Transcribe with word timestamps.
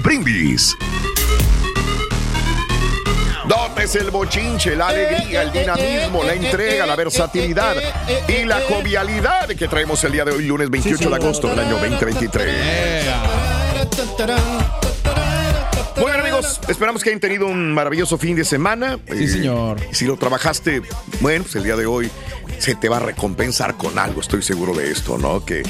Brindis. 0.00 0.76
Dotes 3.48 3.94
el 3.96 4.10
bochinche, 4.10 4.74
la 4.74 4.88
alegría, 4.88 5.42
el 5.42 5.52
dinamismo, 5.52 6.24
la 6.24 6.34
entrega, 6.34 6.86
la 6.86 6.96
versatilidad 6.96 7.76
y 8.26 8.44
la 8.44 8.60
jovialidad 8.62 9.48
que 9.48 9.68
traemos 9.68 10.02
el 10.04 10.12
día 10.12 10.24
de 10.24 10.32
hoy, 10.32 10.46
lunes 10.46 10.70
28 10.70 11.10
de 11.10 11.16
agosto 11.16 11.48
del 11.48 11.58
año 11.58 11.72
2023. 11.72 13.04
Esperamos 16.68 17.02
que 17.02 17.10
hayan 17.10 17.20
tenido 17.20 17.46
un 17.46 17.72
maravilloso 17.72 18.18
fin 18.18 18.36
de 18.36 18.44
semana. 18.44 18.98
Sí, 19.10 19.28
señor. 19.28 19.78
Y 19.90 19.94
si 19.94 20.06
lo 20.06 20.16
trabajaste, 20.16 20.82
bueno, 21.20 21.44
pues 21.44 21.56
el 21.56 21.64
día 21.64 21.76
de 21.76 21.86
hoy 21.86 22.10
se 22.58 22.74
te 22.74 22.88
va 22.88 22.96
a 22.98 23.00
recompensar 23.00 23.76
con 23.76 23.98
algo, 23.98 24.20
estoy 24.20 24.42
seguro 24.42 24.74
de 24.74 24.90
esto, 24.90 25.18
¿no? 25.18 25.44
Que 25.44 25.62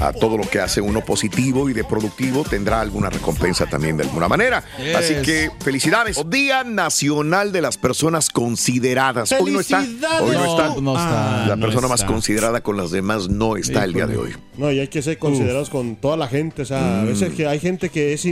a 0.00 0.12
todo 0.12 0.36
lo 0.36 0.48
que 0.48 0.60
hace 0.60 0.80
uno 0.80 1.04
positivo 1.04 1.70
y 1.70 1.72
de 1.72 1.84
productivo 1.84 2.44
tendrá 2.44 2.80
alguna 2.80 3.08
recompensa 3.08 3.66
también 3.66 3.96
de 3.96 4.04
alguna 4.04 4.28
manera. 4.28 4.64
Yes. 4.78 4.96
Así 4.96 5.14
que 5.22 5.50
felicidades. 5.60 6.20
Día 6.26 6.64
Nacional 6.64 7.52
de 7.52 7.62
las 7.62 7.78
Personas 7.78 8.28
Consideradas. 8.28 9.32
Hoy 9.32 9.52
no 9.52 9.60
está. 9.60 9.80
Hoy 10.20 10.34
no, 10.34 10.44
está. 10.44 10.80
No 10.80 10.96
está. 10.96 11.46
La 11.46 11.56
no 11.56 11.66
persona 11.66 11.88
más 11.88 12.04
considerada 12.04 12.62
con 12.62 12.76
las 12.76 12.90
demás 12.90 13.28
no 13.28 13.56
está 13.56 13.84
el 13.84 13.92
día 13.92 14.06
de 14.06 14.16
hoy. 14.16 14.34
No, 14.56 14.70
y 14.72 14.80
hay 14.80 14.88
que 14.88 15.02
ser 15.02 15.18
considerados 15.18 15.70
con 15.70 15.96
toda 15.96 16.16
la 16.16 16.28
gente. 16.28 16.62
O 16.62 16.66
sea, 16.66 17.02
a 17.02 17.04
veces 17.04 17.32
que 17.34 17.46
hay 17.46 17.60
gente 17.60 17.88
que 17.88 18.12
es 18.12 18.26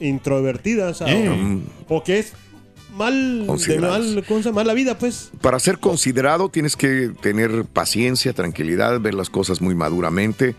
introvertida, 0.00 0.88
o 0.90 0.94
sea, 0.94 1.06
Eh. 1.08 1.28
o, 1.88 1.96
o 1.96 2.04
que 2.04 2.18
es 2.20 2.32
mal, 2.94 3.46
de 3.46 3.78
mal, 3.80 4.24
¿cómo 4.26 4.40
se 4.40 4.48
llama? 4.48 4.62
Mala 4.62 4.74
vida, 4.74 4.98
pues. 4.98 5.30
Para 5.40 5.58
ser 5.58 5.78
considerado 5.78 6.48
tienes 6.48 6.76
que 6.76 7.12
tener 7.20 7.64
paciencia, 7.64 8.32
tranquilidad, 8.32 9.00
ver 9.00 9.14
las 9.14 9.30
cosas 9.30 9.60
muy 9.60 9.74
maduramente, 9.74 10.54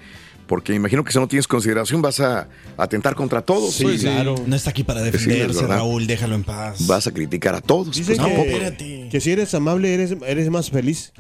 porque 0.48 0.74
imagino 0.74 1.04
que 1.04 1.12
si 1.12 1.20
no 1.20 1.28
tienes 1.28 1.48
consideración 1.48 2.02
vas 2.02 2.20
a 2.22 2.48
atentar 2.78 3.14
contra 3.16 3.42
todos. 3.44 3.76
Sí, 3.76 3.86
y 3.86 3.98
claro. 4.00 4.36
No 4.48 4.56
está 4.56 4.72
aquí 4.72 4.84
para 4.84 5.02
defenderse. 5.02 5.68
Raúl. 5.68 6.08
Déjalo 6.08 6.36
en 6.36 6.44
paz. 6.44 6.88
Vas 6.88 7.06
a 7.08 7.12
criticar 7.12 7.54
a 7.56 7.62
todos. 7.62 7.96
Dicen 7.96 8.18
Pues, 8.18 8.28
que, 8.34 8.42
espérate. 8.54 9.10
que 9.12 9.22
si 9.22 9.32
eres 9.32 9.54
amable, 9.54 9.94
eres, 9.94 10.16
eres 10.26 10.50
más 10.50 10.72
feliz. 10.72 11.14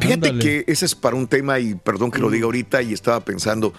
Fíjate 0.00 0.28
Ándale. 0.28 0.38
que 0.64 0.70
ese 0.72 0.84
es 0.84 0.94
para 0.94 1.16
un 1.16 1.26
tema, 1.26 1.58
y 1.58 1.74
perdón 1.74 2.10
que 2.10 2.18
lo 2.20 2.30
diga 2.30 2.44
ahorita, 2.44 2.82
y 2.82 2.92
estaba 2.92 3.18
pensando, 3.24 3.72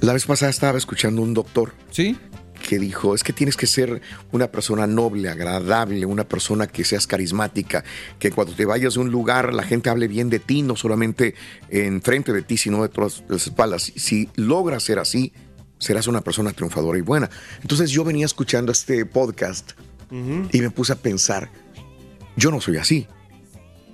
la 0.00 0.12
vez 0.12 0.26
pasada 0.26 0.50
estaba 0.50 0.78
escuchando 0.78 1.22
un 1.22 1.34
doctor 1.34 1.74
¿Sí? 1.90 2.16
que 2.60 2.78
dijo, 2.78 3.14
es 3.14 3.24
que 3.24 3.32
tienes 3.32 3.56
que 3.56 3.66
ser 3.66 4.00
una 4.32 4.48
persona 4.48 4.86
noble, 4.86 5.28
agradable, 5.28 6.06
una 6.06 6.24
persona 6.24 6.66
que 6.66 6.84
seas 6.84 7.06
carismática, 7.06 7.84
que 8.18 8.30
cuando 8.30 8.54
te 8.54 8.64
vayas 8.64 8.94
de 8.94 9.00
un 9.00 9.10
lugar 9.10 9.54
la 9.54 9.62
gente 9.62 9.90
hable 9.90 10.08
bien 10.08 10.30
de 10.30 10.38
ti, 10.38 10.62
no 10.62 10.76
solamente 10.76 11.34
enfrente 11.68 12.32
de 12.32 12.42
ti, 12.42 12.56
sino 12.56 12.82
de 12.82 12.88
todas 12.88 13.24
las 13.28 13.46
espaldas. 13.46 13.92
Si 13.96 14.28
logras 14.36 14.82
ser 14.82 14.98
así, 14.98 15.32
serás 15.78 16.06
una 16.06 16.20
persona 16.20 16.52
triunfadora 16.52 16.98
y 16.98 17.02
buena. 17.02 17.30
Entonces 17.62 17.90
yo 17.90 18.04
venía 18.04 18.26
escuchando 18.26 18.72
este 18.72 19.04
podcast 19.06 19.72
y 20.10 20.60
me 20.60 20.70
puse 20.70 20.92
a 20.92 20.96
pensar, 20.96 21.50
yo 22.36 22.50
no 22.50 22.60
soy 22.60 22.76
así. 22.76 23.06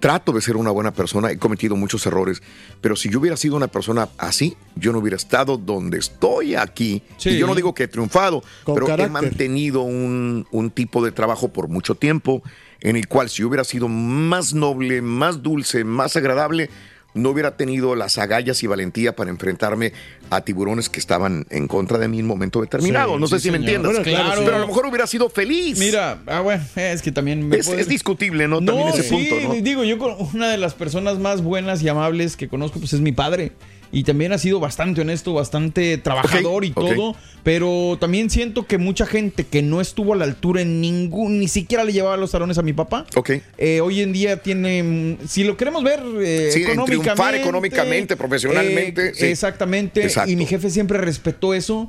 Trato 0.06 0.30
de 0.30 0.40
ser 0.40 0.56
una 0.56 0.70
buena 0.70 0.92
persona, 0.92 1.32
he 1.32 1.36
cometido 1.36 1.74
muchos 1.74 2.06
errores, 2.06 2.40
pero 2.80 2.94
si 2.94 3.10
yo 3.10 3.18
hubiera 3.18 3.36
sido 3.36 3.56
una 3.56 3.66
persona 3.66 4.08
así, 4.18 4.56
yo 4.76 4.92
no 4.92 5.00
hubiera 5.00 5.16
estado 5.16 5.56
donde 5.56 5.98
estoy 5.98 6.54
aquí. 6.54 7.02
Sí. 7.16 7.30
Y 7.30 7.38
yo 7.38 7.48
no 7.48 7.56
digo 7.56 7.74
que 7.74 7.82
he 7.82 7.88
triunfado, 7.88 8.44
pero 8.64 8.86
he 8.88 9.08
mantenido 9.08 9.80
un, 9.80 10.46
un 10.52 10.70
tipo 10.70 11.04
de 11.04 11.10
trabajo 11.10 11.48
por 11.48 11.66
mucho 11.66 11.96
tiempo 11.96 12.44
en 12.82 12.94
el 12.94 13.08
cual 13.08 13.28
si 13.28 13.42
yo 13.42 13.48
hubiera 13.48 13.64
sido 13.64 13.88
más 13.88 14.54
noble, 14.54 15.02
más 15.02 15.42
dulce, 15.42 15.82
más 15.82 16.14
agradable, 16.14 16.70
no 17.16 17.30
hubiera 17.30 17.56
tenido 17.56 17.94
las 17.96 18.18
agallas 18.18 18.62
y 18.62 18.66
valentía 18.66 19.16
para 19.16 19.30
enfrentarme 19.30 19.92
a 20.30 20.42
tiburones 20.42 20.88
que 20.88 21.00
estaban 21.00 21.46
en 21.50 21.66
contra 21.66 21.98
de 21.98 22.08
mí 22.08 22.18
en 22.18 22.24
un 22.24 22.28
momento 22.28 22.60
determinado. 22.60 23.14
Sí, 23.14 23.20
no 23.20 23.26
sé 23.26 23.36
sí, 23.36 23.44
si 23.44 23.50
me 23.50 23.56
entiendes. 23.58 23.92
Bueno, 23.92 24.04
claro, 24.04 24.42
Pero 24.44 24.56
a 24.56 24.60
lo 24.60 24.66
mejor 24.66 24.86
hubiera 24.86 25.06
sido 25.06 25.28
feliz. 25.28 25.78
Mira, 25.78 26.18
ah, 26.26 26.40
bueno, 26.40 26.62
es 26.76 27.02
que 27.02 27.12
también 27.12 27.48
me 27.48 27.56
es, 27.56 27.88
discutible, 27.88 28.48
¿no? 28.48 28.64
También 28.64 28.88
ese 28.88 29.02
sí, 29.02 29.10
punto, 29.10 29.48
¿no? 29.48 29.54
digo, 29.54 29.84
yo 29.84 29.98
con 29.98 30.14
una 30.34 30.50
de 30.50 30.58
las 30.58 30.74
personas 30.74 31.18
más 31.18 31.42
buenas 31.42 31.82
y 31.82 31.88
amables 31.88 32.36
que 32.36 32.48
conozco, 32.48 32.78
pues 32.78 32.92
es 32.92 33.00
mi 33.00 33.12
padre. 33.12 33.52
Y 33.92 34.04
también 34.04 34.32
ha 34.32 34.38
sido 34.38 34.60
bastante 34.60 35.00
honesto, 35.00 35.32
bastante 35.34 35.98
trabajador 35.98 36.64
y 36.64 36.70
todo. 36.70 37.16
Pero 37.42 37.96
también 38.00 38.28
siento 38.28 38.66
que 38.66 38.76
mucha 38.76 39.06
gente 39.06 39.44
que 39.46 39.62
no 39.62 39.80
estuvo 39.80 40.14
a 40.14 40.16
la 40.16 40.24
altura 40.24 40.62
en 40.62 40.80
ningún, 40.80 41.38
ni 41.38 41.46
siquiera 41.46 41.84
le 41.84 41.92
llevaba 41.92 42.16
los 42.16 42.32
talones 42.32 42.58
a 42.58 42.62
mi 42.62 42.72
papá. 42.72 43.06
Ok. 43.14 43.30
eh, 43.58 43.80
hoy 43.80 44.00
en 44.00 44.12
día 44.12 44.42
tiene, 44.42 45.16
si 45.28 45.44
lo 45.44 45.56
queremos 45.56 45.84
ver 45.84 46.00
eh, 46.20 46.50
Sí, 46.52 46.62
económicamente, 46.62 47.04
triunfar 47.04 47.34
económicamente, 47.36 48.16
profesionalmente, 48.16 49.10
eh, 49.10 49.12
sí. 49.14 49.26
Exactamente. 49.26 50.02
Exacto. 50.02 50.28
Y 50.28 50.34
mi 50.34 50.44
jefe 50.46 50.70
siempre 50.70 50.98
respetó 50.98 51.54
eso. 51.54 51.88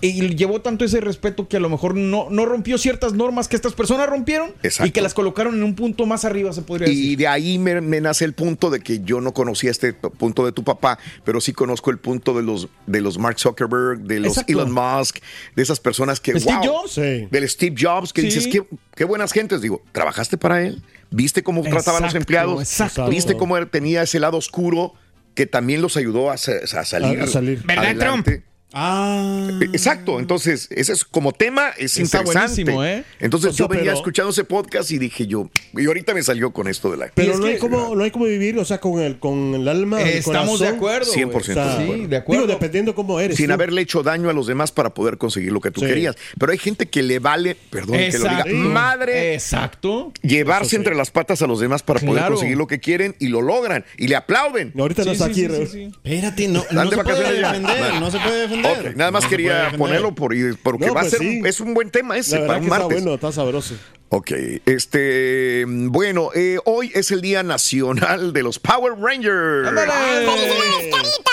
Y, 0.00 0.24
y 0.24 0.34
llevó 0.34 0.60
tanto 0.60 0.84
ese 0.84 1.00
respeto 1.00 1.46
que 1.46 1.58
a 1.58 1.60
lo 1.60 1.68
mejor 1.68 1.94
no, 1.94 2.26
no 2.30 2.44
rompió 2.44 2.76
ciertas 2.76 3.12
normas 3.12 3.46
que 3.46 3.54
estas 3.54 3.74
personas 3.74 4.08
rompieron 4.08 4.50
Exacto. 4.64 4.88
y 4.88 4.90
que 4.90 5.02
las 5.02 5.14
colocaron 5.14 5.54
en 5.54 5.62
un 5.62 5.74
punto 5.76 6.06
más 6.06 6.24
arriba, 6.24 6.52
se 6.52 6.62
podría 6.62 6.88
decir. 6.88 7.12
Y 7.12 7.14
de 7.16 7.28
ahí 7.28 7.58
me, 7.60 7.80
me 7.80 8.00
nace 8.00 8.24
el 8.24 8.32
punto 8.32 8.70
de 8.70 8.80
que 8.80 9.00
yo 9.04 9.20
no 9.20 9.32
conocía 9.32 9.70
este 9.70 9.92
punto 9.92 10.44
de 10.44 10.50
tu 10.50 10.64
papá, 10.64 10.98
pero 11.24 11.35
sí 11.40 11.52
conozco 11.52 11.90
el 11.90 11.98
punto 11.98 12.34
de 12.34 12.42
los, 12.42 12.68
de 12.86 13.00
los 13.00 13.18
Mark 13.18 13.38
Zuckerberg, 13.38 14.00
de 14.00 14.20
los 14.20 14.28
Exacto. 14.38 14.52
Elon 14.52 14.72
Musk, 14.72 15.18
de 15.54 15.62
esas 15.62 15.80
personas 15.80 16.20
que. 16.20 16.38
Steve 16.40 16.56
wow, 16.58 16.66
Jobs. 16.82 16.92
Sí. 16.92 17.28
Del 17.30 17.48
Steve 17.48 17.74
Jobs, 17.78 18.12
que 18.12 18.22
Sí. 18.22 18.26
dices, 18.28 18.46
qué, 18.48 18.62
qué 18.94 19.04
buenas 19.04 19.32
gentes. 19.32 19.60
Digo, 19.60 19.82
¿trabajaste 19.92 20.36
para 20.38 20.62
él? 20.62 20.82
¿Viste 21.10 21.42
cómo 21.42 21.62
trataban 21.62 22.02
a 22.02 22.06
los 22.06 22.14
empleados? 22.14 22.60
exacto. 22.60 23.08
¿Viste 23.08 23.36
cómo 23.36 23.56
él 23.56 23.68
tenía 23.68 24.02
ese 24.02 24.18
lado 24.20 24.36
oscuro 24.38 24.94
que 25.34 25.46
también 25.46 25.82
los 25.82 25.96
ayudó 25.96 26.30
a, 26.30 26.36
sa- 26.38 26.52
a 26.80 26.84
salir? 26.84 27.20
A- 27.20 27.26
salir. 27.26 27.62
¿Verdad, 27.64 27.84
adelante? 27.86 28.42
Ah. 28.72 29.48
Exacto, 29.72 30.18
entonces, 30.18 30.68
ese 30.70 30.92
es 30.92 31.04
como 31.04 31.32
tema, 31.32 31.70
es 31.78 31.96
Está 31.98 32.18
interesante. 32.20 32.62
¿eh? 32.98 33.04
Entonces 33.20 33.50
O 33.50 33.54
sea, 33.54 33.64
yo 33.64 33.68
venía 33.68 33.84
pero- 33.84 33.96
escuchando 33.96 34.30
ese 34.32 34.44
podcast 34.44 34.90
y 34.90 34.98
dije 34.98 35.26
yo, 35.26 35.48
y 35.74 35.86
ahorita 35.86 36.12
me 36.14 36.22
salió 36.22 36.52
con 36.52 36.68
esto 36.68 36.90
de 36.90 36.96
la... 36.98 37.10
Pero 37.14 37.32
es 37.34 37.38
no, 37.40 37.46
hay 37.46 37.58
como, 37.58 37.94
no 37.94 38.04
hay 38.04 38.10
como 38.10 38.26
vivir, 38.26 38.58
o 38.58 38.64
sea, 38.64 38.78
con 38.78 39.00
el, 39.00 39.18
con 39.18 39.54
el 39.54 39.66
alma. 39.68 40.02
el 40.02 40.08
Estamos 40.08 40.60
de 40.60 40.68
acuerdo. 40.68 41.10
güey. 41.12 41.24
100% 41.26 41.36
O 41.36 41.40
sea, 41.44 41.54
de 41.54 41.76
Sí, 41.76 41.82
acuerdo. 41.84 42.08
de 42.08 42.16
acuerdo. 42.16 42.42
Digo, 42.46 42.54
dependiendo 42.54 42.94
cómo 42.94 43.20
eres. 43.20 43.36
sin 43.36 43.46
tú. 43.46 43.52
haberle 43.52 43.80
hecho 43.82 44.02
daño 44.02 44.28
a 44.28 44.32
los 44.32 44.46
demás 44.46 44.72
para 44.72 44.90
poder 44.92 45.16
conseguir 45.16 45.52
lo 45.52 45.60
que 45.60 45.70
tú 45.70 45.80
Sí. 45.80 45.86
querías. 45.86 46.16
Pero 46.38 46.52
hay 46.52 46.58
gente 46.58 46.86
que 46.86 47.02
le 47.02 47.18
vale, 47.18 47.56
perdón 47.70 47.96
que 47.96 48.18
lo 48.18 48.28
diga, 48.28 48.44
madre, 48.52 49.34
Exacto. 49.34 50.12
llevarse 50.22 50.76
entre 50.76 50.94
las 50.94 51.10
patas 51.10 51.40
a 51.40 51.46
los 51.46 51.60
demás 51.60 51.82
para 51.82 52.00
poder 52.00 52.24
conseguir 52.26 52.56
lo 52.56 52.66
que 52.66 52.80
quieren 52.80 53.14
y 53.20 53.28
lo 53.28 53.40
logran 53.42 53.84
y 53.96 54.08
le 54.08 54.16
aplauden. 54.16 54.72
No, 54.74 54.82
ahorita 54.82 55.04
no 55.04 55.12
está 55.12 55.32
sí, 55.32 55.44
aquí. 55.44 55.82
Espérate, 56.04 56.48
no, 56.48 56.64
no 56.72 56.90
se 56.90 56.96
puede 56.98 57.32
defender, 57.40 57.94
no 58.00 58.10
se 58.10 58.18
puede 58.18 58.40
defender. 58.40 58.55
Ok, 58.64 58.96
nada 58.96 59.10
más 59.10 59.24
No 59.24 59.30
quería 59.30 59.54
defender. 59.56 59.78
ponerlo 59.78 60.14
por, 60.14 60.34
porque 60.62 60.86
No, 60.86 60.94
va 60.94 61.00
pues 61.02 61.14
a 61.14 61.16
ser, 61.18 61.26
sí. 61.26 61.40
es 61.44 61.60
un 61.60 61.74
buen 61.74 61.90
tema 61.90 62.16
ese 62.16 62.38
para 62.40 62.54
un 62.58 62.60
que 62.60 62.66
está 62.66 62.78
martes. 62.78 63.02
bueno, 63.02 63.14
está 63.14 63.32
sabroso. 63.32 63.74
Ok, 64.08 64.30
este, 64.66 65.64
bueno, 65.66 66.30
eh, 66.34 66.58
hoy 66.64 66.92
es 66.94 67.10
el 67.10 67.20
Día 67.20 67.42
Nacional 67.42 68.32
de 68.32 68.42
los 68.44 68.58
Power 68.60 68.92
Rangers. 68.98 69.68
¡Felicidades, 69.68 70.94
Carita! 70.94 71.30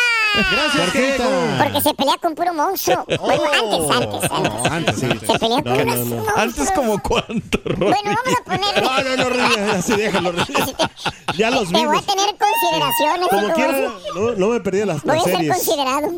Gracias, 0.51 0.91
Carita. 0.91 1.57
Porque 1.63 1.81
se 1.81 1.93
pelea 1.93 2.15
con 2.21 2.35
puro 2.35 2.53
monstruo. 2.53 3.05
Bueno, 3.23 3.43
antes, 3.53 3.97
antes, 4.21 4.31
antes. 4.31 4.71
Antes, 4.71 4.95
sí. 4.99 5.07
Se 5.25 5.39
pelea 5.39 5.61
con 5.63 5.77
No, 5.77 5.83
unos 5.83 5.97
no, 5.99 6.05
no. 6.05 6.15
monstruos. 6.15 6.37
Antes 6.37 6.71
como 6.71 6.99
cuánto? 7.01 7.59
Bueno, 7.77 7.95
vamos 8.03 8.39
a 8.39 8.43
ponerle... 8.43 8.81
No, 8.81 9.03
no, 9.03 9.17
no, 9.17 9.29
Ríos, 9.29 9.73
así 9.75 9.93
déjalo, 9.95 10.31
Ríos. 10.31 10.47
Ya 11.37 11.49
los 11.51 11.67
Te 11.67 11.73
voy 11.73 11.81
a 11.81 11.87
vimos. 11.89 12.05
tener 12.05 12.35
consideraciones. 12.37 13.27
Como 13.29 13.53
quiera, 13.53 13.71
voy 14.15 14.31
no, 14.35 14.35
no 14.35 14.47
me 14.49 14.59
perdí 14.59 14.85
las, 14.85 15.01
Voy 15.03 15.15
las 15.15 15.25
a 15.25 15.29
ser 15.29 15.35
series. 15.37 15.53
considerado. 15.55 16.11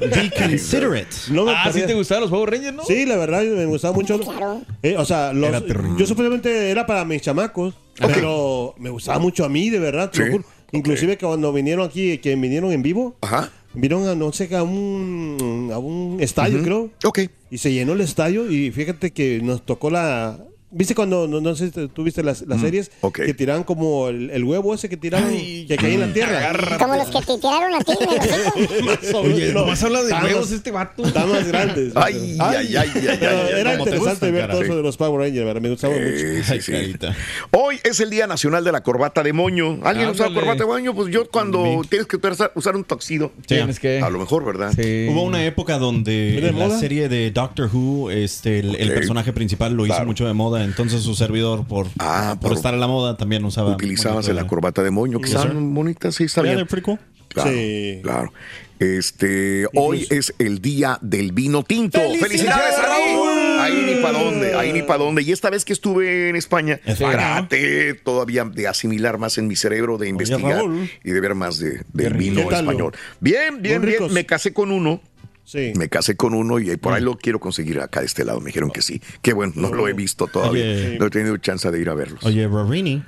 Be 0.00 0.30
considerate. 0.30 1.16
No 1.30 1.44
me 1.44 1.52
Ah, 1.52 1.62
¿sí 1.66 1.72
perdí. 1.72 1.86
te 1.88 1.94
gustaban 1.94 2.22
los 2.22 2.30
Power 2.30 2.50
Rangers, 2.50 2.74
no? 2.74 2.84
Sí, 2.84 3.04
la 3.06 3.16
verdad, 3.16 3.42
me 3.42 3.66
gustaba 3.66 3.94
mucho. 3.94 4.18
Claro. 4.20 4.60
Eh, 4.82 4.96
o 4.96 5.04
sea, 5.04 5.32
los- 5.32 5.48
Era 5.48 5.60
yo 5.96 6.06
supuestamente 6.06 6.70
era 6.70 6.86
para 6.86 7.04
mis 7.04 7.22
chamacos, 7.22 7.74
pero 7.98 8.74
me 8.78 8.90
gustaba 8.90 9.18
mucho 9.18 9.44
a 9.44 9.48
mí, 9.48 9.70
de 9.70 9.78
verdad. 9.78 10.10
te 10.10 10.30
Sí. 10.30 10.38
Inclusive 10.72 11.18
que 11.18 11.26
cuando 11.26 11.52
vinieron 11.52 11.84
aquí, 11.86 12.18
que 12.18 12.36
vinieron 12.36 12.70
en 12.70 12.82
vivo, 12.82 13.16
Ajá, 13.22 13.50
vinieron 13.74 14.08
a, 14.08 14.14
no 14.14 14.32
sé, 14.32 14.54
a 14.56 14.62
un, 14.62 15.70
a 15.72 15.78
un 15.78 16.18
estadio, 16.20 16.62
creo. 16.62 16.90
ok. 17.04 17.20
Y 17.50 17.58
se 17.58 17.72
llenó 17.72 17.92
el 17.92 18.00
estadio 18.00 18.50
y 18.50 18.70
fíjate 18.70 19.10
que 19.10 19.40
nos 19.42 19.64
tocó 19.64 19.90
la... 19.90 20.38
¿Viste 20.72 20.94
cuando, 20.94 21.26
no, 21.26 21.40
no 21.40 21.54
sé 21.56 21.70
si 21.72 21.88
tú 21.88 22.04
viste 22.04 22.22
las, 22.22 22.42
las 22.42 22.60
series? 22.60 22.90
ok. 23.00 23.20
Que 23.26 23.34
tiraban 23.34 23.64
como 23.64 24.08
el, 24.08 24.30
el 24.30 24.44
huevo 24.44 24.72
ese 24.72 24.88
que 24.88 24.96
tiraban, 24.96 25.30
que 25.30 25.76
caía 25.78 25.94
en 25.94 26.00
la 26.00 26.12
tierra. 26.12 26.78
Como 26.78 26.94
los 26.94 27.08
que 27.08 27.18
te 27.22 27.38
tiraron 27.38 27.74
a 27.74 27.78
ti, 27.80 27.92
me 28.00 28.96
dijo. 29.06 29.18
Oye, 29.18 29.52
No, 29.52 29.60
nomás 29.62 29.82
habla 29.82 29.98
de 30.02 30.04
está 30.12 30.22
huevos 30.24 30.42
más- 30.42 30.50
este 30.52 30.70
vato. 30.70 31.04
Está 31.04 31.26
más 31.26 31.46
grande. 31.48 31.90
Ay, 31.96 32.36
ay, 32.38 32.56
ay, 32.56 32.76
ay, 32.76 32.90
ay, 32.94 33.16
Pero 33.20 33.30
ay, 33.42 33.60
era 33.60 33.70
ay. 33.72 33.78
¿Cómo 33.78 33.90
te 33.90 33.96
interesante 33.96 33.98
gustan, 34.10 34.32
ver 34.32 34.40
cara? 34.42 34.52
todo 34.52 34.60
Sí. 34.62 34.66
eso 34.68 34.76
de 34.76 34.82
los 34.82 34.96
Power 34.96 35.20
Rangers, 35.20 35.44
¿verdad? 35.46 35.60
Me 35.62 35.70
gustaba 35.70 35.94
mucho. 35.94 36.06
Sí, 36.16 36.42
sí, 36.44 36.52
Ay, 36.52 36.60
sí. 36.60 36.72
Carita. 36.72 37.16
Hoy 37.50 37.80
es 37.82 37.98
el 38.00 38.10
Día 38.10 38.26
Nacional 38.28 38.62
de 38.62 38.70
la 38.72 38.82
Corbata 38.82 39.22
de 39.24 39.32
Moño. 39.32 39.80
¿Alguien 39.82 40.08
usa 40.10 40.26
Ándale. 40.26 40.34
corbata 40.46 40.62
de 40.64 40.70
moño? 40.70 40.94
Pues 40.94 41.12
yo 41.12 41.28
cuando 41.30 41.82
tienes 41.88 42.06
que 42.06 42.16
usar, 42.16 42.52
usar 42.54 42.76
un 42.76 42.84
toxido. 42.84 43.32
Tienes 43.46 43.80
que. 43.80 44.00
A 44.00 44.08
lo 44.10 44.18
mejor, 44.20 44.44
¿verdad? 44.44 44.72
Sí. 44.80 45.08
Hubo 45.10 45.22
una 45.24 45.44
época 45.44 45.78
donde 45.78 46.12
¿De 46.40 46.48
en 46.48 46.58
la 46.60 46.66
moda? 46.68 46.78
serie 46.78 47.08
de 47.08 47.32
Doctor 47.32 47.68
Who, 47.72 48.12
este, 48.12 48.60
el, 48.60 48.76
el 48.76 48.90
Ok. 48.90 48.94
personaje 48.94 49.32
principal 49.32 49.74
lo 49.74 49.84
hizo 49.84 49.94
Claro. 49.94 50.06
mucho 50.06 50.26
de 50.26 50.32
moda, 50.34 50.59
entonces 50.64 51.02
su 51.02 51.14
servidor, 51.14 51.66
por, 51.66 51.86
Ah, 51.98 52.36
por 52.40 52.50
por- 52.50 52.56
estar 52.56 52.74
a 52.74 52.76
la 52.76 52.86
moda, 52.86 53.16
también 53.16 53.44
usaba. 53.44 53.70
Utilizabas 53.72 54.26
la 54.28 54.42
de- 54.42 54.46
corbata 54.48 54.82
de 54.82 54.90
moño, 54.90 55.18
que 55.20 55.26
Yes, 55.28 55.36
estaban 55.36 55.56
sir. 55.58 55.66
bonitas, 55.74 56.14
sí, 56.14 56.24
está 56.24 56.42
Yeah, 56.42 56.54
bien. 56.54 56.66
they're 56.66 56.68
pretty 56.70 56.84
cool. 56.84 56.98
Claro, 57.28 57.50
Sí. 57.50 58.00
claro. 58.02 58.32
Este, 58.80 59.66
hoy 59.74 60.06
es 60.10 60.34
el 60.38 60.60
día 60.62 60.98
del 61.02 61.32
vino 61.32 61.62
tinto. 61.62 62.00
¡Felicidades, 62.18 62.74
Raúl! 62.82 63.60
Ahí 63.60 63.82
ni 63.94 64.02
para 64.02 64.18
dónde, 64.18 64.54
ahí 64.54 64.72
ni 64.72 64.80
para 64.82 65.04
dónde. 65.04 65.22
Y 65.22 65.32
esta 65.32 65.50
vez 65.50 65.66
que 65.66 65.74
estuve 65.74 66.30
en 66.30 66.36
España, 66.36 66.80
Sí. 66.86 67.04
traté 67.04 67.92
todavía 67.92 68.44
de 68.44 68.66
asimilar 68.66 69.18
más 69.18 69.36
en 69.36 69.48
mi 69.48 69.54
cerebro, 69.54 69.98
de 69.98 70.08
investigar 70.08 70.62
y 71.04 71.10
de 71.10 71.20
ver 71.20 71.34
más 71.34 71.58
de, 71.58 71.82
del 71.92 72.14
vino 72.14 72.40
¿Qué 72.40 72.46
tal, 72.48 72.60
español. 72.64 72.94
Bien, 73.20 73.60
bien, 73.60 73.82
bien. 73.82 74.10
Me 74.12 74.24
casé 74.24 74.54
con 74.54 74.72
uno. 74.72 75.02
Sí. 75.50 75.72
Me 75.74 75.88
casé 75.88 76.16
con 76.16 76.32
uno 76.32 76.60
y 76.60 76.76
por 76.76 76.92
ahí 76.94 77.02
lo 77.02 77.16
quiero 77.16 77.40
conseguir 77.40 77.80
acá 77.80 77.98
de 77.98 78.06
este 78.06 78.24
lado. 78.24 78.38
Me 78.40 78.46
dijeron 78.46 78.70
que 78.70 78.82
sí. 78.82 79.02
Qué 79.20 79.32
bueno, 79.32 79.52
no 79.56 79.72
lo 79.74 79.88
he 79.88 79.92
visto 79.94 80.28
todavía. 80.28 80.62
Oye. 80.62 80.96
No 81.00 81.06
he 81.06 81.10
tenido 81.10 81.36
chance 81.38 81.68
de 81.68 81.80
ir 81.80 81.88
a 81.90 81.94
verlos. 81.94 82.22
Oye, 82.24 82.46
Rorini. 82.46 83.02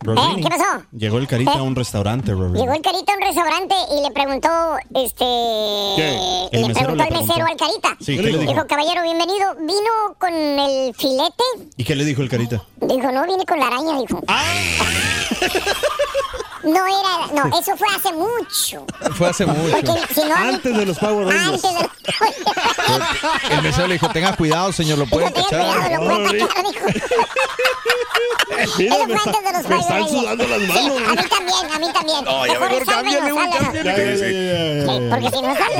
Rorini. 0.00 0.42
¿qué 0.42 0.48
pasó? 0.48 0.84
Llegó 0.96 1.18
el 1.18 1.28
carita 1.28 1.52
a 1.52 1.62
un 1.62 1.76
restaurante, 1.76 2.32
Rorini. 2.32 2.60
Llegó 2.60 2.72
el 2.72 2.80
carita 2.80 3.12
a 3.12 3.16
un 3.16 3.22
restaurante 3.22 3.74
y 3.94 4.02
le 4.02 4.10
preguntó, 4.14 4.48
este... 4.94 6.56
El 6.56 6.62
Le 6.62 6.68
mesero 6.68 6.94
preguntó 6.94 7.02
al 7.04 7.10
mesero 7.10 7.44
preguntó. 7.44 7.64
al 7.64 7.70
carita. 7.82 7.96
Sí, 8.00 8.16
¿qué 8.16 8.22
le 8.22 8.38
dijo? 8.38 8.52
Dijo, 8.52 8.66
caballero, 8.66 9.02
bienvenido. 9.02 9.54
¿Vino 9.56 10.16
con 10.18 10.32
el 10.32 10.94
filete? 10.94 11.44
¿Y 11.76 11.84
qué 11.84 11.94
le 11.94 12.06
dijo 12.06 12.22
el 12.22 12.30
carita? 12.30 12.62
Dijo, 12.80 13.12
no, 13.12 13.26
viene 13.26 13.44
con 13.44 13.58
la 13.58 13.66
araña, 13.66 14.00
dijo. 14.00 14.24
No 16.64 16.86
era, 16.86 17.26
no, 17.44 17.58
eso 17.58 17.76
fue 17.76 17.88
hace 17.94 18.12
mucho. 18.12 18.86
Fue 19.16 19.28
hace 19.28 19.44
mucho. 19.46 19.76
Porque 19.84 20.14
si 20.14 20.20
no, 20.28 20.34
Antes 20.36 20.76
de 20.76 20.86
los 20.86 20.98
Power 20.98 21.26
Rangers. 21.26 21.64
antes 21.64 21.88
de 23.48 23.54
El 23.54 23.62
mesero 23.62 23.86
le 23.88 23.94
dijo, 23.94 24.08
tenga 24.10 24.36
cuidado, 24.36 24.72
señor, 24.72 24.98
lo 24.98 25.06
pueden 25.06 25.32
Dijo, 25.32 25.48
tenga 25.48 25.62
cachar. 25.64 25.86
cuidado, 25.98 26.04
lo 26.04 26.24
puede 26.28 26.42
atacar, 26.42 26.64
dijo. 26.72 26.86
Mira, 28.78 28.94
Eso 28.96 29.06
me, 29.06 29.16
fue 29.16 29.16
está- 29.16 29.30
antes 29.38 29.44
de 29.44 29.52
los 29.58 29.68
me 29.68 29.78
están 29.80 30.08
sudando 30.08 30.46
las 30.46 30.60
Sí, 30.60 30.66
manos. 30.68 31.02
a 31.08 31.10
mí 31.10 31.28
también, 31.28 31.72
a 31.74 31.78
mí 31.78 31.86
también. 31.92 32.24
No, 32.24 32.46
ya 32.46 32.60
mejor 32.60 32.84
cámbiale, 32.86 33.32
güey, 33.32 33.50
cámbiale. 33.50 33.84
Ya, 33.84 33.96
Sí, 33.96 34.02
ya, 34.02 34.16
sí. 34.16 34.22
ya, 34.22 34.28
ya, 34.28 34.74
ya. 34.74 34.82
Sí, 34.82 35.08
Porque 35.10 35.36
si 35.36 35.42
no 35.42 35.56
sale, 35.56 35.76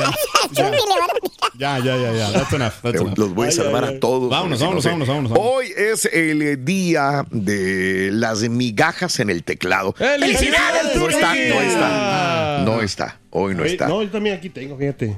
Chucky 0.49 0.63
le 0.63 1.01
van 1.01 1.11
a 1.11 1.15
tirar. 1.21 1.51
Ya, 1.59 1.79
ya, 1.79 1.97
ya, 1.97 2.13
ya. 2.13 2.33
That's 2.33 2.53
enough. 2.55 2.73
That's 2.83 3.01
enough. 3.01 3.19
Los 3.19 3.35
voy 3.35 3.49
a 3.49 3.53
salvar 3.53 3.85
a 3.85 4.01
todos. 4.01 4.31
Vámonos, 4.31 4.61
vámonos, 4.61 4.85
vámonos, 4.85 5.09
vámonos. 5.09 5.33
Hoy 5.39 5.73
es 5.77 6.07
el 6.07 6.43
eh, 6.43 6.57
día 6.57 7.25
de 7.31 8.11
las 8.13 8.41
migajas 8.41 9.21
en 9.21 9.31
el 9.31 9.45
teclado. 9.45 9.93
¡Felicidades, 9.93 10.72
No 10.97 11.09
está, 11.09 11.35
no 11.35 11.61
está. 11.61 12.63
No 12.65 12.83
está. 12.83 13.19
Hoy 13.31 13.55
no 13.55 13.65
está. 13.65 13.89
No, 13.89 14.03
yo 14.03 14.11
también 14.11 14.37
aquí 14.37 14.49
tengo, 14.51 14.77
fíjate. 14.77 15.17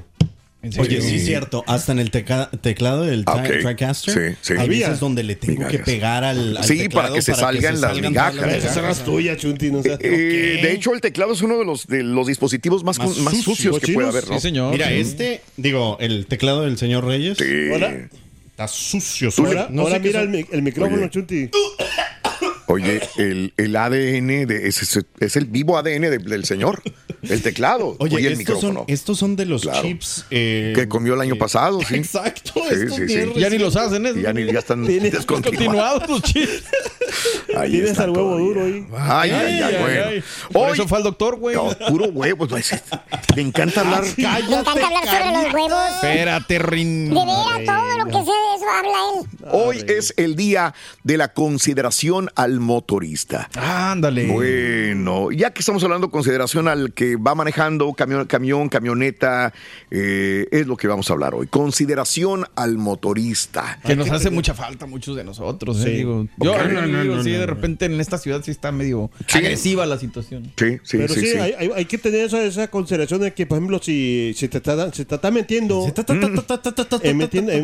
Oye, 0.79 0.99
sí 0.99 1.17
es 1.17 1.25
cierto. 1.25 1.63
Hasta 1.67 1.91
en 1.91 1.99
el 1.99 2.09
teca- 2.09 2.49
teclado 2.59 3.03
del 3.03 3.23
Ah, 3.27 3.43
tri- 3.43 3.57
ok. 3.57 3.61
TriCaster. 3.67 4.13
Sí, 4.31 4.37
sí. 4.41 4.53
Hay 4.53 4.59
Había. 4.65 4.87
veces 4.87 4.99
donde 4.99 5.21
le 5.21 5.35
tengo 5.35 5.67
que 5.67 5.77
pegar 5.77 6.23
al, 6.23 6.57
al 6.57 6.63
Sí, 6.63 6.79
teclado 6.79 7.03
para 7.03 7.13
que 7.13 7.21
se 7.21 7.35
salgan 7.35 7.79
las 7.81 8.01
migajas. 8.01 8.53
Esas 8.55 8.73
son 8.73 8.83
las 8.83 9.03
tuyas, 9.03 9.37
Chunti. 9.37 9.69
No 9.69 9.83
seas- 9.83 9.99
Eh, 10.01 10.59
De 10.63 10.71
hecho, 10.71 10.93
el 10.95 11.01
teclado 11.01 11.33
es 11.33 11.41
uno 11.43 11.59
de 11.59 11.65
los, 11.65 11.85
de 11.85 12.01
los 12.01 12.25
dispositivos 12.25 12.83
más, 12.83 12.97
Más 12.97 13.13
sucios. 13.13 13.43
sucios 13.43 13.79
que 13.79 13.93
puede 13.93 14.07
haber, 14.07 14.27
¿no? 14.27 14.35
Sí, 14.35 14.41
señor. 14.41 14.71
Mira, 14.71 14.87
Sí. 14.87 14.93
este, 14.95 15.41
digo, 15.55 15.97
el 15.99 16.25
teclado 16.25 16.63
del 16.63 16.79
señor 16.79 17.05
Reyes 17.05 17.37
Sí. 17.37 17.69
Hola. 17.71 17.93
está 18.49 18.67
sucio. 18.67 19.29
Ahora, 19.37 19.67
No 19.69 19.83
mira 19.83 19.99
son. 20.13 20.21
el, 20.21 20.29
mi- 20.29 20.45
el 20.51 20.61
micrófono, 20.63 20.97
Oye. 20.97 21.09
Chunti. 21.11 21.49
Oye, 22.67 22.99
el, 23.17 23.53
el 23.57 23.75
ADN 23.75 24.47
de, 24.47 24.67
es, 24.67 24.81
es- 24.81 25.05
es 25.19 25.35
el 25.35 25.45
vivo 25.45 25.77
ADN 25.77 26.09
de- 26.09 26.17
del 26.17 26.45
señor. 26.45 26.81
El 27.21 27.41
teclado. 27.41 27.95
Oye, 27.99 28.17
el 28.17 28.25
estos, 28.25 28.37
micrófono. 28.39 28.79
son, 28.81 28.85
estos 28.87 29.17
son 29.19 29.35
de 29.35 29.45
los 29.45 29.61
Claro. 29.63 29.81
chips 29.81 30.25
eh, 30.31 30.73
que 30.75 30.87
comió 30.87 31.13
el 31.15 31.21
año 31.21 31.35
eh, 31.35 31.37
pasado, 31.37 31.79
sí. 31.81 31.95
Exacto. 31.95 32.53
Sí, 32.55 32.75
estos 32.75 32.97
sí, 32.97 33.07
sí. 33.07 33.15
bien 33.15 33.33
Ya 33.33 33.49
ni 33.49 33.57
los 33.57 33.75
hacen, 33.75 34.05
¿eh? 34.05 34.13
Y 34.15 34.21
ya, 34.21 34.33
ni, 34.33 34.45
ya 34.51 34.59
están 34.59 34.83
descontinuados. 34.85 35.43
Continuados 35.45 36.09
los 36.09 36.21
chistes. 36.21 36.63
Ahí 37.57 37.71
Tienes 37.71 37.91
está 37.91 38.03
al 38.03 38.09
huevo 38.11 38.29
todavía. 38.31 38.47
duro 38.47 38.63
ahí. 38.65 38.87
Ay, 38.97 39.31
ay, 39.31 39.61
ay, 39.61 39.75
bueno. 39.81 40.23
Por 40.51 40.67
Hoy, 40.67 40.73
eso 40.73 40.87
fue 40.87 40.97
al 40.97 41.03
doctor, 41.03 41.35
güey. 41.37 41.55
no, 41.55 41.69
puro 41.87 42.05
huevo. 42.05 42.47
pues, 42.47 42.73
Me 43.35 43.41
encanta 43.41 43.81
hablar. 43.81 44.03
Me 44.03 44.23
encanta 44.23 44.71
hablar 44.71 45.05
sobre 45.05 45.43
los 45.43 45.53
huevos. 45.53 45.83
Espérate, 45.95 46.59
Rin. 46.59 47.09
De 47.09 47.15
veras, 47.15 47.65
todo 47.65 47.97
lo 47.97 48.05
que 48.05 48.11
sé 48.11 48.17
de 48.31 48.55
eso 48.55 48.65
habla 48.73 48.97
él. 49.19 49.27
Hoy 49.51 49.85
es 49.87 50.13
el 50.17 50.35
día 50.35 50.73
de 51.03 51.17
la 51.17 51.33
consideración 51.33 52.29
al 52.35 52.59
motorista. 52.59 53.49
Ándale. 53.55 54.27
Bueno, 54.27 55.31
ya 55.31 55.51
que 55.51 55.59
estamos 55.59 55.83
hablando 55.83 56.07
de 56.07 56.11
consideración 56.11 56.67
al 56.67 56.93
que 56.93 57.15
va 57.15 57.35
manejando 57.35 57.91
camión, 57.93 58.25
camión 58.25 58.69
camioneta, 58.69 59.53
eh, 59.91 60.47
es 60.51 60.67
lo 60.67 60.77
que 60.77 60.87
vamos 60.87 61.09
a 61.09 61.13
hablar 61.13 61.35
hoy. 61.35 61.47
Consideración 61.47 62.45
al 62.55 62.77
motorista. 62.77 63.79
Que 63.85 63.95
nos 63.95 64.09
hace 64.11 64.29
mucha 64.29 64.53
falta 64.53 64.85
muchos 64.85 65.15
de 65.15 65.23
nosotros, 65.23 65.79
¿eh? 65.81 65.83
Sí. 65.83 65.89
Digo, 65.91 66.25
yo 66.37 66.51
Ok. 66.53 66.59
Digo, 67.09 67.23
sí, 67.23 67.31
de 67.31 67.45
repente 67.45 67.85
en 67.85 67.99
esta 67.99 68.17
ciudad 68.17 68.41
sí 68.43 68.51
está 68.51 68.71
medio 68.71 69.09
Sí. 69.27 69.37
agresiva 69.39 69.85
la 69.85 69.97
situación. 69.97 70.51
Sí, 70.57 70.77
sí, 70.83 70.97
Pero 70.97 71.13
sí. 71.13 71.19
sí, 71.21 71.27
sí. 71.31 71.37
Hay, 71.37 71.53
hay- 71.57 71.71
hay 71.75 71.85
que 71.85 71.97
tener 71.97 72.25
esa, 72.25 72.43
esa 72.43 72.67
consideración 72.69 73.21
de 73.21 73.33
que, 73.33 73.45
por 73.45 73.57
ejemplo, 73.57 73.79
si, 73.81 74.33
si 74.35 74.47
te 74.47 74.57
está, 74.57 74.91
si 74.93 75.05
te 75.05 75.15
está 75.15 75.29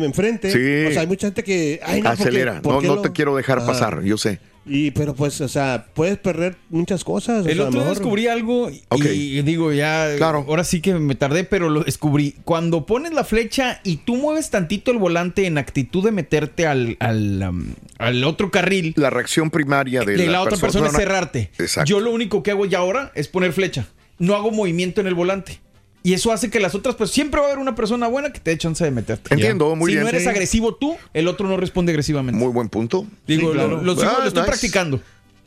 enfrente, 0.04 0.50
Sí. 0.52 0.86
o 0.88 0.92
sea, 0.92 1.00
hay 1.02 1.06
mucha 1.06 1.26
gente 1.28 1.44
que... 1.44 1.80
Ay, 1.84 2.00
no, 2.02 2.08
¿por 2.10 2.16
qué- 2.18 2.22
Acelera. 2.22 2.62
por 2.62 2.74
No, 2.74 2.80
qué 2.80 2.86
no 2.86 2.94
lo- 2.96 3.02
te 3.02 3.12
quiero 3.12 3.36
dejar 3.36 3.58
Ajá. 3.58 3.66
pasar, 3.66 4.02
yo 4.02 4.16
sé. 4.18 4.38
Y, 4.64 4.92
pero 4.92 5.12
pues, 5.14 5.40
o 5.40 5.48
sea, 5.48 5.86
puedes 5.92 6.18
perder 6.18 6.56
muchas 6.70 7.02
cosas. 7.02 7.44
o 7.44 7.48
El 7.48 7.56
sea, 7.56 7.64
otro 7.64 7.64
lo 7.64 7.70
día 7.70 7.80
mejor- 7.80 7.96
descubrí 7.98 8.26
algo 8.28 8.70
y, 8.70 9.42
digo 9.42 9.72
ya, 9.72 10.08
Claro. 10.18 10.44
ahora 10.48 10.62
sí 10.62 10.80
que 10.80 10.94
me 10.94 11.16
tardé, 11.16 11.42
pero 11.42 11.68
lo 11.68 11.82
descubrí. 11.82 12.36
Cuando 12.44 12.86
pones 12.86 13.12
la 13.12 13.24
flecha 13.24 13.80
y 13.82 13.96
tú 13.96 14.14
mueves 14.16 14.50
tantito 14.50 14.92
el 14.92 14.98
volante 14.98 15.46
en 15.46 15.58
actitud 15.58 16.04
de 16.04 16.12
meterte 16.12 16.66
al, 16.68 16.96
al, 17.00 17.42
um, 17.48 17.74
al 17.98 18.22
otro 18.22 18.52
carril, 18.52 18.94
La 18.96 19.10
reacción 19.10 19.50
primaria 19.50 20.02
de, 20.02 20.16
de 20.16 20.26
la, 20.28 20.42
otra 20.42 20.56
persona 20.56 20.86
es 20.86 20.92
cerrarte. 20.94 21.50
Exacto. 21.58 21.88
Yo 21.90 21.98
lo 21.98 22.12
único 22.12 22.44
que 22.44 22.52
hago 22.52 22.64
ya 22.64 22.78
ahora 22.78 23.10
es 23.16 23.26
poner 23.26 23.52
flecha. 23.52 23.86
No 24.18 24.36
hago 24.36 24.52
movimiento 24.52 25.00
en 25.00 25.08
el 25.08 25.14
volante. 25.14 25.58
Y 26.04 26.14
eso 26.14 26.32
hace 26.32 26.50
que 26.50 26.58
las 26.58 26.74
otras, 26.74 26.96
pues 26.96 27.10
siempre 27.10 27.38
va 27.40 27.46
a 27.46 27.50
haber 27.50 27.60
una 27.60 27.74
persona 27.74 28.08
buena 28.08 28.32
que 28.32 28.40
te 28.40 28.50
dé 28.50 28.58
chance 28.58 28.82
de 28.82 28.90
meterte. 28.90 29.32
Entiendo, 29.34 29.76
muy 29.76 29.90
si 29.90 29.92
bien. 29.94 30.02
no 30.02 30.08
eres 30.08 30.24
Sí. 30.24 30.28
agresivo 30.28 30.74
tú, 30.74 30.96
el 31.14 31.28
otro 31.28 31.46
no 31.48 31.56
responde 31.56 31.92
agresivamente. 31.92 32.38
Muy 32.38 32.52
buen 32.52 32.68
punto. 32.68 33.06
Digo, 33.26 33.48
Sí, 33.50 33.54
claro. 33.54 33.76
lo, 33.76 33.82
lo 33.82 33.94
sigo- 33.94 34.10
Ah, 34.10 34.18
lo 34.22 34.26
estoy 34.28 34.42
nice. 34.42 34.50
practicando. 34.50 35.00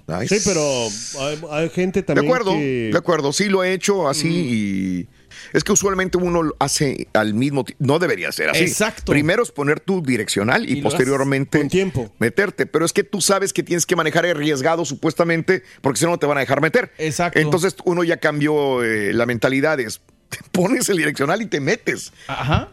Nice. 0.07 0.39
Sí, 0.39 0.47
pero 0.47 0.61
hay, 1.25 1.39
hay 1.63 1.69
gente 1.69 2.01
De 2.01 2.05
también 2.05 2.27
acuerdo, 2.27 2.51
que... 2.53 2.89
de 2.91 2.97
acuerdo. 2.97 3.33
Sí 3.33 3.45
lo 3.49 3.63
he 3.63 3.73
hecho 3.73 4.07
así 4.07 4.27
y... 4.29 5.07
Es 5.51 5.63
que 5.63 5.71
usualmente 5.73 6.17
uno 6.17 6.41
lo 6.43 6.55
hace 6.59 7.07
al 7.13 7.33
mismo 7.33 7.63
tiempo. 7.65 7.83
No 7.85 7.99
debería 7.99 8.31
ser 8.31 8.49
así. 8.49 8.63
Exacto. 8.63 9.11
Primero 9.11 9.43
es 9.43 9.51
poner 9.51 9.79
tu 9.79 10.01
direccional 10.01 10.69
y, 10.69 10.81
posteriormente 10.81 11.59
con 11.59 11.69
tiempo. 11.69 12.11
meterte. 12.19 12.65
Pero 12.65 12.85
es 12.85 12.93
que 12.93 13.03
tú 13.03 13.19
sabes 13.21 13.51
que 13.51 13.61
tienes 13.63 13.85
que 13.85 13.95
manejar 13.95 14.25
arriesgado 14.25 14.85
supuestamente 14.85 15.63
porque 15.81 15.99
si 15.99 16.05
no 16.05 16.11
no 16.11 16.19
te 16.19 16.25
van 16.25 16.37
a 16.37 16.41
dejar 16.41 16.61
meter. 16.61 16.91
Exacto. 16.97 17.39
Entonces 17.39 17.75
uno 17.85 18.03
ya 18.03 18.17
cambió 18.17 18.83
eh, 18.83 19.11
la 19.13 19.25
mentalidad. 19.25 19.79
Es, 19.79 20.01
te 20.29 20.37
pones 20.51 20.87
el 20.89 20.97
direccional 20.97 21.41
y 21.41 21.45
te 21.47 21.59
metes. 21.59 22.11
Ajá. 22.27 22.69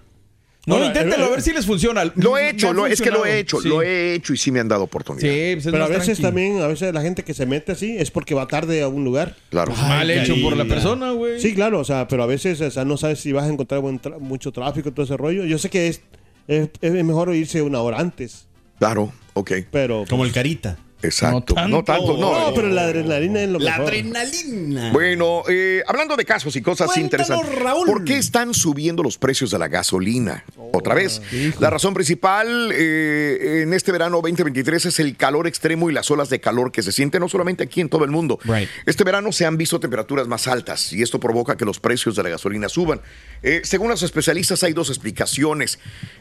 No, 0.65 0.75
Ahora, 0.77 0.87
inténtalo 0.87 1.25
eh, 1.25 1.27
a 1.27 1.31
ver 1.31 1.43
si 1.43 1.53
les 1.53 1.67
funciona. 1.67 2.05
Lo 2.15 2.39
he 2.39 2.51
hecho, 2.51 2.73
lo- 2.73 2.87
es 2.87 3.01
que 3.03 3.11
lo 3.11 3.27
he 3.27 3.41
hecho, 3.41 3.61
Sí. 3.61 3.69
lo 3.69 3.83
he 3.83 4.15
hecho 4.15 4.33
y 4.33 4.37
sí 4.37 4.53
me 4.53 4.61
han 4.61 4.69
dado 4.69 4.85
oportunidad. 4.85 5.23
Sí, 5.29 5.55
pues 5.55 5.67
es 5.67 5.73
Pero 5.73 5.85
a 5.85 5.89
veces 5.89 6.21
también, 6.21 6.61
a 6.61 6.69
veces 6.69 6.95
la 6.95 7.03
gente 7.03 7.25
que 7.25 7.35
se 7.35 7.47
mete 7.47 7.73
así 7.73 7.97
es 7.99 8.13
porque 8.13 8.33
va 8.35 8.47
tarde 8.47 8.81
a 8.81 8.87
un 8.87 9.03
lugar. 9.05 9.35
Claro. 9.51 9.75
Mal 9.75 10.09
hecho 10.09 10.37
por 10.41 10.57
la 10.57 10.65
persona, 10.65 11.11
güey. 11.11 11.41
Sí, 11.41 11.53
claro, 11.55 11.81
o 11.81 11.85
sea, 11.85 12.07
pero 12.07 12.23
a 12.23 12.27
veces 12.27 12.61
o 12.61 12.71
sea, 12.71 12.85
no 12.85 12.97
sabes 12.97 13.19
si 13.19 13.33
vas 13.33 13.45
a 13.45 13.49
encontrar 13.53 13.81
buen 13.81 14.01
tra- 14.01 14.21
mucho 14.21 14.53
tráfico, 14.53 14.93
todo 14.93 15.05
ese 15.05 15.17
rollo. 15.17 15.45
Yo 15.45 15.59
sé 15.59 15.69
que 15.69 15.89
es, 15.89 16.03
es, 16.47 16.69
es 16.81 16.93
mejor 17.05 17.35
irse 17.35 17.61
una 17.61 17.81
hora 17.81 17.99
antes, 17.99 18.47
Claro, 18.79 19.13
ok. 19.35 19.51
pero... 19.73 20.05
Como 20.09 20.25
el 20.25 20.31
carita. 20.31 20.79
Exacto. 21.03 21.55
No 21.55 21.69
No 21.69 21.85
tanto. 21.85 22.17
no. 22.17 22.49
No, 22.49 22.55
pero 22.55 22.69
la 22.69 22.83
adrenalina 22.83 23.43
es 23.43 23.49
lo 23.49 23.59
La 23.59 23.73
mejor. 23.73 23.87
adrenalina. 23.89 24.93
Bueno, 24.93 25.43
eh, 25.49 25.83
hablando 25.87 26.17
de 26.17 26.25
casos 26.25 26.55
y 26.57 26.63
cosas 26.63 26.87
Cuéntanos, 26.89 27.29
interesantes. 27.29 27.63
Raúl. 27.63 27.87
¿Por 27.87 28.05
qué 28.05 28.19
están 28.19 28.55
subiendo 28.55 29.03
los 29.03 29.19
precios 29.19 29.51
de 29.51 29.59
la 29.59 29.69
gasolina? 29.69 30.45
Otra 30.73 30.95
vez. 30.95 31.21
La 31.61 31.71
razón 31.71 31.93
principal 31.95 32.71
eh, 32.73 33.63
en 33.63 33.75
este 33.75 33.93
verano 33.93 34.17
2023 34.23 34.87
es 34.87 34.99
el 35.01 35.17
calor 35.17 35.47
extremo 35.47 35.91
y 35.91 35.93
las 35.93 36.11
olas 36.11 36.31
de 36.31 36.41
calor 36.41 36.73
que 36.73 36.83
se 36.83 36.93
sienten 36.93 37.21
no 37.21 37.29
solamente 37.29 37.63
aquí 37.65 37.81
en 37.81 37.89
todo 37.89 38.05
el 38.05 38.11
mundo. 38.11 38.39
Right. 38.45 38.69
Este 38.87 39.05
verano 39.05 39.33
se 39.33 39.45
han 39.45 39.57
visto 39.57 39.81
temperaturas 39.81 40.29
más 40.29 40.47
altas 40.49 40.93
y 40.93 41.03
esto 41.03 41.21
provoca 41.21 41.57
que 41.57 41.65
los 41.65 41.79
precios 41.81 42.17
de 42.17 42.23
la 42.23 42.29
gasolina 42.31 42.69
suban. 42.69 43.01
Eh, 43.43 43.61
según 43.65 43.89
los 43.91 44.03
especialistas 44.03 44.63
hay 44.63 44.73
dos 44.73 44.89
explicaciones. 44.89 45.79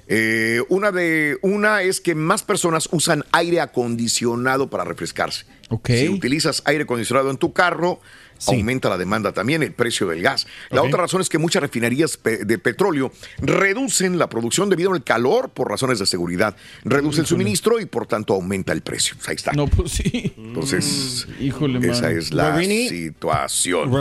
Eh, 0.07 0.61
una, 0.69 0.91
de, 0.91 1.37
una 1.41 1.81
es 1.83 2.01
que 2.01 2.15
más 2.15 2.43
personas 2.43 2.89
usan 2.91 3.23
aire 3.31 3.61
acondicionado 3.61 4.69
para 4.71 4.83
refrescarse. 4.83 5.45
Ok. 5.69 5.89
Si 5.91 6.09
utilizas 6.09 6.63
aire 6.65 6.85
acondicionado 6.85 7.29
en 7.29 7.37
tu 7.37 7.53
carro, 7.53 8.01
aumenta 8.47 8.89
la 8.89 8.97
demanda 8.97 9.31
también, 9.31 9.63
el 9.63 9.73
precio 9.73 10.07
del 10.07 10.21
gas. 10.21 10.47
La 10.69 10.81
otra 10.83 10.97
razón 11.01 11.21
es 11.21 11.29
que 11.29 11.37
muchas 11.37 11.61
refinerías 11.61 12.19
de 12.23 12.57
petróleo 12.57 13.11
reducen 13.39 14.17
la 14.17 14.29
producción 14.29 14.69
debido 14.69 14.93
al 14.93 15.03
calor 15.03 15.49
por 15.49 15.69
razones 15.69 15.99
de 15.99 16.05
seguridad. 16.05 16.55
Reduce 16.83 17.21
el 17.21 17.27
suministro 17.27 17.79
y 17.79 17.85
por 17.85 18.07
tanto 18.07 18.33
aumenta 18.33 18.73
el 18.73 18.81
precio. 18.81 19.15
Ahí 19.27 19.35
está. 19.35 19.51
No, 19.53 19.67
pues 19.67 19.91
sí. 19.93 20.33
Entonces, 20.37 21.27
Híjole, 21.39 21.79
man. 21.79 21.89
esa 21.89 22.11
es 22.11 22.33
la 22.33 22.51
Rarini. 22.51 22.89
situación. 22.89 23.91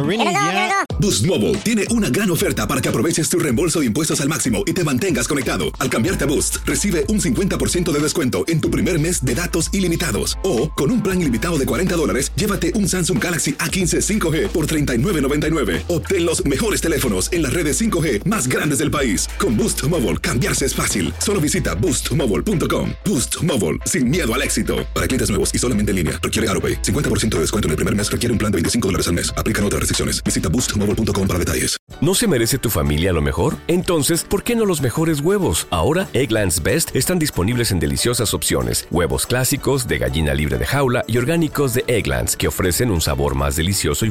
Boost 0.99 1.27
Mobile 1.27 1.57
tiene 1.59 1.85
una 1.91 2.11
gran 2.11 2.31
oferta 2.31 2.69
para 2.69 2.81
que 2.81 2.89
aproveches 2.89 3.29
tu 3.29 3.39
reembolso 3.39 3.81
de 3.81 3.87
impuestos 3.87 4.21
al 4.21 4.29
máximo 4.29 4.63
y 4.67 4.73
te 4.73 4.85
mantengas 4.85 5.27
conectado. 5.29 5.73
Al 5.79 5.89
cambiarte 5.91 6.25
a 6.25 6.27
Boost, 6.27 6.59
recibe 6.67 7.05
un 7.09 7.21
50% 7.21 7.91
de 7.91 7.99
descuento 8.01 8.45
en 8.49 8.61
tu 8.61 8.71
primer 8.71 8.99
mes 8.99 9.25
de 9.25 9.35
datos 9.35 9.71
ilimitados. 9.73 10.39
O, 10.45 10.71
con 10.73 10.91
un 10.91 11.03
plan 11.03 11.21
ilimitado 11.21 11.59
de 11.59 11.67
40 11.67 11.97
dólares, 11.97 12.33
llévate 12.37 12.73
un 12.75 12.89
Samsung 12.89 13.23
Galaxy 13.23 13.53
A15 13.55 14.01
5G 14.31 14.49
por 14.49 14.67
$39.99. 14.67 15.85
Obtén 15.89 16.27
los 16.27 16.45
mejores 16.45 16.83
teléfonos 16.83 17.33
en 17.33 17.43
las 17.43 17.55
redes 17.55 17.81
5G 17.81 18.27
más 18.27 18.47
grandes 18.47 18.79
del 18.81 18.91
país. 18.91 19.27
Con 19.39 19.57
Boost 19.57 19.83
Mobile, 19.85 20.19
cambiarse 20.19 20.67
es 20.67 20.75
fácil. 20.75 21.15
Solo 21.19 21.41
visita 21.41 21.75
boostmobile.com. 21.75 22.91
Boost 23.07 23.43
Mobile, 23.43 23.79
sin 23.87 24.11
miedo 24.11 24.35
al 24.35 24.43
éxito. 24.43 24.87
Para 24.95 25.07
clientes 25.07 25.31
nuevos 25.31 25.55
y 25.55 25.59
solamente 25.59 25.93
en 25.93 25.97
línea, 25.97 26.21
requiere 26.23 26.47
AroPay. 26.51 26.83
50% 26.83 27.37
de 27.37 27.41
descuento 27.41 27.69
en 27.69 27.71
el 27.71 27.77
primer 27.77 27.97
mes 27.97 28.11
requiere 28.11 28.33
un 28.33 28.39
plan 28.39 28.53
de 28.53 28.57
25 28.57 28.89
dólares 28.89 29.09
al 29.09 29.15
mes. 29.15 29.33
Aplican 29.39 29.65
otras 29.65 29.81
restricciones. 29.81 30.23
Visita 30.23 30.51
boostmobile.com 30.51 31.27
para 31.27 31.39
detalles. 31.39 31.81
¿No 32.01 32.15
se 32.15 32.27
merece 32.27 32.57
tu 32.59 32.71
familia 32.71 33.13
lo 33.13 33.21
mejor? 33.21 33.57
Entonces, 33.69 34.25
¿por 34.25 34.43
qué 34.43 34.57
no 34.57 34.65
los 34.65 34.81
mejores 34.81 35.21
huevos? 35.21 35.67
Ahora, 35.71 36.09
Egglands 36.15 36.63
Best 36.63 36.97
están 36.97 37.19
disponibles 37.19 37.73
en 37.73 37.79
deliciosas 37.79 38.33
opciones. 38.33 38.87
Huevos 38.91 39.27
clásicos, 39.27 39.87
de 39.87 39.99
gallina 39.99 40.33
libre 40.33 40.57
de 40.57 40.65
jaula 40.65 41.05
y 41.07 41.19
orgánicos 41.19 41.75
de 41.75 41.85
Egglands, 41.87 42.37
que 42.37 42.49
ofrecen 42.49 42.91
un 42.91 43.01
sabor 43.01 43.35
más 43.35 43.57
delicioso 43.57 44.07
y 44.07 44.11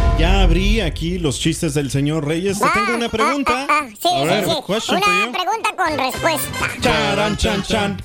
Ya 0.21 0.43
abrí 0.43 0.81
aquí 0.81 1.17
los 1.17 1.39
chistes 1.39 1.73
del 1.73 1.89
señor 1.89 2.27
Reyes. 2.27 2.59
Te 2.59 2.69
tengo 2.69 2.93
una 2.93 3.09
pregunta. 3.09 3.65
Ah, 3.67 3.67
ah, 3.67 3.81
ah, 3.81 3.89
sí, 3.99 4.07
A 4.07 4.21
sí, 4.21 4.27
ver, 4.27 4.45
sí. 4.45 4.51
question 4.67 5.01
for 5.01 5.11
Una 5.11 5.31
pregunta 5.31 5.69
con 5.75 5.97
respuesta. 5.97 6.69
Charan, 6.79 7.37
chan, 7.37 7.63
chan. 7.63 8.03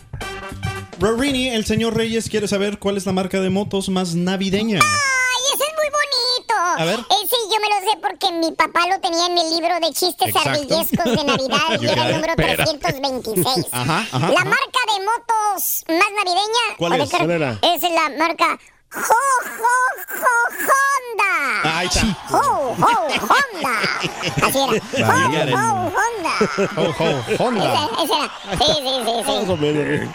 Rorini, 0.98 1.50
el 1.50 1.66
señor 1.66 1.94
Reyes 1.94 2.30
quiere 2.30 2.48
saber 2.48 2.78
cuál 2.78 2.96
es 2.96 3.04
la 3.04 3.12
marca 3.12 3.38
de 3.38 3.50
motos 3.50 3.90
más 3.90 4.14
navideña. 4.14 4.80
Ay, 4.82 5.42
ese 5.56 5.64
es 5.64 5.74
muy 5.76 5.90
bonito. 5.90 6.54
A 6.78 6.84
ver. 6.86 7.00
Ese 7.22 7.36
yo 7.52 7.60
me 7.60 7.68
lo 7.68 7.92
sé 7.92 7.98
porque 8.00 8.32
mi 8.48 8.56
papá 8.56 8.86
lo 8.88 8.98
tenía 8.98 9.26
en 9.26 9.34
mi 9.34 9.50
libro 9.54 9.74
de 9.78 9.92
chistes 9.92 10.28
Exacto. 10.28 10.48
ardillescos 10.48 11.04
de 11.04 11.22
Navidad 11.22 11.58
y 11.82 11.86
era 11.86 12.08
el 12.08 12.14
número 12.14 12.32
Espera. 12.32 12.64
326. 12.64 13.66
Ajá, 13.72 14.06
ajá, 14.10 14.18
La 14.32 14.40
ajá. 14.40 14.44
marca 14.46 14.80
de 14.88 15.04
motos 15.04 15.84
más 15.86 16.08
navideña. 16.16 16.76
¿Cuál 16.78 16.98
es? 16.98 17.10
¿Cuál 17.10 17.30
era? 17.30 17.58
Es 17.60 17.82
la 17.82 18.08
marca 18.16 18.58
Ho, 18.94 18.98
Ho, 18.98 19.74
Ho, 20.22 20.34
Honda. 20.70 21.78
Ahí 21.78 21.86
está. 21.86 22.06
Ho, 22.30 22.36
Ho, 22.38 22.74
Honda. 22.74 23.74
Así 24.42 24.58
era. 24.58 25.06
Vale, 25.06 25.54
Ho, 25.54 25.92
Honda. 25.92 26.34
Ho, 26.76 26.82
ho, 26.98 27.44
Honda. 27.44 27.88
Esa 28.02 28.16
era. 28.16 28.30
Sí, 28.58 28.72
sí, 28.76 28.92
sí, 29.04 29.12
Más 29.26 29.44
sí. 29.46 29.50
o 29.52 29.56
menos. 29.56 30.08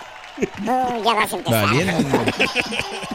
Oh, 0.68 1.04
ya 1.04 1.14
vas 1.14 1.34
a 1.34 1.36
empezar. 1.36 1.66
Valiendo. 1.66 2.18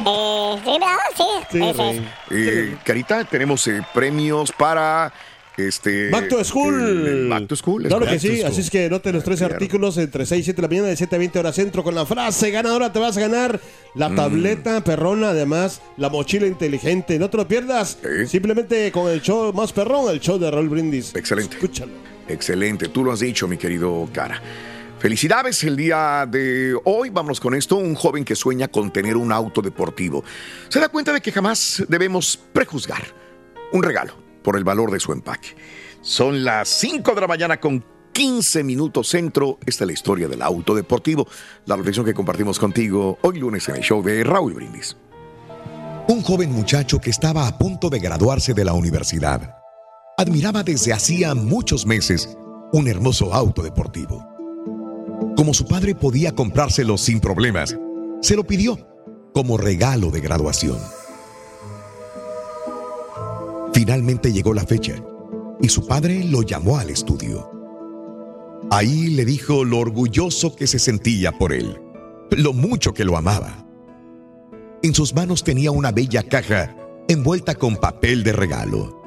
Eh, 0.09 0.61
sí, 0.65 0.71
¿verdad? 0.79 0.97
Sí, 1.17 1.25
Sí, 1.51 1.69
ese. 1.69 2.03
Eh, 2.31 2.77
Carita, 2.85 3.25
tenemos 3.25 3.67
eh, 3.67 3.83
premios 3.93 4.53
para 4.53 5.13
este 5.57 6.11
Back 6.11 6.29
to 6.29 6.43
School. 6.45 6.75
el- 6.75 7.07
el 7.07 7.29
Back 7.29 7.47
to 7.49 7.57
School. 7.57 7.85
Claro 7.85 8.07
que 8.07 8.19
sí, 8.19 8.43
así 8.43 8.61
es 8.61 8.71
que 8.71 8.89
note 8.91 9.13
los 9.13 9.25
tres 9.25 9.39
Claro. 9.39 9.55
artículos 9.55 9.97
entre 9.99 10.27
6 10.27 10.41
y 10.41 10.45
7 10.45 10.57
de 10.57 10.63
la 10.63 10.69
mañana, 10.69 10.89
de 10.89 10.97
7 10.97 11.17
a 11.17 11.19
20 11.19 11.39
horas 11.39 11.55
centro 11.55 11.83
con 11.83 11.95
la 11.95 12.05
frase 12.07 12.51
ganadora. 12.51 12.93
Te 12.93 12.99
vas 12.99 13.17
a 13.17 13.21
ganar 13.21 13.61
la 13.95 14.09
Mm. 14.09 14.17
tableta 14.17 14.85
perrona, 14.85 15.31
además 15.31 15.81
la 15.97 16.09
mochila 16.11 16.47
inteligente. 16.47 17.19
No 17.19 17.31
te 17.31 17.37
lo 17.39 17.49
pierdas. 17.49 17.99
Simplemente 18.29 18.91
con 18.93 19.11
el 19.11 19.23
show 19.23 19.53
más 19.53 19.73
perrón, 19.73 20.11
el 20.11 20.21
show 20.21 20.39
de 20.39 20.51
Raúl 20.51 20.69
Brindis. 20.69 21.15
Excelente. 21.15 21.55
Escúchalo. 21.57 21.93
Excelente, 22.29 22.89
tú 22.89 23.05
lo 23.05 23.13
has 23.13 23.21
dicho, 23.21 23.47
mi 23.49 23.57
querido 23.57 24.09
Cara. 24.13 24.43
Felicidades 24.99 25.63
el 25.63 25.77
día 25.77 26.27
de 26.29 26.75
hoy. 26.85 27.11
Vamos 27.11 27.39
con 27.39 27.55
esto. 27.55 27.77
Un 27.77 27.95
joven 27.95 28.25
que 28.25 28.35
sueña 28.35 28.67
con 28.69 28.91
tener 28.93 29.17
un 29.17 29.31
auto 29.31 29.61
deportivo 29.63 30.25
se 30.69 30.81
da 30.81 30.89
cuenta 30.89 31.13
de 31.13 31.21
que 31.21 31.31
jamás 31.31 31.85
debemos 31.89 32.39
prejuzgar 32.53 33.03
un 33.73 33.83
regalo 33.83 34.15
por 34.47 34.57
el 34.57 34.63
valor 34.63 34.93
de 34.93 35.01
su 35.01 35.13
empaque. 35.13 35.57
Son 36.03 36.45
las 36.45 36.69
5 36.69 37.17
de 37.17 37.21
la 37.21 37.27
mañana 37.27 37.59
con 37.59 37.85
15 38.13 38.63
minutos 38.63 39.09
centro. 39.09 39.59
Esta 39.67 39.83
es 39.83 39.89
la 39.89 39.93
historia 39.93 40.29
del 40.29 40.41
auto 40.41 40.73
deportivo. 40.73 41.27
La 41.65 41.75
reflexión 41.75 42.07
que 42.07 42.15
compartimos 42.15 42.57
contigo 42.57 43.19
hoy 43.23 43.41
lunes 43.41 43.69
en 43.69 43.75
el 43.75 43.83
show 43.83 44.05
de 44.05 44.23
Raúl 44.23 44.55
Brindis. 44.55 44.97
Un 46.07 46.23
joven 46.23 46.53
muchacho 46.53 47.01
que 47.01 47.11
estaba 47.11 47.49
a 47.49 47.59
punto 47.59 47.91
de 47.91 47.99
graduarse 47.99 48.55
de 48.55 48.65
la 48.65 48.73
universidad 48.73 49.57
admiraba 50.17 50.63
desde 50.63 50.93
hacía 50.93 51.35
muchos 51.35 51.85
meses 51.85 52.39
un 52.73 52.87
hermoso 52.87 53.35
auto 53.35 53.65
deportivo. 53.65 54.25
Como 55.37 55.53
su 55.55 55.67
padre 55.67 55.97
podía 55.97 56.31
comprárselo 56.31 56.97
sin 56.99 57.19
problemas, 57.19 57.77
se 58.23 58.37
lo 58.37 58.45
pidió 58.45 58.79
como 59.35 59.59
regalo 59.59 60.13
de 60.13 60.21
graduación. 60.21 60.79
Finalmente 63.77 64.33
llegó 64.33 64.55
la 64.55 64.65
fecha 64.65 64.95
y 65.61 65.69
su 65.69 65.87
padre 65.87 66.25
lo 66.25 66.41
llamó 66.41 66.79
al 66.79 66.89
estudio. 66.89 67.51
Ahí 68.71 69.09
le 69.09 69.27
dijo 69.27 69.67
lo 69.67 69.81
orgulloso 69.81 70.57
que 70.57 70.67
se 70.67 70.79
sentía 70.79 71.31
por 71.33 71.53
él, 71.53 71.79
lo 72.31 72.55
mucho 72.55 72.95
que 72.95 73.05
lo 73.05 73.19
amaba. 73.19 73.67
En 74.83 74.95
sus 74.95 75.15
manos 75.15 75.45
tenía 75.45 75.73
una 75.73 75.93
bella 75.93 76.23
caja 76.23 76.75
envuelta 77.07 77.55
con 77.55 77.77
papel 77.77 78.25
de 78.25 78.33
regalo. 78.33 79.03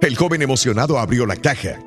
El 0.00 0.16
joven 0.16 0.42
emocionado 0.42 0.98
abrió 0.98 1.24
la 1.24 1.36
caja 1.36 1.78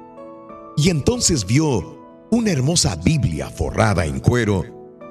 y 0.78 0.92
entonces 0.92 1.46
vio 1.46 2.00
una 2.32 2.50
hermosa 2.50 2.96
Biblia 2.96 3.50
forrada 3.50 4.06
en 4.06 4.22
cuero 4.22 4.64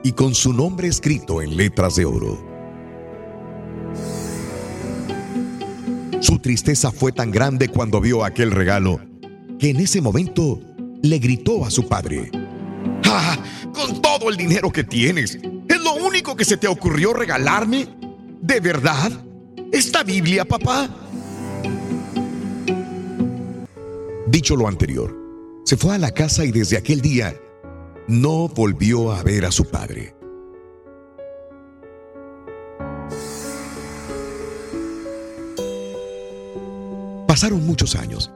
y 0.02 0.12
con 0.12 0.34
su 0.34 0.54
nombre 0.54 0.88
escrito 0.88 1.42
en 1.42 1.54
letras 1.54 1.96
de 1.96 2.06
oro. 2.06 2.47
Su 6.20 6.40
tristeza 6.40 6.90
fue 6.90 7.12
tan 7.12 7.30
grande 7.30 7.68
cuando 7.68 8.00
vio 8.00 8.24
aquel 8.24 8.50
regalo 8.50 9.00
que 9.58 9.70
en 9.70 9.76
ese 9.76 10.00
momento 10.00 10.60
le 11.02 11.18
gritó 11.18 11.64
a 11.64 11.70
su 11.70 11.86
padre. 11.86 12.30
¡Ah! 13.04 13.38
Con 13.72 14.02
todo 14.02 14.28
el 14.28 14.36
dinero 14.36 14.72
que 14.72 14.82
tienes, 14.82 15.36
¿es 15.68 15.80
lo 15.80 15.94
único 15.94 16.34
que 16.34 16.44
se 16.44 16.56
te 16.56 16.66
ocurrió 16.66 17.12
regalarme? 17.12 17.86
¿De 18.40 18.58
verdad? 18.60 19.12
¿Esta 19.72 20.02
Biblia, 20.02 20.44
papá? 20.44 20.88
Dicho 24.26 24.56
lo 24.56 24.66
anterior, 24.66 25.16
se 25.64 25.76
fue 25.76 25.94
a 25.94 25.98
la 25.98 26.10
casa 26.10 26.44
y 26.44 26.50
desde 26.50 26.76
aquel 26.76 27.00
día 27.00 27.34
no 28.08 28.48
volvió 28.48 29.12
a 29.12 29.22
ver 29.22 29.44
a 29.44 29.52
su 29.52 29.64
padre. 29.66 30.17
Pasaron 37.38 37.64
muchos 37.64 37.94
años 37.94 38.32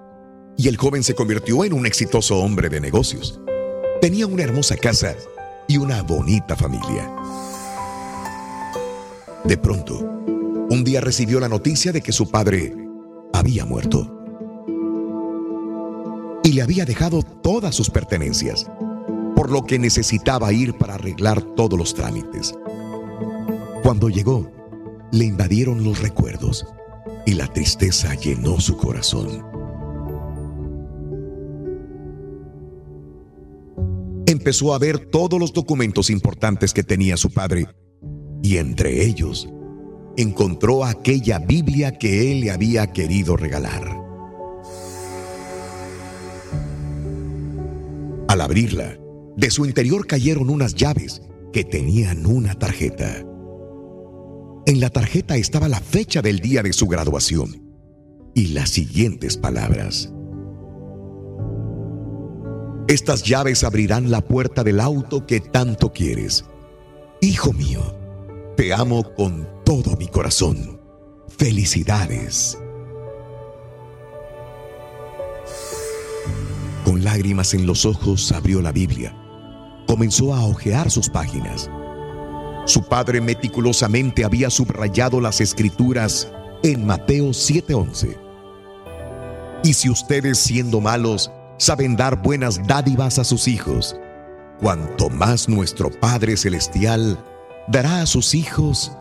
y 0.57 0.69
el 0.69 0.77
joven 0.77 1.03
se 1.03 1.17
convirtió 1.17 1.65
en 1.65 1.73
un 1.73 1.87
exitoso 1.87 2.39
hombre 2.39 2.69
de 2.69 2.81
negocios. 2.81 3.41
Tenía 4.01 4.29
una 4.29 4.45
hermosa 4.45 4.77
casa 4.77 5.17
y 5.67 5.77
una 5.77 6.05
bonita 6.05 6.55
familia. 6.55 7.13
De 9.43 9.57
pronto, 9.57 9.99
un 9.99 10.85
día 10.85 11.01
recibió 11.01 11.41
la 11.41 11.49
noticia 11.49 11.91
de 11.91 12.01
que 12.01 12.13
su 12.13 12.31
padre 12.31 12.77
había 13.33 13.65
muerto 13.65 14.09
y 16.45 16.53
le 16.53 16.63
había 16.63 16.85
dejado 16.85 17.25
todas 17.25 17.75
sus 17.75 17.91
pertenencias, 17.91 18.71
por 19.35 19.51
lo 19.51 19.67
que 19.67 19.81
necesitaba 19.81 20.53
ir 20.53 20.79
para 20.79 20.95
arreglar 20.95 21.43
todos 21.57 21.77
los 21.77 21.93
trámites. 21.93 22.55
Cuando 23.83 24.09
llegó, 24.09 24.49
le 25.11 25.25
invadieron 25.25 25.83
los 25.83 26.01
recuerdos 26.01 26.65
y 27.27 27.35
la 27.35 27.47
tristeza 27.47 28.15
llenó 28.15 28.61
su 28.61 28.77
corazón. 28.77 29.45
Empezó 34.27 34.75
a 34.75 34.79
ver 34.79 34.99
todos 34.99 35.39
los 35.39 35.53
documentos 35.53 36.11
importantes 36.11 36.73
que 36.73 36.83
tenía 36.83 37.17
su 37.17 37.31
padre 37.31 37.67
y 38.43 38.57
entre 38.57 39.05
ellos 39.05 39.49
encontró 40.17 40.85
aquella 40.85 41.39
Biblia 41.39 41.99
que 41.99 42.33
él 42.33 42.41
le 42.41 42.51
había 42.51 42.93
querido 42.93 43.37
regalar. 43.37 44.03
Al 48.29 48.41
abrirla, 48.41 48.99
de 49.37 49.51
su 49.51 49.65
interior 49.67 50.07
cayeron 50.07 50.51
unas 50.51 50.75
llaves 50.75 51.23
que 51.53 51.65
tenían 51.65 52.27
una 52.27 52.55
tarjeta. 52.55 53.25
En 54.65 54.79
la 54.79 54.91
tarjeta 54.91 55.37
estaba 55.37 55.69
la 55.69 55.81
fecha 55.81 56.23
del 56.23 56.39
día 56.39 56.63
de 56.63 56.73
su 56.73 56.87
graduación 56.87 57.73
y 58.33 58.49
las 58.49 58.71
siguientes 58.71 59.37
palabras. 59.37 60.13
Estas 62.87 63.25
llaves 63.25 63.65
abrirán 63.65 64.13
la 64.13 64.21
puerta 64.21 64.63
del 64.63 64.79
auto 64.79 65.27
que 65.27 65.41
tanto 65.41 65.93
quieres. 65.93 66.45
Hijo 67.21 67.53
mío, 67.53 67.81
te 68.57 68.73
amo 68.73 69.03
con 69.15 69.49
todo 69.65 69.97
mi 69.97 70.07
corazón. 70.07 70.81
Felicidades. 71.39 72.57
Con 76.85 77.03
lágrimas 77.03 77.53
en 77.55 77.67
los 77.67 77.85
ojos 77.85 78.31
abrió 78.31 78.63
la 78.63 78.71
Biblia. 78.71 79.17
Comenzó 79.89 80.35
a 80.35 80.45
hojear 80.45 80.89
sus 80.89 81.09
páginas. 81.09 81.69
Su 82.65 82.85
padre 82.85 83.21
meticulosamente 83.21 84.25
había 84.25 84.49
subrayado 84.49 85.21
las 85.21 85.41
escrituras 85.41 86.33
en 86.63 86.87
Mateo 86.87 87.33
7:11. 87.33 88.17
Y 89.65 89.75
si 89.75 89.91
ustedes 89.91 90.39
siendo 90.39 90.81
malos 90.81 91.31
saben 91.59 91.97
dar 91.97 92.23
buenas 92.23 92.65
dádivas 92.67 93.19
a 93.19 93.25
sus 93.25 93.49
hijos, 93.49 93.97
cuanto 94.61 95.09
más 95.11 95.49
nuestro 95.49 95.91
Padre 95.91 96.37
Celestial 96.37 97.19
dará 97.69 98.03
a 98.03 98.07
sus 98.07 98.35
hijos 98.35 98.93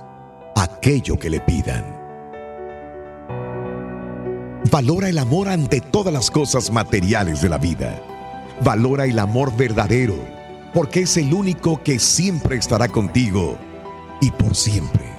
aquello 0.55 1.17
que 1.17 1.29
le 1.29 1.39
pidan. 1.39 2.01
Valora 4.71 5.09
el 5.09 5.17
amor 5.17 5.49
ante 5.49 5.81
todas 5.81 6.13
las 6.13 6.29
cosas 6.29 6.71
materiales 6.71 7.41
de 7.41 7.49
la 7.49 7.57
vida. 7.57 7.99
Valora 8.63 9.05
el 9.05 9.17
amor 9.19 9.55
verdadero, 9.55 10.15
porque 10.73 11.01
es 11.01 11.17
el 11.17 11.33
único 11.33 11.81
que 11.83 11.99
siempre 11.99 12.57
estará 12.57 12.87
contigo 12.87 13.57
y 14.21 14.31
por 14.31 14.55
siempre. 14.55 15.11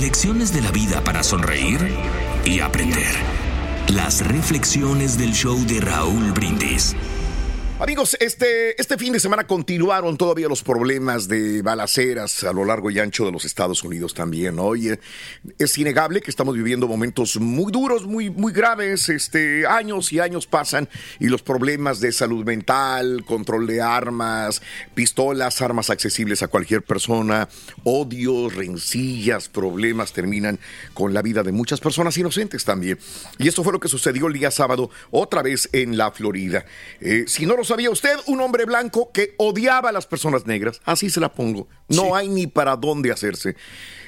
Lecciones 0.00 0.52
de 0.52 0.60
la 0.60 0.70
vida 0.70 1.02
para 1.04 1.22
sonreír 1.22 1.78
y 2.44 2.60
aprender. 2.60 3.14
Las 3.88 4.26
reflexiones 4.26 5.16
del 5.18 5.32
show 5.32 5.58
de 5.66 5.80
Raúl 5.80 6.32
Brindis. 6.32 6.96
Amigos, 7.80 8.16
este, 8.20 8.80
este 8.80 8.96
fin 8.96 9.12
de 9.12 9.18
semana 9.18 9.48
continuaron 9.48 10.16
todavía 10.16 10.46
los 10.46 10.62
problemas 10.62 11.26
de 11.26 11.60
balaceras 11.60 12.44
a 12.44 12.52
lo 12.52 12.64
largo 12.64 12.88
y 12.88 13.00
ancho 13.00 13.26
de 13.26 13.32
los 13.32 13.44
Estados 13.44 13.82
Unidos 13.82 14.14
también. 14.14 14.60
Oye, 14.60 15.00
es 15.58 15.76
innegable 15.76 16.20
que 16.20 16.30
estamos 16.30 16.54
viviendo 16.54 16.86
momentos 16.86 17.36
muy 17.40 17.72
duros, 17.72 18.06
muy, 18.06 18.30
muy 18.30 18.52
graves. 18.52 19.08
Este, 19.08 19.66
años 19.66 20.12
y 20.12 20.20
años 20.20 20.46
pasan 20.46 20.88
y 21.18 21.26
los 21.26 21.42
problemas 21.42 21.98
de 21.98 22.12
salud 22.12 22.44
mental, 22.44 23.24
control 23.26 23.66
de 23.66 23.82
armas, 23.82 24.62
pistolas, 24.94 25.60
armas 25.60 25.90
accesibles 25.90 26.44
a 26.44 26.48
cualquier 26.48 26.82
persona, 26.82 27.48
odios, 27.82 28.54
rencillas, 28.54 29.48
problemas 29.48 30.12
terminan 30.12 30.60
con 30.94 31.12
la 31.12 31.22
vida 31.22 31.42
de 31.42 31.50
muchas 31.50 31.80
personas 31.80 32.16
inocentes 32.16 32.64
también. 32.64 33.00
Y 33.38 33.48
esto 33.48 33.64
fue 33.64 33.72
lo 33.72 33.80
que 33.80 33.88
sucedió 33.88 34.28
el 34.28 34.34
día 34.34 34.52
sábado 34.52 34.90
otra 35.10 35.42
vez 35.42 35.68
en 35.72 35.96
la 35.96 36.12
Florida. 36.12 36.64
Eh, 37.00 37.24
si 37.26 37.46
no 37.46 37.56
lo 37.56 37.63
sabía 37.64 37.90
usted? 37.90 38.16
Un 38.26 38.40
hombre 38.40 38.64
blanco 38.64 39.10
que 39.12 39.34
odiaba 39.38 39.88
a 39.88 39.92
las 39.92 40.06
personas 40.06 40.46
negras. 40.46 40.80
Así 40.84 41.10
se 41.10 41.20
la 41.20 41.32
pongo. 41.32 41.68
No 41.88 42.14
hay 42.14 42.28
ni 42.28 42.46
para 42.46 42.76
dónde 42.76 43.10
hacerse. 43.10 43.56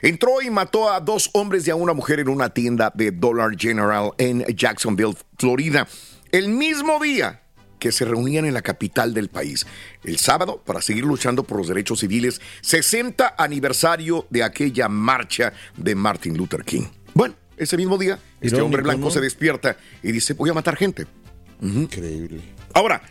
Entró 0.02 0.42
y 0.42 0.50
mató 0.50 0.90
a 0.90 1.00
dos 1.00 1.30
hombres 1.32 1.66
y 1.66 1.70
a 1.70 1.76
una 1.76 1.92
mujer 1.92 2.20
en 2.20 2.28
una 2.28 2.50
tienda 2.50 2.92
de 2.94 3.10
Dollar 3.10 3.56
General 3.58 4.12
en 4.18 4.44
Jacksonville, 4.54 5.16
Florida. 5.38 5.88
El 6.32 6.48
mismo 6.48 7.00
día 7.00 7.42
que 7.78 7.92
se 7.92 8.04
reunían 8.04 8.44
en 8.44 8.54
la 8.54 8.62
capital 8.62 9.14
del 9.14 9.28
país. 9.28 9.66
El 10.02 10.18
sábado, 10.18 10.62
para 10.64 10.80
seguir 10.80 11.04
luchando 11.04 11.44
por 11.44 11.58
los 11.58 11.68
derechos 11.68 12.00
civiles, 12.00 12.40
60 12.62 13.34
aniversario 13.38 14.26
de 14.30 14.42
aquella 14.42 14.88
marcha 14.88 15.52
de 15.76 15.94
Martin 15.94 16.36
Luther 16.36 16.64
King. 16.64 16.86
Bueno, 17.14 17.34
ese 17.56 17.76
mismo 17.76 17.98
día, 17.98 18.18
este 18.40 18.60
hombre 18.60 18.82
blanco 18.82 19.10
se 19.10 19.20
despierta 19.20 19.76
y 20.02 20.12
dice, 20.12 20.34
voy 20.34 20.50
a 20.50 20.54
matar 20.54 20.76
gente. 20.76 21.06
Increíble. 21.60 22.40
Ahora, 22.74 23.02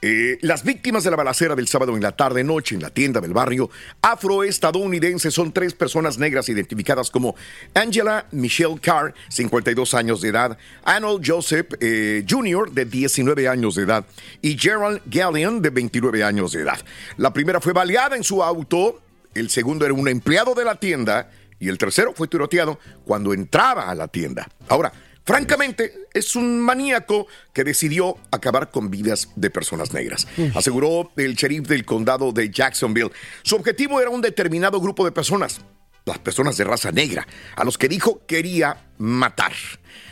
eh, 0.00 0.38
las 0.42 0.62
víctimas 0.62 1.02
de 1.02 1.10
la 1.10 1.16
balacera 1.16 1.56
del 1.56 1.66
sábado 1.66 1.96
en 1.96 2.02
la 2.02 2.12
tarde 2.12 2.44
noche 2.44 2.76
en 2.76 2.82
la 2.82 2.90
tienda 2.90 3.20
del 3.20 3.32
barrio 3.32 3.68
afroestadounidense 4.00 5.32
son 5.32 5.52
tres 5.52 5.74
personas 5.74 6.18
negras 6.18 6.48
identificadas 6.48 7.10
como 7.10 7.34
Angela 7.74 8.26
Michelle 8.30 8.78
Carr, 8.80 9.12
52 9.28 9.94
años 9.94 10.20
de 10.20 10.28
edad, 10.28 10.56
Arnold 10.84 11.24
Joseph 11.26 11.74
eh, 11.80 12.24
Jr., 12.28 12.70
de 12.70 12.84
19 12.84 13.48
años 13.48 13.74
de 13.74 13.82
edad, 13.82 14.06
y 14.40 14.56
Gerald 14.56 15.00
Gallion, 15.06 15.60
de 15.60 15.70
29 15.70 16.22
años 16.22 16.52
de 16.52 16.62
edad. 16.62 16.78
La 17.16 17.32
primera 17.32 17.60
fue 17.60 17.72
baleada 17.72 18.16
en 18.16 18.22
su 18.22 18.42
auto, 18.42 19.00
el 19.34 19.50
segundo 19.50 19.84
era 19.84 19.94
un 19.94 20.08
empleado 20.08 20.54
de 20.54 20.64
la 20.64 20.76
tienda 20.76 21.30
y 21.58 21.68
el 21.68 21.78
tercero 21.78 22.12
fue 22.14 22.28
tiroteado 22.28 22.78
cuando 23.04 23.34
entraba 23.34 23.90
a 23.90 23.94
la 23.94 24.06
tienda. 24.08 24.48
Ahora, 24.68 24.92
Francamente, 25.28 26.06
es 26.14 26.36
un 26.36 26.58
maníaco 26.58 27.26
que 27.52 27.62
decidió 27.62 28.16
acabar 28.30 28.70
con 28.70 28.90
vidas 28.90 29.28
de 29.36 29.50
personas 29.50 29.92
negras, 29.92 30.26
aseguró 30.54 31.12
el 31.18 31.34
sheriff 31.34 31.68
del 31.68 31.84
condado 31.84 32.32
de 32.32 32.48
Jacksonville. 32.48 33.10
Su 33.42 33.56
objetivo 33.56 34.00
era 34.00 34.08
un 34.08 34.22
determinado 34.22 34.80
grupo 34.80 35.04
de 35.04 35.12
personas, 35.12 35.60
las 36.06 36.18
personas 36.18 36.56
de 36.56 36.64
raza 36.64 36.92
negra, 36.92 37.28
a 37.56 37.64
los 37.64 37.76
que 37.76 37.90
dijo 37.90 38.24
quería 38.24 38.86
matar. 38.96 39.52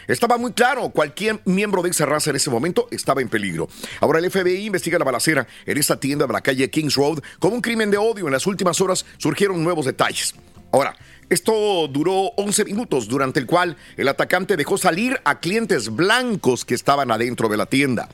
Estaba 0.07 0.37
muy 0.37 0.53
claro, 0.53 0.91
cualquier 0.91 1.41
miembro 1.47 1.81
de 1.81 1.89
esa 1.89 2.05
raza 2.05 2.29
en 2.29 2.37
ese 2.37 2.51
momento 2.51 2.87
estaba 2.91 3.23
en 3.23 3.31
peligro. 3.31 3.71
Ahora 4.01 4.19
el 4.19 4.31
FBI 4.31 4.67
investiga 4.67 4.99
la 4.99 5.07
balacera 5.07 5.47
en 5.65 5.79
esta 5.79 5.99
tienda 5.99 6.27
de 6.27 6.33
la 6.35 6.43
calle 6.43 6.69
Kings 6.69 6.95
Road 6.95 7.21
como 7.39 7.55
un 7.55 7.63
crimen 7.63 7.91
de 7.91 7.97
odio. 7.97 8.27
En 8.27 8.33
las 8.33 8.47
últimas 8.47 8.83
horas 8.83 9.07
surgieron 9.17 9.65
nuevos 9.65 9.87
detalles. 9.87 10.35
Ahora, 10.73 10.95
esto 11.29 11.89
duró 11.89 12.33
11 12.37 12.65
minutos, 12.65 13.09
durante 13.09 13.41
el 13.41 13.47
cual 13.47 13.77
el 13.97 14.09
atacante 14.09 14.57
dejó 14.57 14.79
salir 14.79 15.21
a 15.25 15.41
clientes 15.41 15.95
blancos 15.95 16.65
que 16.65 16.75
estaban 16.75 17.11
adentro 17.11 17.49
de 17.49 17.57
la 17.57 17.67
tienda. 17.67 18.09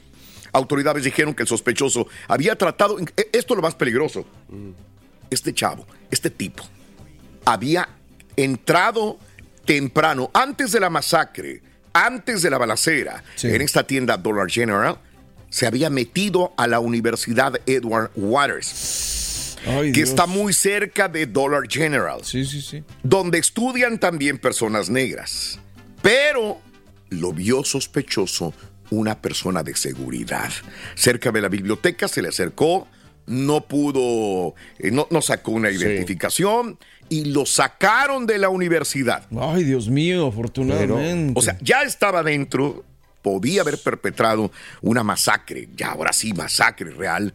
Autoridades 0.53 1.05
dijeron 1.05 1.35
que 1.35 1.43
el 1.43 1.49
sospechoso 1.49 2.07
había 2.29 2.57
tratado, 2.57 2.99
e, 2.99 3.29
esto 3.33 3.55
es 3.55 3.57
lo 3.57 3.63
más 3.63 3.75
peligroso, 3.75 4.25
este 5.31 5.55
chavo, 5.55 5.87
este 6.11 6.31
tipo, 6.31 6.65
había 7.45 7.89
entrado 8.37 9.19
temprano, 9.65 10.31
antes 10.35 10.73
de 10.73 10.81
la 10.81 10.91
masacre, 10.91 11.63
antes 11.93 12.43
de 12.43 12.51
la 12.51 12.59
balacera, 12.59 13.23
en 13.43 13.61
esta 13.61 13.87
tienda 13.87 14.17
Dollar 14.17 14.51
General, 14.51 14.99
se 15.51 15.67
había 15.67 15.91
metido 15.91 16.55
a 16.57 16.67
la 16.67 16.81
Universidad 16.81 17.61
Edward 17.67 18.11
Waters, 18.15 18.67
que 19.65 19.93
Dios. 19.93 20.09
está 20.11 20.27
muy 20.27 20.53
cerca 20.53 21.09
de 21.09 21.27
Dollar 21.27 21.63
General, 21.69 22.21
Sí, 22.25 22.45
sí, 22.45 22.61
sí. 22.63 22.83
donde 23.03 23.39
estudian 23.39 23.99
también 23.99 24.39
personas 24.39 24.91
negras. 24.91 25.59
Pero 26.03 26.61
lo 27.11 27.33
vio 27.33 27.65
sospechoso 27.65 28.53
una 28.91 29.21
persona 29.21 29.63
de 29.63 29.75
seguridad. 29.77 30.51
Cerca 30.95 31.31
de 31.31 31.41
la 31.41 31.49
biblioteca 31.49 32.09
se 32.09 32.21
le 32.23 32.29
acercó, 32.29 32.89
no 33.27 33.63
pudo, 33.67 34.55
eh, 34.79 34.91
no, 34.91 35.07
no 35.11 35.23
sacó 35.23 35.53
una 35.53 35.71
identificación 35.71 36.79
y 37.09 37.27
lo 37.27 37.47
sacaron 37.47 38.27
de 38.27 38.39
la 38.39 38.49
universidad. 38.49 39.27
Ay, 39.39 39.65
Dios 39.65 39.89
mío, 39.89 40.27
afortunadamente. 40.27 41.39
O 41.39 41.43
sea, 41.43 41.57
ya 41.61 41.83
estaba 41.83 42.23
dentro, 42.23 42.85
podía 43.23 43.61
haber 43.63 43.79
perpetrado 43.79 44.51
una 44.81 45.05
masacre, 45.05 45.69
ya 45.77 45.93
ahora 45.93 46.13
sí, 46.13 46.33
masacre 46.33 46.91
real, 46.91 47.33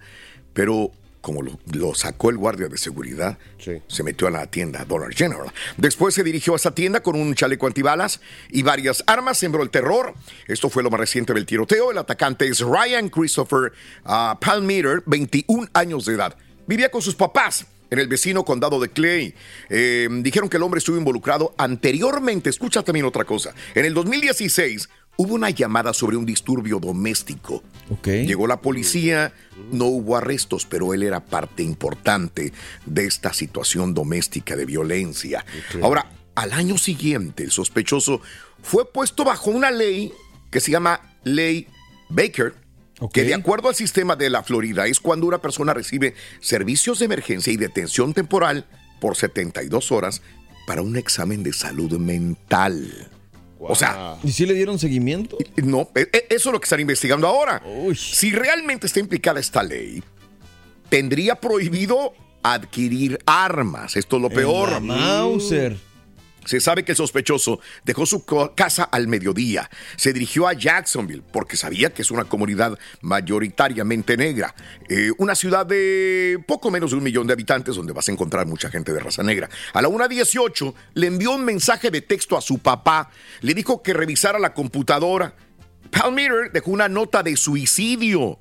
pero 0.54 0.92
como 1.28 1.42
lo, 1.42 1.60
lo 1.74 1.94
sacó 1.94 2.30
el 2.30 2.38
guardia 2.38 2.70
de 2.70 2.78
seguridad, 2.78 3.38
se 3.60 4.04
metió 4.04 4.30
a 4.30 4.32
la 4.32 4.48
tienda 4.48 4.86
Dollar 4.86 5.14
General. 5.14 5.52
Después 5.76 6.16
se 6.16 6.24
dirigió 6.24 6.54
a 6.54 6.56
esa 6.56 6.74
tienda 6.74 7.02
con 7.02 7.20
un 7.20 7.36
chaleco 7.36 7.68
antibalas 7.68 8.22
y 8.50 8.64
varias 8.64 9.04
armas, 9.08 9.38
sembró 9.38 9.62
el 9.62 9.70
terror. 9.70 10.14
Esto 10.48 10.70
fue 10.70 10.84
lo 10.84 10.90
más 10.90 11.02
reciente 11.02 11.34
del 11.34 11.46
tiroteo. 11.46 11.92
El 11.92 11.98
atacante 11.98 12.48
es 12.48 12.62
Ryan 12.62 13.10
Christopher 13.10 13.74
ah, 14.06 14.38
Palmeter, 14.40 15.04
21 15.06 15.68
años 15.74 16.06
de 16.06 16.14
edad. 16.14 16.38
Vivía 16.66 16.90
con 16.90 17.02
sus 17.02 17.16
papás 17.16 17.66
en 17.90 18.00
el 18.00 18.08
vecino 18.08 18.46
condado 18.46 18.80
de 18.80 18.88
Clay. 18.88 19.36
Eh, 19.70 20.08
dijeron 20.22 20.48
que 20.48 20.56
el 20.56 20.64
hombre 20.64 20.78
estuvo 20.78 20.96
involucrado 20.96 21.54
anteriormente. 21.58 22.50
Escucha 22.50 22.84
también 22.84 23.06
otra 23.06 23.26
cosa. 23.26 23.54
En 23.76 23.84
el 23.84 23.94
2016 23.94 24.88
hubo 25.18 25.34
una 25.34 25.50
llamada 25.50 25.94
sobre 25.94 26.16
un 26.16 26.26
disturbio 26.26 26.80
doméstico. 26.80 27.64
Llegó 28.04 28.48
la 28.48 28.62
policía, 28.62 29.34
no 29.72 29.86
hubo 29.86 30.16
arrestos, 30.16 30.66
pero 30.66 30.94
él 30.94 31.04
era 31.04 31.26
parte 31.26 31.64
importante 31.64 32.54
de 32.86 33.06
esta 33.06 33.34
situación 33.34 33.94
doméstica 33.94 34.56
de 34.56 34.66
violencia. 34.66 35.46
Ahora, 35.82 36.12
al 36.36 36.54
año 36.54 36.78
siguiente, 36.78 37.44
el 37.44 37.52
sospechoso 37.52 38.22
fue 38.62 38.92
puesto 38.92 39.24
bajo 39.24 39.50
una 39.50 39.72
ley 39.72 40.14
que 40.52 40.60
se 40.60 40.72
llama 40.72 41.02
Ley 41.24 41.68
Baker, 42.10 42.54
que 43.12 43.24
de 43.24 43.34
acuerdo 43.34 43.70
al 43.70 43.76
sistema 43.76 44.16
de 44.16 44.30
la 44.30 44.44
Florida 44.44 44.88
es 44.88 45.00
cuando 45.00 45.28
una 45.28 45.40
persona 45.40 45.74
recibe 45.74 46.16
servicios 46.40 47.00
de 47.00 47.06
emergencia 47.06 47.54
y 47.54 47.58
detención 47.58 48.14
temporal 48.14 48.66
por 49.00 49.16
72 49.16 49.92
horas 49.92 50.22
para 50.66 50.82
un 50.82 50.98
examen 50.98 51.44
de 51.44 51.54
salud 51.54 51.98
mental. 51.98 53.10
O 53.60 53.76
sea, 53.76 54.18
¿Y 54.24 54.32
si 54.32 54.46
le 54.46 54.54
dieron 54.54 54.78
seguimiento? 54.80 55.38
no, 55.58 55.90
e- 55.96 56.10
e- 56.14 56.28
eso 56.30 56.50
es 56.50 56.54
lo 56.54 56.60
que 56.60 56.66
están 56.66 56.80
investigando 56.80 57.28
ahora. 57.28 57.62
Si 57.96 58.32
realmente 58.32 58.88
está 58.88 59.00
implicada 59.00 59.40
esta 59.40 59.64
ley, 59.64 60.04
tendría 60.90 61.36
prohibido 61.36 62.14
adquirir 62.44 63.20
armas. 63.26 63.96
Esto 63.96 64.18
es 64.18 64.22
lo 64.22 64.30
peor. 64.30 64.80
Mauser. 64.82 65.78
Se 66.48 66.62
sabe 66.62 66.84
que 66.84 66.94
el 66.94 66.96
sospechoso 66.96 67.60
dejó 67.84 68.06
su 68.06 68.26
casa 68.56 68.86
al 68.86 69.08
mediodía. 69.08 69.70
Se 69.98 70.14
dirigió 70.14 70.48
a 70.48 70.54
Jacksonville 70.54 71.22
porque 71.32 71.58
sabía 71.58 71.94
que 71.94 72.02
es 72.02 72.10
una 72.10 72.24
comunidad 72.24 72.80
mayoritariamente 73.02 74.16
negra. 74.16 74.56
Eh, 74.88 75.12
una 75.18 75.36
ciudad 75.36 75.66
de 75.66 76.40
poco 76.48 76.72
menos 76.72 76.92
de 76.92 76.98
un 76.98 77.04
millón 77.04 77.28
de 77.28 77.34
habitantes 77.34 77.76
donde 77.76 77.92
vas 77.92 78.08
a 78.08 78.14
encontrar 78.14 78.48
mucha 78.48 78.70
gente 78.70 78.94
de 78.94 79.00
raza 79.02 79.24
negra. 79.24 79.50
A 79.74 79.82
la 79.82 79.90
1.18 79.90 80.74
le 80.94 81.08
envió 81.08 81.32
un 81.32 81.44
mensaje 81.44 81.92
de 81.92 82.02
texto 82.02 82.38
a 82.38 82.42
su 82.42 82.60
papá. 82.60 83.12
Le 83.42 83.54
dijo 83.54 83.84
que 83.84 83.94
revisara 83.94 84.40
la 84.40 84.54
computadora. 84.54 85.36
Palmeter 85.90 86.52
dejó 86.52 86.72
una 86.72 86.90
nota 86.90 87.24
de 87.24 87.36
suicidio. 87.36 88.38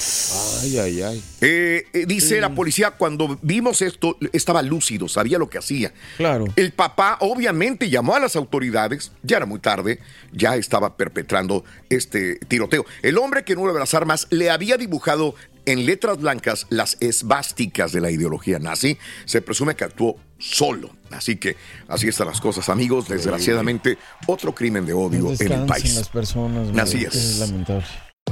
Ay, 0.62 0.78
ay, 0.78 1.02
ay. 1.02 1.24
Eh, 1.40 1.86
eh, 1.92 2.04
dice 2.06 2.40
la 2.40 2.54
policía, 2.54 2.92
cuando 2.92 3.38
vimos 3.42 3.82
esto, 3.82 4.16
estaba 4.32 4.62
lúcido, 4.62 5.08
sabía 5.08 5.38
lo 5.38 5.48
que 5.48 5.58
hacía. 5.58 5.92
Claro. 6.16 6.46
El 6.56 6.72
papá 6.72 7.18
obviamente 7.20 7.88
llamó 7.90 8.14
a 8.14 8.20
las 8.20 8.36
autoridades, 8.36 9.12
ya 9.22 9.38
era 9.38 9.46
muy 9.46 9.60
tarde, 9.60 10.00
ya 10.32 10.56
estaba 10.56 10.96
perpetrando 10.96 11.64
este 11.88 12.36
tiroteo. 12.48 12.84
El 13.02 13.18
hombre 13.18 13.44
que 13.44 13.52
en 13.52 13.58
una 13.58 13.72
de 13.72 13.78
las 13.78 13.94
armas 13.94 14.26
le 14.30 14.50
había 14.50 14.76
dibujado 14.76 15.34
en 15.66 15.84
letras 15.84 16.18
blancas 16.18 16.66
las 16.70 16.96
esvásticas 17.00 17.92
de 17.92 18.00
la 18.00 18.10
ideología 18.10 18.58
nazi, 18.58 18.96
se 19.24 19.42
presume 19.42 19.74
que 19.74 19.84
actuó 19.84 20.16
solo. 20.38 20.90
Así 21.10 21.36
que 21.36 21.56
así 21.88 22.08
están 22.08 22.28
las 22.28 22.40
cosas, 22.40 22.68
amigos. 22.68 23.08
Desgraciadamente, 23.08 23.98
otro 24.26 24.54
crimen 24.54 24.86
de 24.86 24.92
odio 24.92 25.32
en 25.38 25.52
el 25.52 25.66
país. 25.66 25.94
las 25.94 26.08
personas. 26.08 26.76
Así 26.78 27.04
es. 27.04 27.14
Es 27.14 27.38
lamentable. 27.38 27.86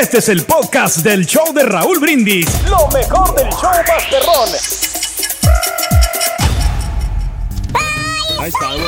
Este 0.00 0.18
es 0.18 0.28
el 0.30 0.42
podcast 0.46 0.98
del 0.98 1.26
show 1.26 1.52
de 1.52 1.62
Raúl 1.64 1.98
Brindis. 2.00 2.46
Lo 2.68 2.88
mejor 2.88 3.34
del 3.34 3.48
show 3.50 3.70
Masterrón. 3.86 4.48
Ahí 8.40 8.48
estamos. 8.48 8.80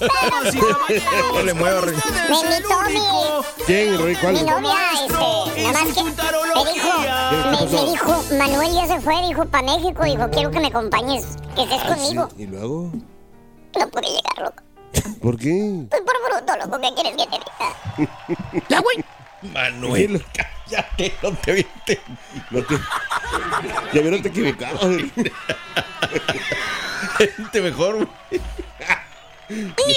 No 1.32 1.42
le 1.42 1.54
mueva, 1.54 1.80
Rey. 1.82 1.94
Me 2.28 2.36
invitó 2.36 2.80
mi, 2.88 3.64
¿Quién, 3.66 3.98
Rey? 4.02 4.16
¿Cuál? 4.16 4.34
mi 4.34 4.42
novia, 4.42 4.74
este, 4.94 5.62
nada 5.62 5.84
más 5.84 5.94
que 5.94 6.02
me 6.04 6.72
dijo, 6.72 6.98
me, 7.00 7.66
me 7.66 7.90
dijo, 7.90 8.24
Manuel 8.38 8.74
ya 8.74 8.86
se 8.88 9.00
fue, 9.00 9.26
dijo, 9.26 9.44
para 9.46 9.64
México, 9.72 10.04
dijo, 10.04 10.28
quiero 10.30 10.50
que 10.50 10.60
me 10.60 10.66
acompañes, 10.68 11.24
que 11.54 11.62
estés 11.62 11.80
Ah, 11.82 11.94
sí. 11.96 12.00
conmigo. 12.00 12.28
¿Y 12.38 12.46
luego? 12.46 12.90
No 13.78 13.88
pude 13.88 14.02
llegar, 14.08 14.38
loco. 14.38 14.61
¿Por 15.20 15.38
qué? 15.38 15.86
Pues 15.88 16.02
por 16.02 16.14
bruto, 16.24 16.56
loco, 16.56 16.80
¿qué 16.80 16.94
quieres 16.94 17.12
que 17.16 17.26
te 17.26 17.38
diga? 17.38 18.66
Ya, 18.68 18.80
güey. 18.80 19.04
Manuel, 19.42 20.24
cállate, 20.32 21.14
no 21.22 21.32
te 21.32 21.52
viste. 21.52 22.00
No 22.50 22.62
te... 22.62 22.78
Ya 23.92 24.00
vieron 24.00 24.22
te 24.22 24.28
equivocado. 24.28 24.88
Vente 27.18 27.60
mejor, 27.62 27.96
güey. 27.96 28.08
Y 29.50 29.94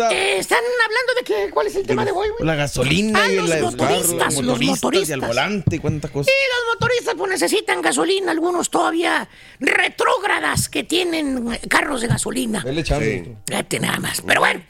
WhatsApp. 0.00 0.12
Eh, 0.18 0.38
están 0.38 0.58
hablando 0.58 1.14
de 1.18 1.24
que, 1.24 1.50
¿cuál 1.50 1.66
es 1.66 1.76
el 1.76 1.86
tema 1.86 2.04
de 2.04 2.10
hoy, 2.12 2.28
güey? 2.30 2.44
La 2.46 2.54
gasolina 2.54 3.22
Ah, 3.24 3.30
y 3.32 3.36
los 3.36 3.48
la 3.48 3.60
motoristas, 3.60 4.34
los 4.42 4.60
y 4.60 4.64
al 4.64 4.70
motoristas. 4.70 5.20
volante, 5.20 5.80
cuántas 5.80 6.10
cosas. 6.10 6.32
Y 6.32 6.48
los 6.54 6.74
motoristas 6.74 7.14
pues 7.16 7.30
necesitan 7.30 7.82
gasolina, 7.82 8.32
algunos 8.32 8.70
todavía 8.70 9.28
retrógradas 9.58 10.68
que 10.68 10.84
tienen 10.84 11.58
carros 11.68 12.00
de 12.00 12.08
gasolina. 12.08 12.62
Vele 12.64 12.80
echando. 12.80 13.36
Fíjate 13.46 13.80
nada 13.80 13.98
más. 13.98 14.22
Pero 14.26 14.40
bueno, 14.40 14.62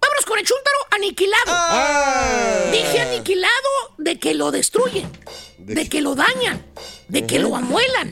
vámonos 0.00 0.24
con 0.26 0.38
el 0.38 0.44
chúntaro 0.44 0.76
aniquilado. 0.92 1.44
Ah. 1.48 2.64
Dije 2.72 3.00
aniquilado 3.00 3.52
de 3.98 4.18
que 4.18 4.34
lo 4.34 4.50
destruyen, 4.50 5.10
de 5.58 5.88
que 5.88 6.00
lo 6.00 6.14
dañan, 6.14 6.64
de 7.08 7.26
que 7.26 7.38
lo 7.38 7.54
amuelan. 7.56 8.10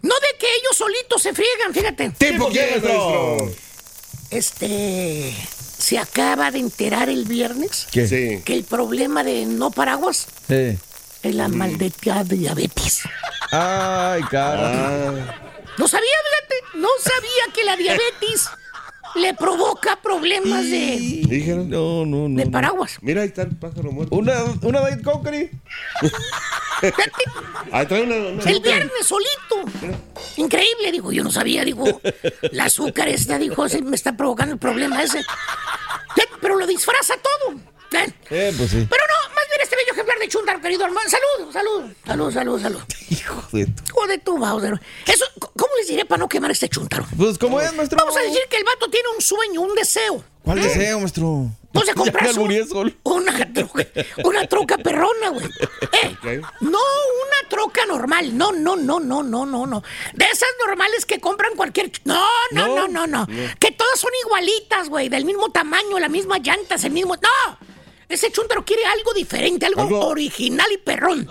No 0.00 0.14
de 0.14 0.38
que 0.38 0.46
ellos 0.46 0.76
solitos 0.76 1.20
se 1.22 1.32
friegan, 1.34 1.74
fíjate. 1.74 2.10
¿Tipo 2.10 2.48
quién, 2.50 2.70
maestro? 2.70 3.50
Este. 4.30 5.34
Se 5.78 5.98
acaba 5.98 6.50
de 6.50 6.58
enterar 6.58 7.08
el 7.08 7.24
viernes 7.24 7.86
¿Qué? 7.90 8.06
Sí. 8.08 8.42
que 8.44 8.54
el 8.54 8.64
problema 8.64 9.22
de 9.24 9.46
no 9.46 9.70
paraguas 9.70 10.26
Eh. 10.48 10.76
es 11.22 11.34
la 11.34 11.48
maldita 11.48 12.24
diabetes. 12.24 13.02
Ay, 13.52 14.22
cara. 14.30 15.40
No 15.78 15.86
sabía, 15.88 16.08
fíjate, 16.30 16.78
no 16.78 16.88
sabía 17.02 17.54
que 17.54 17.64
la 17.64 17.76
diabetes 17.76 18.48
le 19.16 19.34
provoca 19.34 19.96
problemas 20.02 20.64
de, 20.64 21.22
Dijeron. 21.28 21.68
No, 21.70 22.04
no, 22.06 22.28
no. 22.28 22.36
de 22.38 22.46
paraguas. 22.50 22.98
Mira, 23.00 23.22
ahí 23.22 23.28
está 23.28 23.42
el 23.42 23.56
pájaro 23.56 23.90
muerto. 23.92 24.14
Una, 24.16 24.34
una 24.62 24.86
Diet 24.86 25.02
Coke, 25.02 25.50
Ahí 27.72 27.86
trae 27.86 28.02
una. 28.02 28.14
una- 28.16 28.42
El 28.50 28.60
viernes 28.60 28.90
solito. 29.06 29.70
Increíble, 30.36 30.92
digo, 30.92 31.10
yo 31.12 31.24
no 31.24 31.30
sabía, 31.30 31.64
digo, 31.64 32.00
el 32.42 32.60
azúcar 32.60 33.08
esta, 33.08 33.38
dijo, 33.38 33.68
se 33.68 33.82
me 33.82 33.96
está 33.96 34.16
provocando 34.16 34.52
el 34.54 34.58
problema 34.60 35.02
ese. 35.02 35.18
Eh, 35.20 35.24
Pero 36.40 36.56
lo 36.56 36.66
disfraza 36.66 37.14
todo. 37.16 37.56
¿eh? 38.00 38.12
Eh, 38.30 38.54
pues 38.56 38.70
sí. 38.70 38.86
Pero 38.88 39.02
no, 39.06 39.34
más 39.34 39.44
bien 39.48 39.60
este 39.62 39.76
bello 40.18 40.18
ejemplar 40.18 40.20
de 40.20 40.28
Chundar, 40.28 40.60
querido 40.60 40.84
hermano. 40.84 41.08
Salud, 41.08 41.52
salud, 41.52 41.92
salud, 42.06 42.32
salud, 42.32 42.60
salud. 42.62 42.80
Hijo 43.10 43.42
de 43.52 43.66
tu- 43.66 43.82
Hijo 43.84 44.06
de 44.06 44.18
tu 44.18 44.38
Bowser. 44.38 44.80
Eso, 45.06 45.24
¿cómo 45.40 45.72
les 45.78 45.88
diré 45.88 46.04
para 46.04 46.18
no 46.20 46.28
quemar 46.28 46.50
este 46.50 46.68
chuntaro? 46.68 47.06
Pues, 47.16 47.38
¿cómo 47.38 47.60
es, 47.60 47.72
maestro? 47.74 47.98
Vamos 47.98 48.16
a 48.16 48.20
decir 48.20 48.40
que 48.50 48.56
el 48.56 48.64
vato 48.64 48.88
tiene 48.90 49.08
un 49.14 49.22
sueño, 49.22 49.60
un 49.62 49.74
deseo. 49.74 50.24
¿Cuál 50.42 50.62
deseo, 50.62 51.00
maestro? 51.00 51.50
Pues 51.70 51.86
albureé 51.90 52.62
un- 52.62 52.68
solo. 52.68 52.92
una 53.04 53.52
troca, 53.52 53.86
una 54.24 54.46
troca 54.48 54.78
perrona, 54.78 55.28
güey. 55.30 55.46
Eh, 56.24 56.40
no 56.60 56.78
una 56.78 57.48
troca 57.50 57.84
normal, 57.86 58.36
no, 58.36 58.52
no, 58.52 58.74
no, 58.74 58.98
no, 58.98 59.22
no, 59.22 59.44
no, 59.46 59.66
no. 59.66 59.82
De 60.14 60.24
esas 60.24 60.48
normales 60.66 61.04
que 61.04 61.20
compran 61.20 61.54
cualquier... 61.56 61.92
ch- 61.92 62.00
No, 62.04 62.24
no, 62.52 62.74
no, 62.74 62.88
no, 62.88 63.06
no. 63.06 63.26
Que 63.60 63.70
todas 63.72 64.00
son 64.00 64.10
igualitas, 64.24 64.88
güey, 64.88 65.08
del 65.10 65.26
mismo 65.26 65.50
tamaño, 65.50 65.98
la 65.98 66.08
misma 66.08 66.38
llantas, 66.38 66.82
el 66.84 66.92
mismo... 66.92 67.14
¡No! 67.16 67.58
Ese 68.08 68.32
chúntaro 68.32 68.64
quiere 68.64 68.84
algo 68.86 69.12
diferente, 69.12 69.66
algo, 69.66 69.82
Algo- 69.82 70.06
original 70.06 70.66
y 70.72 70.78
perrón. 70.78 71.28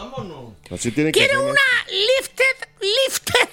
Así 0.69 0.91
tiene 0.91 1.11
que 1.11 1.19
Quiere 1.19 1.37
una 1.37 1.61
lifted, 1.89 2.69
lifted. 2.81 3.49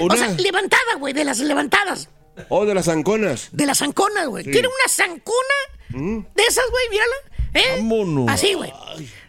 Una- 0.00 0.14
O 0.14 0.16
sea, 0.16 0.28
levantada, 0.30 0.94
güey, 0.98 1.12
de 1.12 1.24
las 1.24 1.38
levantadas. 1.40 2.08
Oh, 2.48 2.64
de 2.64 2.74
las 2.74 2.86
zanconas. 2.86 3.48
De 3.52 3.66
las 3.66 3.78
zanconas, 3.78 4.26
güey. 4.28 4.44
Sí. 4.44 4.50
Quiere 4.50 4.68
una 4.68 4.88
zancona 4.88 5.54
de 5.90 6.42
esas, 6.48 6.64
güey, 6.70 6.88
mírala. 6.90 7.14
¿eh? 7.54 7.76
Vámonos. 7.78 8.28
Así, 8.30 8.54
güey. 8.54 8.72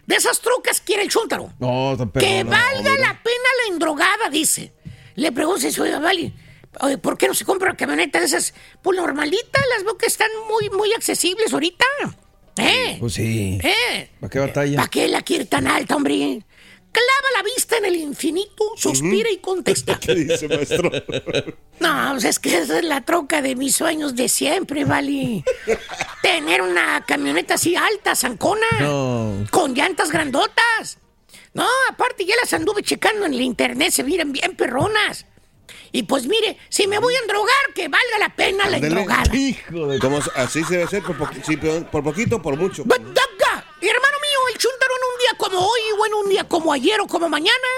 De 0.06 0.16
esas 0.16 0.40
trocas 0.40 0.80
quiere 0.80 1.02
el 1.02 1.08
chúntaro. 1.10 1.52
No, 1.58 1.94
tan 1.98 2.10
que 2.12 2.44
valga 2.44 2.92
la 2.96 3.22
pena 3.22 3.48
la 3.66 3.72
endrogada, 3.72 4.30
dice. 4.30 4.72
Le 5.14 5.32
pregunto 5.32 5.70
si 5.70 5.80
oiga, 5.80 5.98
vale. 5.98 6.32
oye, 6.80 6.96
¿Por 6.98 7.18
qué 7.18 7.28
no 7.28 7.34
se 7.34 7.44
compra 7.44 7.68
una 7.70 7.76
camioneta 7.76 8.18
de 8.20 8.26
esas? 8.26 8.54
Pues 8.82 8.96
normalitas, 8.98 9.62
las 9.74 9.84
veo 9.84 9.96
que 9.98 10.06
están 10.06 10.30
muy, 10.48 10.70
muy 10.70 10.92
accesibles 10.94 11.52
ahorita. 11.52 11.84
¿Eh? 12.58 12.96
Pues 12.98 13.14
sí. 13.14 13.58
¿Eh? 13.62 14.10
¿Para 14.20 14.30
qué 14.30 14.38
batalla? 14.38 14.76
¿Para 14.76 14.88
qué 14.88 15.08
la 15.08 15.22
quiere 15.22 15.44
tan 15.44 15.66
alta, 15.66 15.96
hombre? 15.96 16.42
Clava 16.90 17.28
la 17.36 17.42
vista 17.42 17.76
en 17.76 17.84
el 17.84 17.96
infinito, 17.96 18.64
suspira 18.76 19.30
y 19.30 19.38
contesta. 19.38 19.98
¿Qué 20.00 20.14
dice, 20.14 20.48
maestro? 20.48 20.90
No, 21.80 22.08
pues 22.10 22.24
es 22.24 22.38
que 22.40 22.58
esa 22.58 22.78
es 22.78 22.84
la 22.84 23.02
troca 23.02 23.40
de 23.40 23.54
mis 23.54 23.76
sueños 23.76 24.16
de 24.16 24.28
siempre, 24.28 24.84
vale. 24.84 25.44
Tener 26.22 26.60
una 26.60 27.04
camioneta 27.06 27.54
así 27.54 27.76
alta, 27.76 28.16
zancona. 28.16 28.66
No. 28.80 29.46
Con 29.52 29.74
llantas 29.74 30.10
grandotas. 30.10 30.98
No, 31.54 31.66
aparte 31.88 32.24
ya 32.24 32.34
las 32.40 32.52
anduve 32.52 32.82
checando 32.82 33.26
en 33.26 33.34
el 33.34 33.42
internet, 33.42 33.92
se 33.92 34.02
miran 34.02 34.32
bien 34.32 34.56
perronas. 34.56 35.24
Y 35.92 36.02
pues 36.04 36.26
mire, 36.26 36.58
si 36.68 36.86
me 36.86 36.98
voy 36.98 37.14
a 37.14 37.18
endrogar, 37.20 37.72
que 37.74 37.88
valga 37.88 38.18
la 38.18 38.34
pena 38.34 38.68
la 38.68 38.78
endrogada. 38.78 39.34
Hijo 39.34 39.86
de... 39.86 39.98
Como 39.98 40.18
así 40.36 40.64
se 40.64 40.76
debe 40.76 40.88
ser, 40.88 41.02
por, 41.02 41.16
sí, 41.44 41.56
pero 41.56 41.88
por 41.90 42.02
poquito 42.02 42.36
o 42.36 42.42
por 42.42 42.56
mucho. 42.56 42.84
But, 42.84 42.98
daga, 42.98 43.64
hermano 43.80 44.18
mío, 44.20 44.38
el 44.52 44.58
chúntaro 44.58 44.92
en 44.94 45.04
un 45.12 45.18
día 45.18 45.38
como 45.38 45.58
hoy, 45.58 45.80
o 45.98 46.06
en 46.06 46.14
un 46.14 46.30
día 46.30 46.44
como 46.44 46.72
ayer 46.72 47.00
o 47.00 47.06
como 47.06 47.28
mañana. 47.28 47.68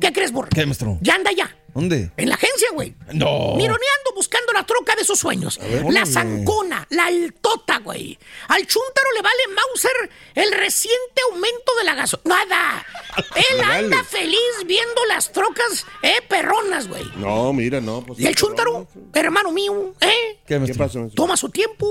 ¿Qué 0.00 0.12
crees, 0.12 0.32
burro? 0.32 0.48
¿Qué, 0.54 0.66
maestro? 0.66 0.98
Ya 1.00 1.14
anda 1.14 1.32
ya. 1.32 1.57
¿Dónde? 1.78 2.10
En 2.16 2.28
la 2.28 2.34
agencia, 2.34 2.68
güey. 2.72 2.92
No. 3.12 3.54
Mironeando, 3.54 4.12
buscando 4.16 4.52
la 4.52 4.66
troca 4.66 4.96
de 4.96 5.04
sus 5.04 5.18
sueños. 5.18 5.58
ver, 5.58 5.84
la 5.92 6.04
zancona, 6.06 6.84
la 6.90 7.06
altota, 7.06 7.78
güey. 7.78 8.18
Al 8.48 8.66
chúntaro 8.66 9.12
le 9.14 9.22
vale 9.22 9.38
Mauser 9.54 10.10
el 10.34 10.50
reciente 10.52 11.22
aumento 11.30 11.74
de 11.78 11.84
la 11.84 11.94
gasolina. 11.94 12.36
Nada. 12.44 12.86
Él 13.36 13.58
vale. 13.60 13.74
anda 13.84 14.02
feliz 14.02 14.40
viendo 14.66 15.04
las 15.06 15.30
trocas, 15.32 15.86
eh, 16.02 16.16
perronas, 16.28 16.88
güey. 16.88 17.04
No, 17.16 17.52
mira, 17.52 17.80
no. 17.80 18.02
Pues, 18.04 18.18
Y 18.18 18.26
el 18.26 18.34
chúntaro, 18.34 18.88
hermano 19.14 19.52
mío, 19.52 19.94
eh, 20.00 20.40
¿Qué, 20.46 20.60
¿Qué 20.66 20.74
pasó? 20.74 21.08
toma 21.14 21.36
su 21.36 21.48
tiempo, 21.50 21.86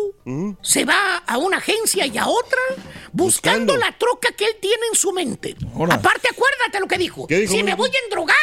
se 0.62 0.84
va 0.84 1.18
a 1.26 1.38
una 1.38 1.58
agencia 1.58 2.06
y 2.06 2.18
a 2.18 2.28
otra, 2.28 2.60
buscando, 3.14 3.74
Buscando. 3.74 3.78
la 3.78 3.98
troca 3.98 4.32
que 4.34 4.46
él 4.46 4.58
tiene 4.60 4.86
en 4.92 4.96
su 4.98 5.14
mente. 5.14 5.56
Aparte, 5.90 6.28
acuérdate 6.30 6.80
lo 6.82 6.88
que 6.88 6.98
dijo. 6.98 7.26
¿Qué 7.28 7.40
dijo, 7.40 7.54
si 7.54 7.64
me 7.64 7.74
voy 7.76 7.90
a 7.90 8.04
endrogar, 8.06 8.36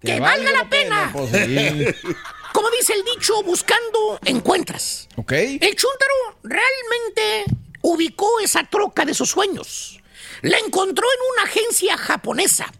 que, 0.00 0.20
valga, 0.20 0.50
la 0.50 0.68
pena. 0.68 1.10
Pues 1.12 1.30
sí. 1.30 2.08
Como 2.52 2.70
dice 2.70 2.94
el 2.94 3.04
dicho, 3.04 3.42
buscando, 3.42 4.18
encuentras. 4.24 5.08
¿Ok? 5.16 5.32
El 5.32 5.76
chúntaro 5.76 6.14
realmente 6.42 7.44
ubicó 7.82 8.40
esa 8.40 8.64
troca 8.64 9.04
de 9.04 9.14
sus 9.14 9.30
sueños. 9.30 10.00
La 10.42 10.58
encontró 10.58 11.06
en 11.06 11.32
una 11.32 11.50
agencia 11.50 11.96
japonesa. 11.96 12.72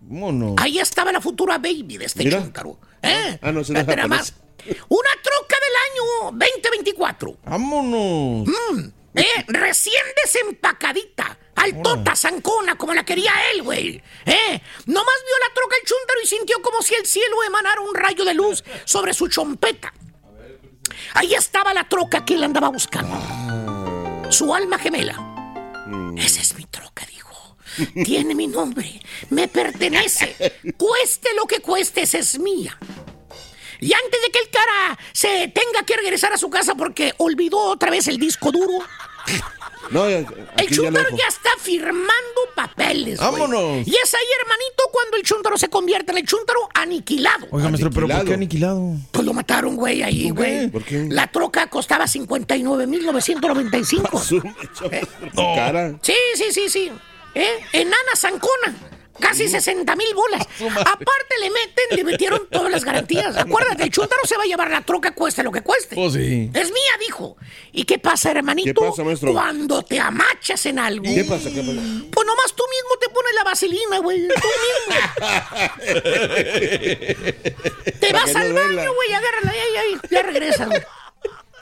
Vámonos. 0.00 0.54
Ahí 0.58 0.78
estaba 0.78 1.12
la 1.12 1.20
futura 1.20 1.58
baby 1.58 1.98
de 1.98 2.06
este 2.06 2.24
Mira. 2.24 2.40
chúntaro. 2.40 2.78
¿Eh? 3.02 3.38
Ah, 3.42 3.52
no, 3.52 3.60
esa 3.60 3.72
no 3.72 3.80
Fíjate 3.80 3.96
nada 3.96 4.08
más. 4.08 4.34
Una 4.88 5.10
troca 5.22 5.56
del 5.60 5.76
año 5.90 6.38
2024. 6.38 7.38
Vámonos. 7.44 8.48
¿Eh? 9.14 9.44
Recién 9.48 10.02
desempacadita. 10.22 11.09
Altota, 11.60 12.16
zancona, 12.16 12.76
como 12.76 12.94
la 12.94 13.04
quería 13.04 13.32
él, 13.52 13.62
güey. 13.62 14.02
¿Eh? 14.26 14.60
Nomás 14.86 15.14
vio 15.26 15.48
la 15.48 15.54
troca 15.54 15.76
el 15.80 15.86
chúntaro 15.86 16.20
y 16.22 16.26
sintió 16.26 16.62
como 16.62 16.82
si 16.82 16.94
el 16.94 17.06
cielo 17.06 17.42
emanara 17.46 17.80
un 17.80 17.94
rayo 17.94 18.24
de 18.24 18.34
luz 18.34 18.64
sobre 18.84 19.12
su 19.12 19.28
chompeta. 19.28 19.92
Ahí 21.14 21.34
estaba 21.34 21.74
la 21.74 21.88
troca 21.88 22.24
que 22.24 22.34
él 22.34 22.44
andaba 22.44 22.68
buscando. 22.68 24.30
Su 24.30 24.54
alma 24.54 24.78
gemela. 24.78 25.14
Esa 26.16 26.40
es 26.40 26.54
mi 26.56 26.64
troca, 26.64 27.04
dijo. 27.06 27.56
Tiene 28.04 28.34
mi 28.34 28.46
nombre. 28.46 29.00
Me 29.28 29.48
pertenece. 29.48 30.54
Cueste 30.76 31.34
lo 31.34 31.46
que 31.46 31.60
cueste, 31.60 32.02
esa 32.02 32.18
es 32.18 32.38
mía. 32.38 32.78
Y 33.80 33.92
antes 33.94 34.22
de 34.22 34.30
que 34.30 34.38
el 34.38 34.50
cara 34.50 34.98
se 35.12 35.48
tenga 35.48 35.82
que 35.86 35.96
regresar 35.96 36.32
a 36.32 36.38
su 36.38 36.50
casa 36.50 36.74
porque 36.74 37.14
olvidó 37.16 37.58
otra 37.58 37.90
vez 37.90 38.08
el 38.08 38.18
disco 38.18 38.52
duro, 38.52 38.84
No, 39.90 40.08
ya- 40.08 40.18
el 40.18 40.26
aquí 40.56 40.68
ya 40.68 40.74
chúntaro 40.76 41.10
lo 41.10 41.16
ya 41.16 41.24
está 41.28 41.50
firmando 41.58 42.40
papeles. 42.54 43.18
güey. 43.18 43.30
Vámonos. 43.30 43.86
Y 43.86 43.90
es 43.96 44.14
ahí, 44.14 44.26
hermanito, 44.40 44.84
cuando 44.92 45.16
el 45.16 45.22
chúntaro 45.22 45.56
se 45.58 45.68
convierte 45.68 46.12
en 46.12 46.18
el 46.18 46.26
chúntaro 46.26 46.68
aniquilado. 46.74 47.46
Oiga, 47.50 47.68
maestro, 47.70 47.90
¿pero 47.90 48.06
por 48.08 48.24
qué 48.24 48.34
aniquilado? 48.34 48.94
Pues 49.10 49.24
lo 49.24 49.32
mataron, 49.32 49.76
güey, 49.76 50.02
ahí, 50.02 50.30
güey. 50.30 50.68
¿Por 50.68 50.84
qué? 50.84 51.06
La 51.08 51.26
troca 51.28 51.66
costaba 51.68 52.06
59,995. 52.06 54.20
Su 54.20 54.40
cara. 55.34 55.94
Sí, 56.02 56.14
sí, 56.34 56.44
sí, 56.52 56.68
sí. 56.68 56.92
¿Eh? 57.34 57.48
Enana 57.72 58.12
Zancona. 58.16 58.74
Casi 59.20 59.48
60 59.48 59.96
mil 59.96 60.14
bolas. 60.14 60.46
Aparte 60.80 61.34
le 61.40 61.50
meten, 61.50 61.96
le 61.96 62.04
metieron 62.04 62.48
todas 62.50 62.70
las 62.70 62.84
garantías. 62.84 63.36
Acuérdate, 63.36 63.84
el 63.84 63.90
chúntaro 63.90 64.22
se 64.24 64.36
va 64.36 64.44
a 64.44 64.46
llevar 64.46 64.70
la 64.70 64.80
troca 64.82 65.14
cueste 65.14 65.42
lo 65.42 65.52
que 65.52 65.62
cueste. 65.62 65.94
Pues 65.94 66.14
sí. 66.14 66.50
Es 66.52 66.68
mía, 66.70 66.92
dijo. 67.00 67.36
¿Y 67.72 67.84
qué 67.84 67.98
pasa, 67.98 68.30
hermanito? 68.30 68.80
¿Qué 68.80 68.88
pasa, 68.88 69.04
maestro? 69.04 69.32
Cuando 69.32 69.82
te 69.82 70.00
amachas 70.00 70.66
en 70.66 70.78
algo. 70.78 71.04
¿Qué 71.04 71.24
pasa? 71.24 71.50
¿Qué 71.50 71.60
pasa? 71.60 71.80
Pues 72.10 72.26
nomás 72.26 72.54
tú 72.54 72.64
mismo 72.70 72.96
te 73.00 73.08
pones 73.08 73.34
la 73.34 73.44
vaselina, 73.44 73.98
güey. 73.98 74.28
Tú 74.28 74.34
mismo. 74.66 75.00
te 78.00 78.12
vas 78.12 78.32
no 78.32 78.40
al 78.40 78.52
baño, 78.52 78.94
güey, 78.94 79.12
agárrala, 79.12 79.50
ahí, 79.50 79.76
ahí, 79.76 80.00
ya 80.10 80.22
regresas, 80.22 80.68
güey. 80.68 80.82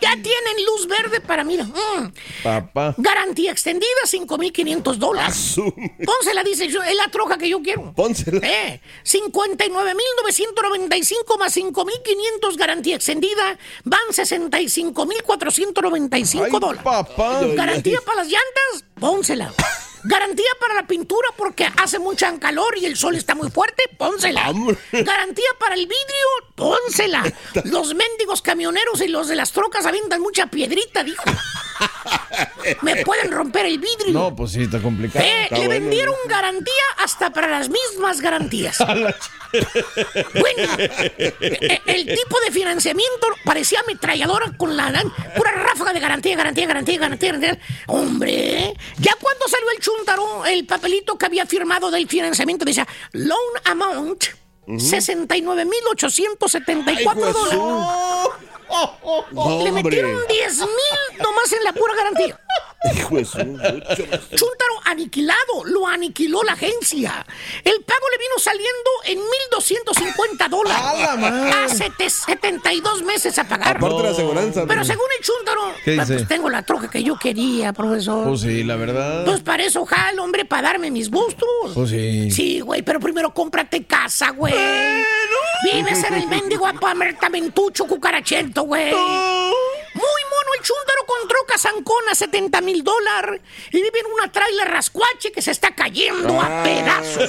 Ya 0.01 0.13
tienen 0.13 0.65
luz 0.67 0.87
verde 0.87 1.21
para, 1.21 1.43
mira. 1.45 1.65
mm, 1.65 2.13
Papá. 2.43 2.95
Garantía 2.97 3.53
extendida, 3.53 3.89
5.500 4.07 4.95
dólares. 4.97 5.57
Pónsela, 6.05 6.43
dice 6.45 6.69
yo, 6.69 6.83
es 6.83 6.95
la 6.97 7.09
troca 7.09 7.37
que 7.37 7.49
yo 7.49 7.61
quiero. 7.63 7.93
Pónsela. 7.95 8.41
Eh, 8.47 8.81
59.995 9.05 11.39
más 11.39 11.57
5.500 11.57 12.57
garantía 12.57 12.97
extendida, 12.97 13.59
van 13.85 14.01
65.495 14.11 16.59
dólares. 16.61 16.83
papá. 16.83 17.41
Garantía 17.55 18.01
para 18.05 18.19
las 18.23 18.29
llantas, 18.29 18.85
pónsela. 19.01 19.53
Garantía 20.05 20.51
para 20.61 20.75
la 20.75 20.87
pintura 20.87 21.29
porque 21.37 21.69
hace 21.77 21.99
mucha 21.99 22.39
calor 22.39 22.77
y 22.79 22.87
el 22.87 22.97
sol 22.97 23.17
está 23.17 23.35
muy 23.35 23.51
fuerte, 23.51 23.83
pónsela. 23.97 24.53
Garantía 24.93 25.49
para 25.59 25.75
el 25.75 25.87
vidrio, 25.87 26.55
pónsela. 26.55 27.25
Los 27.65 27.95
mendigos 27.95 28.43
camioneros 28.43 29.01
y 29.01 29.09
los 29.09 29.29
de 29.29 29.37
las 29.37 29.53
trocas 29.53 29.87
avientan 29.87 30.21
mucha 30.21 30.47
piedrita, 30.47 31.03
dijo. 31.03 31.23
Me 32.83 33.05
pueden 33.05 33.31
romper 33.33 33.67
el 33.67 33.79
vidrio. 33.79 34.13
No, 34.13 34.35
pues 34.35 34.53
sí, 34.53 34.63
está 34.63 34.81
complicado. 34.81 35.25
Eh, 35.25 35.49
le 35.51 35.69
vendieron 35.69 36.15
garantía 36.29 36.73
hasta 36.99 37.31
para 37.31 37.49
las 37.49 37.69
mismas 37.69 38.21
garantías. 38.21 38.79
Bueno, 39.51 40.75
e- 40.79 41.83
el 41.87 42.05
tipo 42.05 42.39
de 42.41 42.51
financiamiento 42.53 43.29
parecía 43.45 43.81
ametralladora 43.81 44.53
con 44.59 44.77
la 44.77 44.93
pura 45.35 45.53
ráfaga 45.53 45.95
de 45.95 46.01
garantía, 46.01 46.37
garantía, 46.37 46.67
garantía, 46.67 46.99
garantía, 46.99 47.33
garantía. 47.33 47.59
Hombre, 47.87 48.75
ya 48.99 49.15
cuando 49.19 49.49
salió 49.49 49.71
el 49.71 49.83
el 50.47 50.67
papelito 50.67 51.17
que 51.17 51.27
había 51.27 51.47
firmado 51.47 51.91
del 51.91 52.09
financiamiento 52.09 52.65
decía 52.65 52.87
loan 53.13 53.39
amount 53.65 54.25
69.874 54.67 57.15
dólares. 57.15 57.61
Le 59.65 59.73
metieron 59.73 60.21
10 60.29 60.59
mil 60.59 60.69
nomás 61.23 61.53
en 61.53 61.65
la 61.65 61.73
pura 61.73 61.95
garantía. 61.95 62.39
Hijo 62.95 63.17
de 63.17 63.25
su-. 63.25 63.39
Chuntaro 63.39 64.75
aniquilado, 64.85 65.65
lo 65.65 65.87
aniquiló 65.87 66.43
la 66.45 66.53
agencia. 66.53 67.27
El 67.65 67.83
pago 67.83 68.07
le 68.13 68.19
vino 68.19 68.39
saliendo 68.39 68.91
en 69.05 69.19
1.250 69.19 70.49
dólares. 70.49 70.83
¡A 70.83 70.95
la 70.95 71.17
madre! 71.17 71.51
Hace 71.65 71.91
te- 71.99 72.09
72 72.09 73.03
meses 73.03 73.37
a 73.39 73.45
pagar. 73.45 73.77
Aparte 73.77 73.97
de 73.97 74.03
la 74.05 74.11
aseguranza, 74.11 74.65
Pero 74.67 74.81
¿no? 74.81 74.85
según 74.87 75.07
el 75.19 75.25
Chuntaro, 75.25 75.61
¿Qué 75.85 75.97
pues 75.97 76.29
tengo 76.29 76.49
la 76.49 76.63
troca 76.63 76.89
que 76.89 77.03
yo 77.03 77.19
quería, 77.19 77.73
profesor. 77.73 78.29
Pues 78.29 78.43
sí, 78.43 78.63
la 78.63 78.77
verdad. 78.77 79.25
Pues 79.25 79.41
para 79.41 79.65
eso, 79.65 79.85
jalo, 79.85 80.23
hombre, 80.23 80.45
para 80.45 80.69
darme 80.69 80.91
mis 80.91 81.11
gustos. 81.11 81.73
Pues 81.75 81.91
sí. 81.91 82.31
Sí, 82.31 82.61
güey, 82.61 82.83
pero 82.83 83.01
primero 83.01 83.35
cómprate 83.35 83.85
casa, 83.87 84.31
güey. 84.31 84.55
Vives 85.65 86.05
en 86.05 86.15
el 86.15 86.29
mendigo 86.29 86.67
apartamentucho 86.67 87.87
cucarachento, 87.87 88.63
güey. 88.63 88.93
Muy 89.99 90.23
mono 90.31 90.55
el 90.57 90.63
chúndaro 90.63 91.05
con 91.07 91.27
troca 91.29 91.59
zancona, 91.59 92.15
70 92.15 92.61
mil 92.61 92.85
dólares. 92.85 93.41
Y 93.73 93.83
vive 93.83 93.99
en 93.99 94.07
una 94.13 94.31
trailer 94.31 94.69
rascuache 94.69 95.33
que 95.33 95.43
se 95.43 95.51
está 95.51 95.75
cayendo 95.75 96.41
a 96.41 96.63
pedazos. 96.63 97.29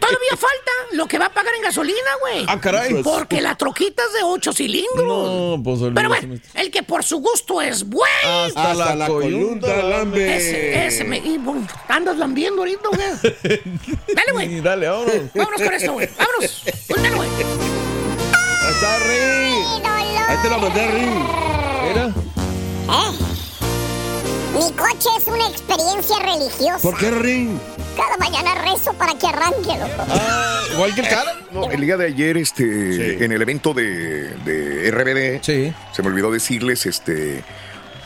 Todavía 0.00 0.36
falta 0.36 0.72
lo 0.92 1.06
que 1.06 1.18
va 1.18 1.26
a 1.26 1.34
pagar 1.34 1.54
en 1.56 1.62
gasolina, 1.62 2.10
güey. 2.20 2.46
Ah, 2.48 2.58
caray. 2.58 3.02
Porque 3.02 3.42
la 3.42 3.54
troquita 3.56 4.02
es 4.04 4.14
de 4.14 4.22
8 4.22 4.52
cilindros. 4.52 5.06
No, 5.06 5.60
pues 5.62 5.80
Pero 5.94 6.08
bueno, 6.08 6.38
el 6.54 6.70
que 6.70 6.82
por 6.82 7.04
su 7.04 7.18
gusto 7.18 7.60
es 7.60 7.84
bueno. 7.84 8.44
Hasta, 8.46 8.72
la, 8.74 8.94
la 8.94 9.06
coyunta, 9.06 9.82
lambe. 9.82 10.36
Ese, 10.36 10.86
ese 10.86 11.04
me. 11.04 11.18
y, 11.18 11.36
bueno, 11.38 11.66
andas 11.88 12.16
lambiendo 12.16 12.62
ahorita, 12.62 12.88
güey. 12.88 13.00
Dale, 14.14 14.32
güey. 14.32 14.54
Y 14.54 14.60
Dale, 14.60 14.88
vámonos. 14.88 15.32
Vámonos 15.34 15.62
con 15.62 15.74
esto, 15.74 15.92
güey. 15.92 16.08
Vámonos. 16.16 16.64
Dale, 16.88 17.10
güey. 17.10 17.28
Ahí 18.66 18.72
está, 18.72 19.95
Ring. 20.26 20.36
Ahí 20.36 20.42
te 20.42 20.50
la 20.50 20.58
mandé, 20.58 20.86
Ring. 20.88 21.24
Mira. 21.88 22.14
Mi 24.54 24.72
coche 24.72 25.08
es 25.18 25.26
una 25.26 25.46
experiencia 25.48 26.18
religiosa. 26.18 26.78
¿Por 26.80 26.96
qué, 26.96 27.10
Ring? 27.10 27.58
Cada 27.94 28.16
mañana 28.16 28.54
rezo 28.62 28.92
para 28.94 29.12
que 29.18 29.26
arranque, 29.26 29.78
loco. 29.78 30.04
Ah, 30.08 30.62
igual 30.72 30.94
que 30.94 31.00
el 31.02 31.08
cara. 31.08 31.32
No, 31.52 31.70
el 31.70 31.80
día 31.80 31.96
de 31.98 32.06
ayer, 32.06 32.38
este, 32.38 33.22
en 33.24 33.32
el 33.32 33.42
evento 33.42 33.74
de, 33.74 34.30
de 34.44 34.90
RBD, 34.90 35.42
se 35.42 36.02
me 36.02 36.08
olvidó 36.08 36.30
decirles, 36.30 36.86
este, 36.86 37.44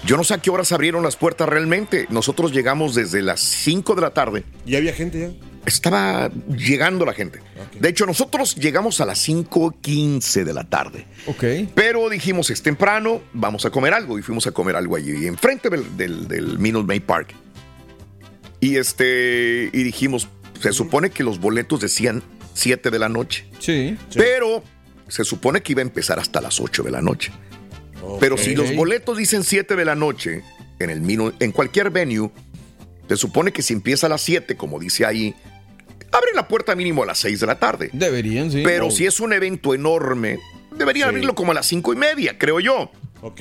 yo 0.04 0.16
no 0.16 0.24
sé 0.24 0.34
a 0.34 0.38
qué 0.38 0.50
horas 0.50 0.72
abrieron 0.72 1.02
las 1.04 1.16
puertas 1.16 1.48
realmente. 1.48 2.06
Nosotros 2.10 2.52
llegamos 2.52 2.94
desde 2.94 3.22
las 3.22 3.40
5 3.40 3.94
de 3.94 4.00
la 4.00 4.10
tarde. 4.10 4.44
¿Y 4.66 4.74
había 4.76 4.92
gente 4.92 5.20
ya? 5.20 5.49
Estaba 5.66 6.30
llegando 6.48 7.04
la 7.04 7.12
gente. 7.12 7.40
De 7.78 7.88
hecho, 7.88 8.06
nosotros 8.06 8.56
llegamos 8.56 9.00
a 9.00 9.04
las 9.04 9.28
5.15 9.28 10.44
de 10.44 10.54
la 10.54 10.64
tarde. 10.64 11.06
Ok. 11.26 11.44
Pero 11.74 12.08
dijimos, 12.08 12.50
es 12.50 12.62
temprano, 12.62 13.20
vamos 13.32 13.66
a 13.66 13.70
comer 13.70 13.92
algo. 13.92 14.18
Y 14.18 14.22
fuimos 14.22 14.46
a 14.46 14.52
comer 14.52 14.76
algo 14.76 14.96
allí, 14.96 15.26
enfrente 15.26 15.68
del, 15.68 15.96
del, 15.96 16.28
del 16.28 16.58
Minute 16.58 16.86
Maid 16.86 17.02
Park. 17.02 17.34
Y 18.60 18.76
este, 18.76 19.70
y 19.72 19.82
dijimos, 19.82 20.28
se 20.60 20.72
supone 20.72 21.10
que 21.10 21.24
los 21.24 21.40
boletos 21.40 21.80
decían 21.80 22.22
7 22.54 22.90
de 22.90 22.98
la 22.98 23.08
noche. 23.08 23.46
Sí. 23.58 23.96
Pero 24.14 24.62
se 25.08 25.24
supone 25.24 25.62
que 25.62 25.72
iba 25.72 25.80
a 25.80 25.84
empezar 25.84 26.18
hasta 26.18 26.40
las 26.40 26.60
8 26.60 26.82
de 26.82 26.90
la 26.90 27.02
noche. 27.02 27.32
Pero 28.18 28.36
si 28.36 28.54
los 28.54 28.74
boletos 28.74 29.18
dicen 29.18 29.44
7 29.44 29.76
de 29.76 29.84
la 29.84 29.94
noche, 29.94 30.42
en, 30.78 30.90
el 30.90 31.32
en 31.38 31.52
cualquier 31.52 31.90
venue, 31.90 32.30
se 33.08 33.16
supone 33.16 33.52
que 33.52 33.62
si 33.62 33.74
empieza 33.74 34.06
a 34.06 34.10
las 34.10 34.22
7, 34.22 34.56
como 34.56 34.78
dice 34.78 35.04
ahí, 35.04 35.34
abren 36.12 36.34
la 36.34 36.46
puerta 36.48 36.74
mínimo 36.74 37.02
a 37.02 37.06
las 37.06 37.18
6 37.18 37.40
de 37.40 37.46
la 37.46 37.58
tarde. 37.58 37.90
Deberían, 37.92 38.50
sí. 38.50 38.62
Pero 38.64 38.90
si 38.90 39.06
es 39.06 39.20
un 39.20 39.32
evento 39.32 39.74
enorme, 39.74 40.38
deberían 40.76 41.08
Sí. 41.08 41.14
abrirlo 41.14 41.34
como 41.34 41.52
a 41.52 41.54
las 41.54 41.66
5 41.66 41.92
y 41.92 41.96
media, 41.96 42.38
creo 42.38 42.60
yo. 42.60 42.90
Ok. 43.22 43.40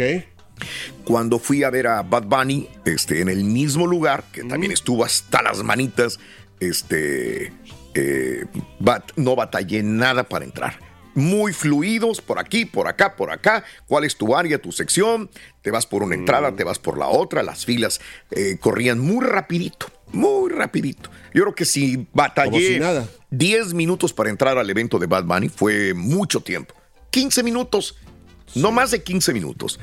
Cuando 1.06 1.40
fui 1.40 1.64
a 1.64 1.70
ver 1.70 1.88
a 1.88 2.02
Bad 2.02 2.24
Bunny 2.24 2.68
este, 2.86 3.22
en 3.22 3.30
el 3.30 3.44
mismo 3.44 3.88
lugar, 3.88 4.26
que 4.34 4.44
también 4.44 4.72
estuvo 4.72 5.06
hasta 5.06 5.42
las 5.42 5.64
manitas, 5.64 6.20
este, 6.60 7.54
eh, 7.96 8.46
bat- 8.80 9.12
no 9.16 9.36
batallé 9.36 9.82
nada 9.84 10.24
para 10.26 10.46
entrar. 10.46 10.80
Muy 11.16 11.54
fluidos 11.54 12.22
por 12.22 12.40
aquí, 12.40 12.66
por 12.66 12.88
acá, 12.88 13.16
por 13.16 13.32
acá. 13.32 13.64
¿Cuál 13.88 14.04
es 14.04 14.16
tu 14.16 14.36
área, 14.36 14.62
tu 14.62 14.72
sección? 14.72 15.30
Te 15.62 15.72
vas 15.72 15.86
por 15.86 16.04
una 16.04 16.16
entrada, 16.16 16.56
te 16.56 16.64
vas 16.64 16.78
por 16.80 16.98
la 16.98 17.08
otra. 17.08 17.42
Las 17.42 17.66
filas 17.66 18.00
eh, 18.32 18.58
corrían 18.60 19.00
muy 19.00 19.26
rapidito, 19.26 19.88
muy 20.12 20.52
rapidito. 20.52 21.10
Yo 21.34 21.44
creo 21.44 21.56
que 21.56 21.66
si 21.66 22.08
batallé 22.14 22.74
si 22.76 22.80
nada. 22.80 23.08
10 23.32 23.74
minutos 23.74 24.14
para 24.14 24.30
entrar 24.30 24.58
al 24.58 24.70
evento 24.70 24.98
de 25.00 25.08
Bad 25.08 25.26
Bunny 25.26 25.50
fue 25.50 25.94
mucho 25.94 26.42
tiempo. 26.42 26.74
15 27.12 27.44
minutos, 27.44 27.96
no 28.56 28.72
más 28.72 28.92
de 28.92 29.04
15 29.04 29.34
minutos. 29.34 29.80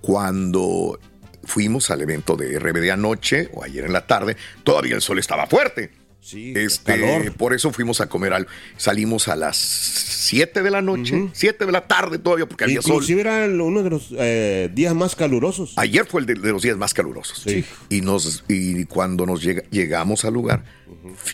Cuando 0.00 0.98
fuimos 1.44 1.90
al 1.90 2.02
evento 2.02 2.36
de 2.36 2.58
RBD 2.58 2.90
anoche 2.90 3.50
o 3.54 3.62
ayer 3.62 3.84
en 3.84 3.92
la 3.92 4.06
tarde, 4.06 4.36
todavía 4.64 4.94
el 4.94 5.02
sol 5.02 5.18
estaba 5.18 5.46
fuerte. 5.46 5.90
Sí, 6.26 6.52
Este, 6.56 6.82
calor. 7.00 7.32
por 7.36 7.54
eso 7.54 7.70
fuimos 7.72 8.00
a 8.00 8.08
comer 8.08 8.32
algo. 8.32 8.50
Salimos 8.76 9.28
a 9.28 9.36
las 9.36 9.56
7 9.56 10.62
de 10.62 10.70
la 10.72 10.82
noche, 10.82 11.28
7 11.32 11.66
de 11.66 11.70
la 11.70 11.86
tarde 11.86 12.18
todavía, 12.18 12.46
porque 12.46 12.64
había 12.64 12.82
sol. 12.82 12.94
Inclusive 12.94 13.20
era 13.20 13.44
uno 13.46 13.84
de 13.84 13.90
los 13.90 14.08
eh, 14.18 14.68
días 14.74 14.92
más 14.94 15.14
calurosos. 15.14 15.74
Ayer 15.76 16.04
fue 16.04 16.22
el 16.22 16.26
de, 16.26 16.34
de 16.34 16.50
los 16.50 16.62
días 16.62 16.76
más 16.76 16.94
calurosos. 16.94 17.42
Sí. 17.46 17.64
Y, 17.90 18.00
nos, 18.00 18.42
y 18.48 18.86
cuando 18.86 19.24
nos 19.24 19.40
llega- 19.40 19.62
llegamos 19.70 20.24
al 20.24 20.34
lugar, 20.34 20.64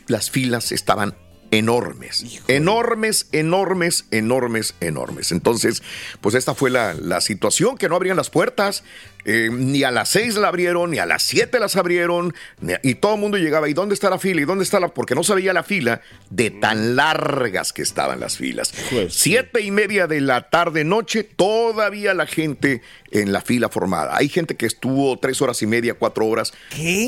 las 0.08 0.30
filas 0.30 0.72
estaban 0.72 1.14
enormes. 1.50 2.40
Enormes, 2.48 3.28
enormes, 3.32 4.06
enormes, 4.10 4.74
enormes. 4.80 5.32
Entonces, 5.32 5.82
pues 6.22 6.34
esta 6.34 6.54
fue 6.54 6.70
la, 6.70 6.94
la 6.94 7.20
situación, 7.20 7.76
que 7.76 7.88
no 7.90 7.96
abrían 7.96 8.16
las 8.16 8.30
puertas. 8.30 8.84
Eh, 9.24 9.48
ni 9.52 9.84
a 9.84 9.90
las 9.90 10.08
6 10.10 10.34
la 10.36 10.48
abrieron, 10.48 10.90
ni 10.90 10.98
a 10.98 11.06
las 11.06 11.22
7 11.22 11.58
las 11.60 11.76
abrieron. 11.76 12.34
a- 12.66 12.80
y 12.82 12.94
todo 12.96 13.14
el 13.14 13.20
mundo 13.20 13.36
llegaba, 13.38 13.68
¿y 13.68 13.72
dónde 13.74 13.94
está 13.94 14.10
la 14.10 14.18
fila? 14.18 14.40
¿Y 14.40 14.44
dónde 14.44 14.64
está 14.64 14.80
la...? 14.80 14.88
Porque 14.88 15.14
no 15.14 15.22
se 15.24 15.34
veía 15.34 15.52
la 15.52 15.62
fila 15.62 16.00
de 16.30 16.50
tan 16.50 16.96
largas 16.96 17.72
que 17.72 17.82
estaban 17.82 18.20
las 18.20 18.36
filas. 18.36 18.72
Pues, 18.90 19.14
Siete 19.14 19.60
y 19.62 19.70
media 19.70 20.06
de 20.06 20.20
la 20.20 20.48
tarde, 20.50 20.84
noche, 20.84 21.24
todavía 21.24 22.14
la 22.14 22.26
gente 22.26 22.82
en 23.10 23.32
la 23.32 23.40
fila 23.42 23.68
formada. 23.68 24.16
Hay 24.16 24.28
gente 24.28 24.56
que 24.56 24.66
estuvo 24.66 25.18
tres 25.18 25.40
horas 25.42 25.60
y 25.62 25.66
media, 25.66 25.94
cuatro 25.94 26.26
horas 26.26 26.52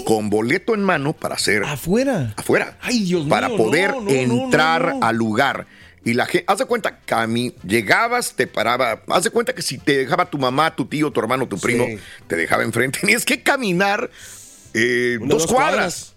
con 0.04 0.30
boleto 0.30 0.74
en 0.74 0.82
mano 0.82 1.12
para 1.14 1.34
hacer 1.36 1.64
Afuera. 1.64 2.34
afuera. 2.36 2.76
Ay, 2.80 3.04
Dios 3.04 3.26
para 3.28 3.48
mío, 3.48 3.56
poder 3.56 3.90
no, 3.90 4.00
no, 4.02 4.10
no, 4.10 4.44
entrar 4.44 4.94
no. 4.96 5.04
al 5.06 5.16
lugar. 5.16 5.66
Y 6.04 6.12
la 6.14 6.26
gente, 6.26 6.44
haz 6.48 6.58
de 6.58 6.66
cuenta, 6.66 6.98
Cami, 7.06 7.54
llegabas, 7.66 8.34
te 8.34 8.46
paraba, 8.46 9.02
haz 9.08 9.24
de 9.24 9.30
cuenta 9.30 9.54
que 9.54 9.62
si 9.62 9.78
te 9.78 9.96
dejaba 9.96 10.28
tu 10.28 10.36
mamá, 10.38 10.74
tu 10.76 10.84
tío, 10.86 11.10
tu 11.10 11.20
hermano, 11.20 11.48
tu 11.48 11.58
primo, 11.58 11.86
te 12.26 12.36
dejaba 12.36 12.62
enfrente, 12.62 12.98
tenías 13.02 13.24
que 13.24 13.42
caminar 13.42 14.10
eh, 14.74 15.16
dos, 15.20 15.28
dos 15.28 15.46
cuadras. 15.46 16.14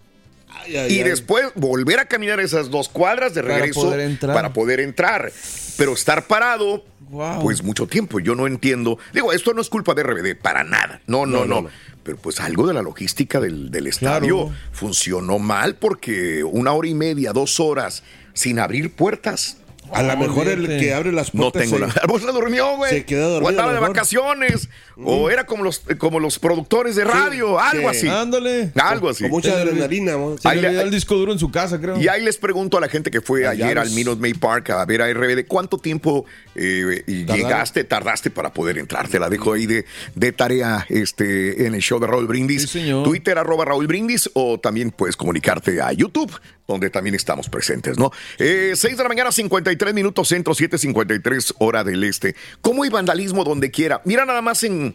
Ay, 0.50 0.76
ay, 0.76 0.94
Y 0.94 0.98
ay. 1.00 1.04
después 1.10 1.46
volver 1.56 2.00
a 2.00 2.06
caminar 2.06 2.40
esas 2.40 2.70
dos 2.70 2.90
cuadras 2.90 3.34
de 3.34 3.44
Para 3.44 3.56
regreso 3.56 3.82
poder 3.82 4.00
entrar. 4.02 4.34
para 4.36 4.54
poder 4.54 4.80
entrar. 4.80 5.32
Pero 5.78 5.94
estar 5.94 6.26
parado, 6.28 6.84
Wow. 7.10 7.42
pues 7.42 7.64
mucho 7.64 7.88
tiempo. 7.88 8.20
Yo 8.20 8.36
no 8.36 8.48
entiendo. 8.48 8.98
Digo, 9.14 9.32
esto 9.32 9.54
no 9.54 9.62
es 9.62 9.70
culpa 9.70 9.94
de 9.94 10.04
RBD, 10.04 10.36
para 10.36 10.64
nada. 10.66 11.00
No, 11.08 11.26
no, 11.26 11.40
No, 11.40 11.46
no. 11.46 11.56
no, 11.56 11.62
no. 11.62 11.70
Pero 12.04 12.18
pues 12.18 12.40
algo 12.42 12.68
de 12.68 12.74
la 12.74 12.82
logística 12.82 13.40
del, 13.40 13.70
del 13.72 13.88
estadio 13.88 14.48
Claro. 14.48 14.60
funcionó 14.74 15.40
mal 15.40 15.76
porque 15.76 16.44
una 16.44 16.74
hora 16.74 16.88
y 16.90 16.94
media, 16.96 17.32
dos 17.32 17.60
horas 17.62 18.04
sin 18.34 18.60
abrir 18.60 18.92
puertas. 18.94 19.58
A 19.94 20.04
lo 20.04 20.18
mejor 20.18 20.48
el 20.48 20.68
que 20.80 20.94
abre 20.94 21.12
las 21.12 21.34
No 21.34 21.44
puertas. 21.52 21.64
tengo 21.64 21.76
se- 21.78 21.88
nada. 21.88 22.02
Pues 22.08 22.24
se 22.24 22.32
durmió, 22.32 22.76
güey. 22.78 22.92
Se 22.92 23.06
quedó 23.06 23.30
dormido, 23.30 23.46
O 23.46 23.50
andaba 23.50 23.74
de 23.74 23.80
vacaciones. 23.80 24.70
O 25.04 25.30
era 25.30 25.46
como 25.46 25.64
los, 25.64 25.82
como 26.00 26.20
los 26.20 26.40
productores 26.40 26.96
de 26.96 27.04
radio. 27.06 27.60
algo 27.60 27.92
sí. 27.94 27.98
así. 27.98 28.08
Ándale. 28.08 28.72
Algo 28.76 29.10
así. 29.10 29.24
Con 29.24 29.32
mucha 29.32 29.54
adrenalina. 29.54 30.14
Se 30.42 30.48
Ahí 30.48 30.56
le 30.58 30.62
le- 30.64 30.68
olvidó 30.70 30.82
el 30.84 30.92
disco 30.92 31.16
duro 31.16 31.32
en 31.32 31.40
su 31.40 31.52
casa, 31.52 31.80
creo. 31.80 31.98
Y 32.00 32.08
ahí 32.08 32.24
les 32.24 32.38
pregunto 32.38 32.78
a 32.78 32.82
la 32.82 32.90
gente 32.90 33.12
que 33.12 33.22
fue 33.22 33.48
ayer 33.48 33.78
al 33.78 33.90
Minute 33.92 34.20
Maid 34.20 34.40
Park 34.40 34.70
a 34.72 34.86
ver 34.86 35.02
a 35.02 35.08
RBD, 35.14 35.46
¿cuánto 35.48 35.78
tiempo 35.78 36.26
eh, 36.56 37.04
llegaste, 37.08 37.84
tardaste 37.84 38.30
para 38.32 38.52
poder 38.54 38.78
entrar? 38.78 39.08
Te 39.08 39.20
la 39.20 39.30
dejo 39.30 39.54
ahí 39.54 39.66
de, 39.68 39.86
de 40.16 40.32
tarea 40.32 40.86
este, 40.90 41.66
en 41.68 41.76
el 41.76 41.82
show 41.82 42.00
de 42.00 42.08
Raúl 42.08 42.28
Brindis. 42.28 42.64
Sí, 42.64 42.68
señor. 42.80 43.04
Twitter 43.04 43.38
arroba 43.38 43.66
Raúl 43.66 43.88
Brindis 43.88 44.30
o 44.34 44.60
también 44.60 44.92
puedes 44.92 45.16
comunicarte 45.16 45.82
a 45.82 45.92
YouTube, 45.92 46.32
donde 46.68 46.90
también 46.90 47.16
estamos 47.16 47.50
presentes, 47.50 47.98
¿no? 47.98 48.12
Eh, 48.40 48.74
6 48.76 48.98
de 48.98 49.04
la 49.04 49.10
mañana, 49.10 49.32
53 49.32 49.77
minutos 49.94 50.28
centro, 50.30 50.54
7.53 50.54 51.56
hora 51.60 51.84
del 51.84 52.04
este. 52.04 52.36
¿Cómo 52.62 52.84
hay 52.84 52.90
vandalismo 52.90 53.44
donde 53.44 53.72
quiera? 53.72 54.02
Mira 54.06 54.26
nada 54.26 54.42
más 54.42 54.64
en... 54.64 54.94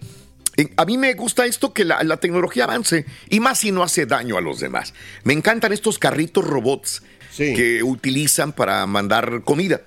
a 0.76 0.84
mí 0.84 0.98
me 0.98 1.14
gusta 1.14 1.46
esto 1.46 1.72
que 1.72 1.84
la, 1.84 2.02
la 2.02 2.16
tecnología 2.18 2.64
avance 2.64 3.06
y 3.28 3.40
más 3.40 3.58
si 3.60 3.72
no 3.72 3.82
hace 3.82 4.06
daño 4.06 4.36
a 4.36 4.40
los 4.40 4.60
demás. 4.60 4.94
Me 5.24 5.32
encantan 5.32 5.72
estos 5.72 5.98
carritos 5.98 6.44
robots 6.46 7.02
Sí. 7.30 7.54
que 7.54 7.82
utilizan 7.82 8.52
para 8.52 8.84
mandar 8.86 9.42
comida. 9.42 9.80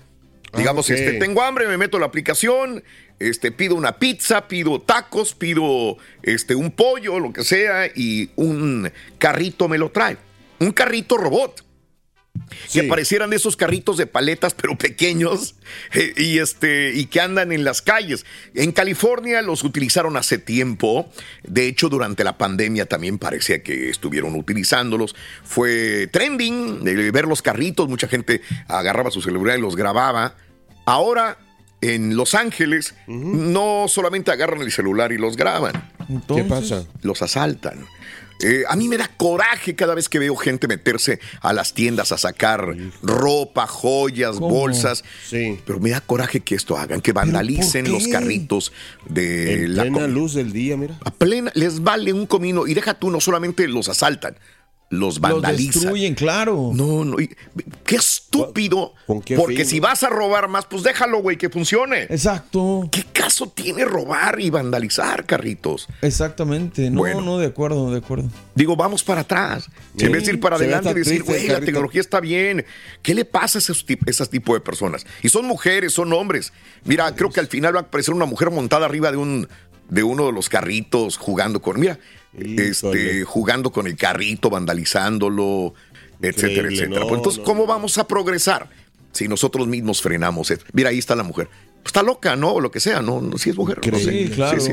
Digamos, 0.57 0.89
Ah, 0.89 0.93
ok. 0.93 0.99
este, 0.99 1.19
tengo 1.19 1.43
hambre, 1.43 1.67
me 1.67 1.77
meto 1.77 1.97
a 1.97 1.99
la 1.99 2.05
aplicación, 2.07 2.83
este, 3.19 3.51
pido 3.51 3.75
una 3.75 3.99
pizza, 3.99 4.47
pido 4.47 4.81
tacos, 4.81 5.35
pido 5.35 5.97
este, 6.23 6.55
un 6.55 6.71
pollo, 6.71 7.19
lo 7.19 7.31
que 7.33 7.43
sea, 7.43 7.85
y 7.93 8.31
un 8.35 8.91
carrito 9.19 9.67
me 9.67 9.77
lo 9.77 9.91
trae. 9.91 10.17
Un 10.59 10.71
carrito 10.71 11.17
robot. 11.17 11.64
Sí. 12.67 12.81
Que 12.81 12.87
parecieran 12.87 13.29
de 13.29 13.35
esos 13.35 13.55
carritos 13.55 13.97
de 13.97 14.07
paletas, 14.07 14.53
pero 14.53 14.77
pequeños, 14.77 15.55
eh, 15.93 16.13
y, 16.17 16.39
este, 16.39 16.93
y 16.93 17.05
que 17.05 17.21
andan 17.21 17.51
en 17.51 17.63
las 17.63 17.81
calles. 17.81 18.25
En 18.53 18.71
California 18.71 19.41
los 19.41 19.63
utilizaron 19.63 20.17
hace 20.17 20.37
tiempo. 20.37 21.09
De 21.43 21.67
hecho, 21.67 21.89
durante 21.89 22.23
la 22.23 22.37
pandemia 22.37 22.85
también 22.85 23.17
parecía 23.17 23.63
que 23.63 23.89
estuvieron 23.89 24.35
utilizándolos. 24.35 25.15
Fue 25.43 26.07
trending 26.11 26.83
de 26.83 27.11
ver 27.11 27.25
los 27.25 27.41
carritos. 27.41 27.87
Mucha 27.87 28.07
gente 28.07 28.41
agarraba 28.67 29.11
su 29.11 29.21
celular 29.21 29.57
y 29.57 29.61
los 29.61 29.75
grababa. 29.75 30.35
Ahora, 30.85 31.37
en 31.81 32.15
Los 32.15 32.35
Ángeles, 32.35 32.95
no 33.07 33.85
solamente 33.87 34.31
agarran 34.31 34.61
el 34.61 34.71
celular 34.71 35.11
y 35.11 35.17
los 35.17 35.35
graban 35.35 35.94
¿Qué 36.27 36.43
pasa? 36.43 36.85
los 37.01 37.21
asaltan. 37.21 37.85
Eh, 38.43 38.63
a 38.67 38.75
mí 38.75 38.89
me 38.89 38.97
da 38.97 39.09
coraje 39.15 39.75
cada 39.75 39.95
vez 39.95 40.09
que 40.09 40.19
veo 40.19 40.35
gente 40.35 40.67
meterse 40.67 41.19
a 41.39 41.53
las 41.53 41.73
tiendas 41.73 42.11
a 42.11 42.17
sacar 42.17 42.75
ropa, 43.01 43.65
joyas, 43.65 44.35
¿Cómo? 44.35 44.49
bolsas. 44.49 45.05
Sí. 45.25 45.57
Pero 45.65 45.79
me 45.79 45.91
da 45.91 46.01
coraje 46.01 46.41
que 46.41 46.55
esto 46.55 46.77
hagan, 46.77 46.99
que 46.99 47.13
vandalicen 47.13 47.89
los 47.89 48.07
carritos 48.09 48.73
de 49.07 49.63
En 49.63 49.75
la 49.75 49.83
plena 49.83 50.07
luz 50.07 50.33
del 50.33 50.51
día, 50.51 50.75
mira. 50.75 50.97
A 51.05 51.11
plena, 51.11 51.49
les 51.55 51.81
vale 51.81 52.11
un 52.11 52.25
comino. 52.25 52.67
Y 52.67 52.73
deja 52.73 52.93
tú, 52.95 53.09
no 53.09 53.21
solamente 53.21 53.69
los 53.69 53.87
asaltan, 53.87 54.35
los 54.89 55.15
Los 55.15 55.19
vandalizan. 55.19 55.81
destruyen, 55.81 56.13
claro. 56.15 56.71
No, 56.73 57.03
no. 57.03 57.19
y- 57.19 57.29
qué 57.83 57.95
estúpido. 57.95 58.93
¿Con 59.07 59.21
qué 59.21 59.35
porque 59.35 59.57
fin, 59.57 59.65
si 59.65 59.79
vas 59.79 60.03
a 60.03 60.09
robar 60.09 60.47
más, 60.47 60.65
pues 60.65 60.83
déjalo, 60.83 61.21
güey, 61.21 61.37
que 61.37 61.49
funcione. 61.49 62.03
Exacto. 62.03 62.87
¿Qué 62.91 63.03
caso 63.11 63.47
tiene 63.49 63.83
robar 63.85 64.39
y 64.39 64.49
vandalizar 64.49 65.25
carritos? 65.25 65.87
Exactamente. 66.01 66.89
No, 66.89 66.99
Bueno. 66.99 67.21
no, 67.21 67.37
de 67.39 67.47
acuerdo, 67.47 67.91
de 67.91 67.97
acuerdo. 67.97 68.29
Digo, 68.53 68.75
vamos 68.75 69.03
para 69.03 69.21
atrás. 69.21 69.67
Sí, 69.97 70.05
en 70.05 70.11
vez 70.11 70.25
de 70.25 70.33
ir 70.33 70.39
para 70.39 70.55
adelante 70.55 70.91
y 70.91 70.93
decir, 70.93 71.23
güey, 71.23 71.43
la 71.47 71.53
carrito". 71.55 71.65
tecnología 71.65 72.01
está 72.01 72.19
bien. 72.19 72.65
¿Qué 73.01 73.13
le 73.15 73.25
pasa 73.25 73.57
a 73.57 73.59
esos, 73.59 73.85
tip- 73.85 74.07
esas 74.07 74.29
tipo 74.29 74.53
de 74.53 74.59
personas? 74.61 75.05
Y 75.23 75.29
son 75.29 75.45
mujeres, 75.45 75.93
son 75.93 76.13
hombres. 76.13 76.53
Mira, 76.83 77.13
creo 77.15 77.31
que 77.31 77.39
al 77.39 77.47
final 77.47 77.75
va 77.75 77.79
a 77.79 77.83
aparecer 77.83 78.13
una 78.13 78.25
mujer 78.25 78.51
montada 78.51 78.85
arriba 78.85 79.11
de 79.11 79.17
un 79.17 79.47
de 79.87 80.01
uno 80.01 80.25
de 80.25 80.31
los 80.31 80.49
carritos 80.49 81.15
jugando 81.17 81.61
con, 81.61 81.79
mira. 81.79 81.99
Este, 82.39 83.23
jugando 83.23 83.71
con 83.71 83.87
el 83.87 83.95
carrito, 83.95 84.49
vandalizándolo, 84.49 85.73
etcétera, 86.21 86.51
Increíble, 86.69 86.75
etcétera. 86.75 86.99
no, 87.01 87.07
Pues 87.07 87.17
entonces, 87.19 87.39
no, 87.39 87.45
¿cómo 87.45 87.61
no. 87.61 87.67
vamos 87.67 87.97
a 87.97 88.07
progresar 88.07 88.69
si 89.11 89.27
nosotros 89.27 89.67
mismos 89.67 90.01
frenamos? 90.01 90.51
esto? 90.51 90.65
Mira, 90.73 90.89
ahí 90.89 90.97
está 90.99 91.15
la 91.15 91.23
mujer. 91.23 91.47
Pues 91.83 91.87
está 91.87 92.01
loca, 92.03 92.35
¿no? 92.35 92.53
O 92.53 92.61
lo 92.61 92.71
que 92.71 92.79
sea, 92.79 93.01
¿no? 93.01 93.21
no 93.21 93.37
si 93.37 93.51
es 93.51 93.57
mujer. 93.57 93.79
no 93.91 93.99
sé. 93.99 94.25
Sí, 94.27 94.31
claro. 94.33 94.59
Sí, 94.59 94.71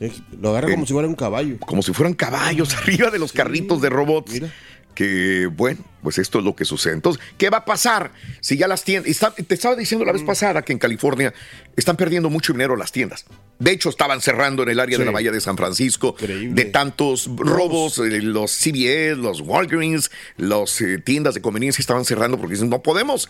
sí 0.00 0.22
Lo 0.40 0.50
agarra 0.50 0.70
como 0.70 0.84
si 0.86 0.92
fuera 0.92 1.06
un 1.08 1.14
caballo. 1.14 1.58
como 1.60 1.82
si 1.82 1.92
fueran 1.92 2.14
caballos 2.14 2.74
arriba 2.82 3.10
de 3.10 3.18
los 3.18 3.32
carritos 3.32 3.80
de 3.80 3.88
robots. 3.90 4.32
mira. 4.32 4.52
Que 4.94 5.46
bueno, 5.46 5.80
pues 6.02 6.18
esto 6.18 6.38
es 6.40 6.44
lo 6.44 6.54
que 6.56 6.64
sucede. 6.64 6.94
Entonces, 6.94 7.22
¿qué 7.38 7.48
va 7.48 7.58
a 7.58 7.64
pasar 7.64 8.12
si 8.40 8.56
ya 8.56 8.66
las 8.68 8.84
tiendas... 8.84 9.10
está- 9.10 9.30
te 9.32 9.54
estaba 9.54 9.76
diciendo 9.76 10.04
la 10.04 10.12
vez 10.12 10.22
pasada 10.22 10.62
que 10.62 10.72
en 10.72 10.78
California 10.78 11.32
están 11.76 11.96
perdiendo 11.96 12.28
mucho 12.28 12.52
dinero 12.52 12.76
las 12.76 12.92
tiendas. 12.92 13.24
De 13.58 13.70
hecho, 13.70 13.88
estaban 13.88 14.20
cerrando 14.20 14.62
en 14.62 14.70
el 14.70 14.80
área 14.80 14.98
de 14.98 15.04
la 15.04 15.10
Bahía 15.10 15.30
de 15.32 15.40
San 15.40 15.56
Francisco 15.56 16.16
Increíble. 16.20 16.54
de 16.64 16.70
tantos 16.70 17.30
robos, 17.36 17.98
eh, 17.98 18.20
los 18.22 18.50
CVS, 18.50 19.16
los 19.16 19.40
Walgreens, 19.42 20.10
las 20.36 20.80
eh, 20.80 20.98
tiendas 20.98 21.34
de 21.34 21.40
conveniencia 21.40 21.80
estaban 21.80 22.04
cerrando 22.04 22.38
porque 22.38 22.54
dicen, 22.54 22.68
no 22.70 22.82
podemos. 22.82 23.28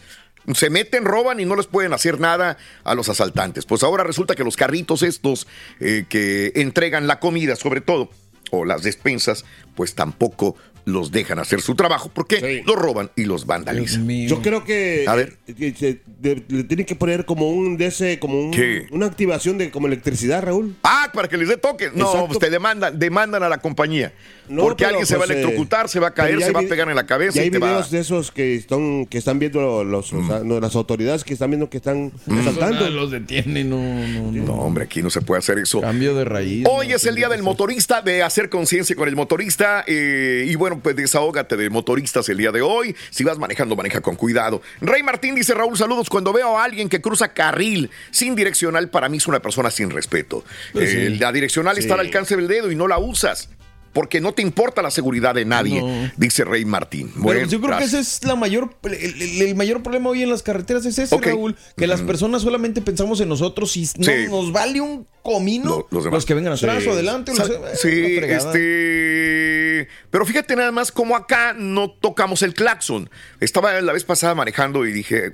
Se 0.55 0.71
meten, 0.71 1.05
roban 1.05 1.39
y 1.39 1.45
no 1.45 1.55
les 1.55 1.67
pueden 1.67 1.93
hacer 1.93 2.19
nada 2.19 2.57
a 2.85 2.95
los 2.95 3.09
asaltantes. 3.11 3.67
Pues 3.67 3.83
ahora 3.83 4.05
resulta 4.05 4.35
que 4.35 4.43
los 4.45 4.57
carritos 4.57 5.03
estos 5.03 5.47
eh, 5.81 6.07
que 6.09 6.53
entregan 6.57 7.07
la 7.07 7.21
comida, 7.21 7.57
sobre 7.57 7.83
todo, 7.83 8.11
o 8.51 8.65
las 8.65 8.83
despensas, 8.83 9.45
pues 9.77 9.95
tampoco 9.95 10.57
los 10.93 11.11
dejan 11.13 11.39
hacer 11.39 11.61
su 11.61 11.75
trabajo 11.75 12.11
porque 12.13 12.37
Sí. 12.41 12.63
los 12.67 12.77
roban 12.77 13.11
y 13.17 13.25
los 13.25 13.47
vandalizan. 13.47 14.09
Yo 14.27 14.43
creo 14.43 14.65
que, 14.65 15.05
A 15.07 15.15
ver. 15.15 15.37
eh, 15.47 15.55
que 15.55 15.75
se- 15.75 16.01
de- 16.21 16.43
le 16.49 16.65
tienen 16.65 16.87
que 16.87 16.95
poner 16.97 17.25
como 17.25 17.51
un 17.51 17.77
de 17.77 17.87
ese, 17.87 18.19
como 18.19 18.39
un- 18.41 18.51
¿Qué? 18.51 18.87
una 18.91 19.07
activación 19.07 19.59
de 19.59 19.71
como 19.71 19.87
electricidad, 19.87 20.43
Raúl. 20.43 20.77
Ah, 20.83 21.11
para 21.13 21.29
que 21.29 21.37
les 21.37 21.49
dé 21.49 21.57
toque. 21.57 21.91
No, 21.95 22.07
Exacto. 22.07 22.27
pues 22.29 22.39
te 22.39 22.51
demandan, 22.51 22.99
demandan 22.99 23.43
a 23.43 23.49
la 23.49 23.59
compañía. 23.59 24.13
No, 24.49 24.63
porque 24.63 24.79
pero, 24.85 24.89
alguien 24.91 25.07
se 25.07 25.15
va 25.17 25.25
a 25.25 25.27
pues, 25.27 25.37
eh, 25.37 25.41
electrocutar, 25.43 25.89
se 25.89 26.01
va 26.01 26.09
a 26.09 26.15
caer, 26.15 26.43
se 26.43 26.51
va 26.51 26.61
a 26.61 26.65
pegar 26.65 26.89
en 26.89 26.97
la 26.97 27.07
cabeza 27.07 27.39
Y 27.39 27.43
hay 27.43 27.49
y 27.49 27.51
te 27.53 27.59
va 27.59 27.69
videos 27.69 27.91
de 27.93 28.01
esos 28.01 28.33
que 28.33 28.57
están 28.57 29.07
que 29.07 29.19
están 29.19 29.39
viendo 29.39 29.85
los, 29.85 30.13
o 30.13 30.27
sea, 30.27 30.41
no, 30.41 30.59
las 30.59 30.75
autoridades 30.75 31.23
que 31.23 31.33
están 31.35 31.51
viendo 31.51 31.71
que 31.71 31.77
están 31.77 32.11
asaltando. 32.27 32.75
Nada, 32.81 32.91
los 32.91 33.11
detienen, 33.13 33.71
no, 33.71 33.77
no, 33.79 34.33
no. 34.33 34.45
No, 34.45 34.53
hombre, 34.55 34.85
aquí 34.85 35.03
no 35.03 35.11
se 35.11 35.21
puede 35.21 35.39
hacer 35.39 35.59
eso. 35.59 35.81
Cambio 35.81 36.15
de 36.15 36.25
raíz. 36.25 36.67
Hoy 36.69 36.89
no, 36.89 36.97
es 36.97 37.05
el 37.07 37.15
día 37.15 37.29
del 37.29 37.43
motorista, 37.45 38.03
de 38.03 38.23
hacer 38.25 38.49
conciencia 38.51 38.97
con 38.97 39.09
el 39.09 39.15
motorista. 39.15 39.85
eh, 39.87 40.47
y 40.49 40.55
bueno, 40.57 40.80
pues 40.81 40.97
desahógate 40.97 41.57
de 41.57 41.71
motoristas 41.71 42.29
el 42.29 42.39
día 42.39 42.53
de 42.53 42.63
hoy. 42.63 42.95
Si 43.11 43.25
vas 43.25 43.39
manejando, 43.39 43.77
maneja 43.77 44.01
con 44.01 44.17
cuidado. 44.17 44.63
Rey 44.81 45.03
Martín 45.03 45.35
dice: 45.35 45.55
Raúl, 45.55 45.77
saludos. 45.77 46.09
Cuando 46.09 46.33
veo 46.33 46.59
a 46.59 46.65
alguien 46.65 46.89
que 46.89 47.01
cruza 47.01 47.33
carril 47.33 47.91
sin 48.11 48.35
direccional, 48.35 48.89
para 48.89 49.09
mí 49.09 49.19
es 49.19 49.27
una 49.27 49.41
persona 49.41 49.71
sin 49.71 49.91
respeto. 49.91 50.45
Pues 50.73 50.95
Eh. 50.95 51.17
La 51.21 51.33
direccional 51.33 51.79
está 51.79 51.95
al 51.95 52.01
alcance 52.01 52.37
del 52.37 52.49
dedo 52.49 52.71
y 52.71 52.77
no 52.77 52.89
la 52.89 52.99
usas. 52.99 53.49
Porque 53.93 54.21
no 54.21 54.33
te 54.33 54.43
importa 54.43 54.83
la 54.83 54.91
seguridad 54.91 55.35
de 55.35 55.45
nadie, 55.45 55.81
No. 55.83 56.13
dice 56.17 56.45
Rey 56.45 56.65
Martín. 56.65 57.11
Bueno, 57.17 57.47
yo 57.49 57.61
creo 57.61 57.77
que 57.79 57.85
ese 57.85 57.99
es 57.99 58.25
la 58.25 58.37
mayor, 58.37 58.77
el, 58.85 58.93
el- 58.95 59.43
el 59.43 59.55
mayor 59.57 59.83
problema 59.83 60.11
hoy 60.11 60.23
en 60.23 60.31
las 60.31 60.43
carreteras 60.43 60.87
es 60.87 60.99
ese. 60.99 61.17
Raúl, 61.19 61.57
que 61.77 61.87
las 61.87 62.01
personas 62.03 62.43
solamente 62.43 62.81
pensamos 62.83 63.21
en 63.21 63.29
nosotros 63.29 63.77
y 63.77 63.89
no 63.99 64.05
Sí. 64.05 64.13
nos 64.29 64.53
vale 64.53 64.81
un 64.81 65.07
comino 65.23 65.87
Lo- 65.91 66.11
los 66.11 66.25
que 66.25 66.35
vengan 66.35 66.53
atrás 66.53 66.83
Sí. 66.83 66.89
o 66.89 66.93
adelante. 66.93 67.33
Sí, 67.75 68.19
este. 68.23 69.89
Pero 70.11 70.25
fíjate 70.27 70.57
nada 70.57 70.73
más 70.73 70.93
como 70.93 71.17
acá 71.17 71.55
no 71.57 71.91
tocamos 71.91 72.43
el 72.43 72.55
claxon. 72.55 73.11
Estaba 73.41 73.81
la 73.81 73.93
vez 73.93 74.05
pasada 74.05 74.35
manejando 74.35 74.87
y 74.87 74.93
dije. 74.93 75.33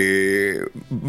Eh, 0.00 0.60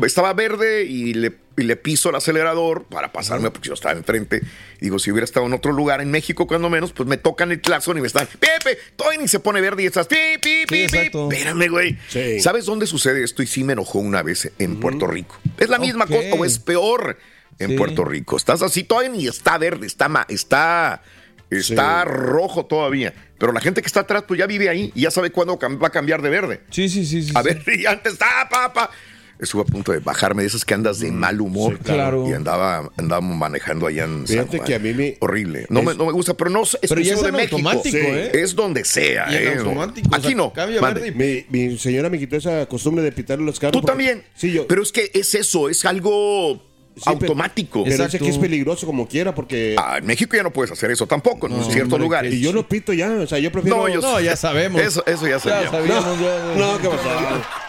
estaba 0.04 0.34
verde 0.34 0.84
y 0.86 1.14
le, 1.14 1.34
y 1.58 1.64
le 1.64 1.76
piso 1.76 2.10
el 2.10 2.16
acelerador 2.16 2.86
para 2.86 3.12
pasarme 3.12 3.52
porque 3.52 3.68
yo 3.68 3.76
estaba 3.76 3.94
enfrente. 3.98 4.42
Digo, 4.82 4.98
si 4.98 5.12
hubiera 5.12 5.26
estado 5.26 5.46
en 5.46 5.54
otro 5.54 5.72
lugar, 5.72 6.02
en 6.02 6.10
México, 6.10 6.48
cuando 6.48 6.70
menos, 6.70 6.92
pues 6.92 7.08
me 7.08 7.18
tocan 7.18 7.52
el 7.52 7.62
claxon 7.62 7.98
y 7.98 8.02
me 8.02 8.08
están. 8.08 8.28
Pepe, 8.40 8.80
todavía 8.96 9.20
ni 9.22 9.28
se 9.28 9.40
pone 9.40 9.62
verde 9.62 9.84
y 9.84 9.86
estás. 9.86 10.08
Pi, 10.08 10.16
pi, 10.42 10.62
pi, 10.62 10.66
pi. 10.68 10.80
exacto. 10.84 11.30
Espérame, 11.32 11.68
güey. 11.70 11.98
Sí. 12.08 12.40
¿Sabes 12.40 12.66
dónde 12.66 12.88
sucede 12.88 13.24
esto? 13.24 13.44
Y 13.44 13.48
sí 13.48 13.64
me 13.64 13.74
enojó 13.74 14.00
una 14.00 14.24
vez 14.24 14.52
en 14.58 14.80
Puerto 14.80 15.06
Rico. 15.06 15.38
¿Es 15.60 15.70
la 15.70 15.78
misma 15.78 16.08
cosa 16.08 16.20
o 16.38 16.46
es 16.46 16.58
peor 16.60 17.18
en 17.60 17.70
Sí. 17.72 17.76
Puerto 17.78 18.06
Rico? 18.06 18.38
Estás 18.38 18.62
así, 18.64 18.84
todavía 18.84 19.10
ni 19.12 19.28
está 19.28 19.58
verde, 19.58 19.86
está, 19.86 20.10
ma- 20.10 20.26
está, 20.30 21.04
está 21.50 22.06
rojo 22.06 22.66
todavía. 22.66 23.14
Pero 23.40 23.52
la 23.54 23.62
gente 23.62 23.82
que 23.82 23.88
está 23.88 24.02
atrás, 24.02 24.24
pues 24.28 24.38
ya 24.40 24.46
vive 24.46 24.70
ahí 24.70 24.92
y 24.94 25.02
ya 25.02 25.12
sabe 25.12 25.32
cuándo 25.32 25.58
va 25.58 25.88
a 25.88 25.92
cambiar 25.92 26.22
de 26.22 26.30
verde. 26.30 26.62
Sí, 26.70 26.90
sí, 26.90 27.06
sí. 27.06 27.24
sí, 27.24 27.32
A 27.34 27.42
sí. 27.42 27.48
ver, 27.50 27.64
y 27.80 27.86
antes 27.88 28.14
está, 28.14 28.48
papá. 28.50 28.92
Estuve 29.40 29.62
a 29.62 29.66
punto 29.66 29.94
de 29.94 30.00
bajarme 30.00 30.42
de 30.42 30.50
esas 30.50 30.66
que 30.66 30.74
andas 30.74 31.00
de 31.00 31.10
mal 31.14 31.40
humor. 31.40 31.78
sí, 31.78 31.84
claro. 31.86 32.28
Y 32.30 32.34
andaba, 32.34 32.92
andaba 32.98 33.22
manejando 33.22 33.88
allá 33.88 34.04
en 34.04 34.28
San 34.28 34.36
Fíjate 34.36 34.58
Juan. 34.58 34.68
que 34.68 34.76
a 34.76 34.80
mí 34.80 34.94
me- 34.94 35.16
Horrible. 35.22 35.66
No, 35.70 35.80
es- 35.80 35.86
me, 35.86 35.94
no 35.96 36.06
me 36.08 36.12
gusta, 36.12 36.34
pero 36.34 36.50
no 36.50 36.64
es 36.64 36.78
Pero 36.82 37.00
ya 37.00 37.14
es 37.14 37.24
de 37.24 37.32
México. 37.32 37.56
automático, 37.56 37.98
Sí. 37.98 38.04
¿eh? 38.06 38.32
Es 38.34 38.54
donde 38.54 38.84
sea, 38.84 39.28
Y 39.32 39.36
¿eh? 39.36 39.56
automático, 39.58 40.10
o 40.12 40.16
Aquí 40.16 40.28
sea, 40.28 40.36
no. 40.36 40.52
verde 40.82 41.14
Mi, 41.14 41.46
mi 41.68 41.78
señora 41.78 42.10
me 42.10 42.20
quitó 42.20 42.36
esa 42.36 42.66
costumbre 42.66 43.02
de 43.02 43.14
pitarle 43.14 43.46
los 43.46 43.58
carros. 43.62 43.72
Tú 43.72 43.80
porque- 43.80 43.92
también. 43.92 44.24
Sí, 44.36 44.52
yo. 44.52 44.68
Pero 44.68 44.84
es 44.84 44.92
que 44.92 45.10
es 45.14 45.34
eso, 45.34 45.70
es 45.70 45.86
algo 45.86 46.62
Sí, 47.00 47.04
pero- 47.20 47.32
automático. 47.32 47.84
Pero 47.84 48.10
sé 48.10 48.20
que 48.20 48.30
es 48.30 48.38
peligroso 48.38 48.86
como 48.86 49.08
quiera 49.08 49.34
porque. 49.34 49.76
Ah, 49.78 49.98
en 50.00 50.06
México 50.06 50.36
ya 50.36 50.44
no 50.44 50.52
puedes 50.52 50.72
hacer 50.72 50.92
eso 50.92 51.08
tampoco, 51.08 51.48
en 51.48 51.54
ciertos 51.66 51.84
hombre, 51.94 52.00
lugares. 52.00 52.34
y 52.34 52.42
yo 52.42 52.52
lo 52.54 52.68
pito 52.68 52.94
ya. 52.94 53.10
O 53.12 53.28
sea, 53.28 53.40
yo 53.40 53.52
prefiero. 53.52 53.78
No, 53.78 53.88
yo- 53.88 54.02
No, 54.02 54.20
ya 54.20 54.36
sabemos. 54.36 54.82
Eso, 54.82 55.04
eso 55.06 55.26
ya 55.26 55.32
Ya 55.34 55.40
sabía. 55.40 55.72
sabíamos. 55.72 56.20
ya- 56.20 56.54
No, 56.58 56.78
¿qué 56.80 56.88
pasó? 56.90 57.10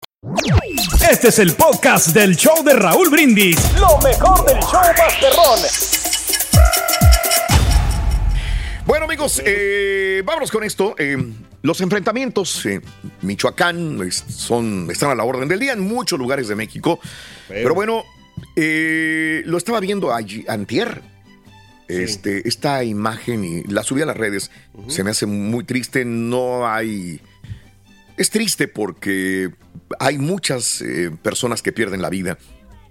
Este 1.11 1.29
es 1.29 1.39
el 1.39 1.53
podcast 1.53 2.09
del 2.09 2.35
show 2.35 2.63
de 2.63 2.73
Raúl 2.73 3.09
Brindis. 3.09 3.57
Lo 3.79 3.97
mejor 3.99 4.45
del 4.45 4.59
show 4.59 4.81
Masterrón. 4.97 5.59
Bueno, 8.85 9.05
amigos, 9.05 9.41
eh, 9.45 10.21
vámonos 10.25 10.51
con 10.51 10.63
esto. 10.63 10.95
Eh, 10.97 11.17
los 11.63 11.81
enfrentamientos 11.81 12.65
en 12.65 12.83
Michoacán 13.21 14.01
es- 14.07 14.23
son, 14.29 14.87
están 14.91 15.09
a 15.11 15.15
la 15.15 15.23
orden 15.23 15.47
del 15.47 15.59
día 15.59 15.73
en 15.73 15.81
muchos 15.81 16.17
lugares 16.19 16.47
de 16.47 16.55
México. 16.55 16.99
Pero 17.47 17.73
bueno, 17.73 18.03
eh, 18.55 19.41
lo 19.45 19.57
estaba 19.57 19.79
viendo 19.79 20.13
allí, 20.13 20.45
antier. 20.47 21.01
Este, 21.87 22.47
esta 22.47 22.85
imagen 22.85 23.43
y 23.43 23.63
la 23.63 23.83
subí 23.83 24.01
a 24.01 24.05
las 24.05 24.15
redes. 24.15 24.49
Se 24.87 25.03
me 25.03 25.11
hace 25.11 25.25
muy 25.25 25.65
triste. 25.65 26.05
No 26.05 26.65
hay. 26.67 27.19
Es 28.21 28.29
triste 28.29 28.67
porque 28.67 29.49
hay 29.99 30.19
muchas 30.19 30.79
eh, 30.83 31.09
personas 31.23 31.63
que 31.63 31.71
pierden 31.71 32.03
la 32.03 32.09
vida, 32.11 32.37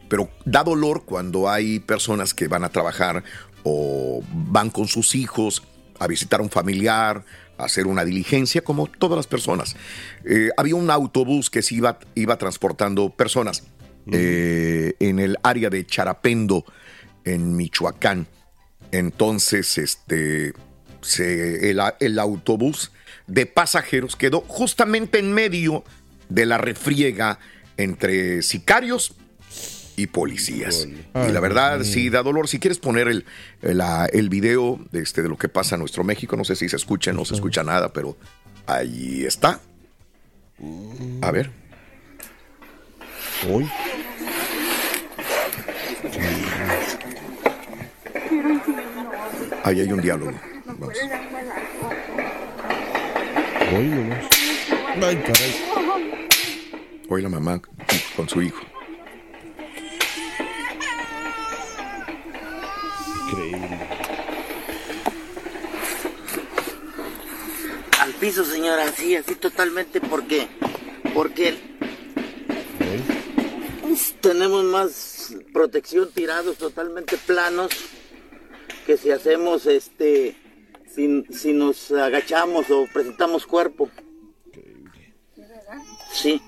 pero 0.09 0.29
da 0.45 0.65
dolor 0.65 1.05
cuando 1.05 1.49
hay 1.49 1.79
personas 1.79 2.35
que 2.35 2.49
van 2.49 2.65
a 2.65 2.71
trabajar 2.71 3.23
o 3.63 4.25
van 4.33 4.71
con 4.71 4.89
sus 4.89 5.15
hijos 5.15 5.63
a 6.01 6.09
visitar 6.09 6.41
a 6.41 6.43
un 6.43 6.51
familiar, 6.51 7.25
a 7.59 7.65
hacer 7.67 7.87
una 7.87 8.05
diligencia, 8.05 8.63
como 8.65 8.89
todas 8.89 9.17
las 9.17 9.29
personas. 9.29 9.77
Eh, 10.25 10.51
había 10.57 10.75
un 10.75 10.91
autobús 10.91 11.49
que 11.49 11.63
se 11.63 11.77
iba, 11.77 12.01
iba 12.17 12.37
transportando 12.37 13.11
personas 13.11 13.63
eh, 14.11 14.95
en 14.99 15.21
el 15.21 15.37
área 15.45 15.71
de 15.71 15.87
Charapendo, 15.87 16.65
en 17.25 17.55
Michoacán. 17.55 18.27
Entonces, 18.91 19.79
este, 19.79 20.55
se- 21.03 21.71
el, 21.71 21.81
el 22.01 22.19
autobús 22.19 22.91
de 23.31 23.47
pasajeros 23.47 24.17
quedó 24.17 24.41
justamente 24.43 25.19
en 25.19 25.33
medio 25.33 25.85
de 26.29 26.47
la 26.47 26.59
refriega 26.59 27.39
entre 27.77 28.43
sicarios 28.43 29.15
y 29.97 30.09
policías. 30.09 30.87
y 30.87 31.33
la 31.33 31.41
verdad, 31.41 31.83
sí, 31.85 32.11
da 32.11 32.23
dolor. 32.23 32.49
Si 32.49 32.59
quieres 32.59 32.79
poner 32.79 33.09
el, 33.09 33.25
el, 33.63 33.81
el 34.13 34.29
video 34.29 34.81
de, 34.91 35.03
este, 35.03 35.23
de 35.23 35.29
lo 35.29 35.37
que 35.37 35.49
pasa 35.49 35.77
en 35.77 35.81
nuestro 35.81 36.05
México, 36.05 36.37
no 36.37 36.45
sé 36.45 36.57
si 36.57 36.69
se 36.69 36.77
escucha, 36.77 37.13
no 37.13 37.25
se 37.25 37.35
escucha 37.35 37.63
nada, 37.63 37.93
pero 37.93 38.17
ahí 38.67 39.25
está. 39.25 39.61
A 41.23 41.31
ver. 41.31 41.51
Uy. 43.49 43.69
Ahí 49.65 49.81
hay 49.81 49.93
un 49.93 50.01
diálogo. 50.01 50.33
Vamos. 50.65 50.95
Hoy 53.73 53.87
nomás. 53.87 54.27
Ay, 55.03 55.17
caray. 55.17 55.55
Hoy 57.09 57.23
la 57.23 57.29
mamá 57.29 57.61
con 58.17 58.29
su 58.29 58.43
hijo. 58.43 58.65
Increíble. 63.29 63.79
Al 68.01 68.13
piso, 68.15 68.45
señora, 68.45 68.85
así, 68.85 69.17
así 69.17 69.35
totalmente, 69.35 70.01
¿por 70.01 70.27
qué? 70.27 70.49
Porque 71.15 71.71
tenemos 74.21 74.65
más 74.65 75.35
protección 75.53 76.11
tirados 76.13 76.57
totalmente 76.59 77.17
planos 77.17 77.71
que 78.87 78.97
si 78.97 79.11
hacemos 79.11 79.67
este 79.67 80.37
si, 80.95 81.25
si 81.31 81.53
nos 81.53 81.91
agachamos 81.93 82.71
o 82.71 82.87
presentamos 82.93 83.47
cuerpo. 83.47 83.89
Sí. 86.13 86.41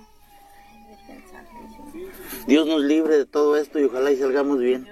Dios 2.47 2.67
nos 2.67 2.83
libre 2.83 3.19
de 3.19 3.27
todo 3.27 3.57
esto 3.57 3.79
y 3.79 3.85
ojalá 3.85 4.11
y 4.11 4.17
salgamos 4.17 4.59
bien. 4.59 4.87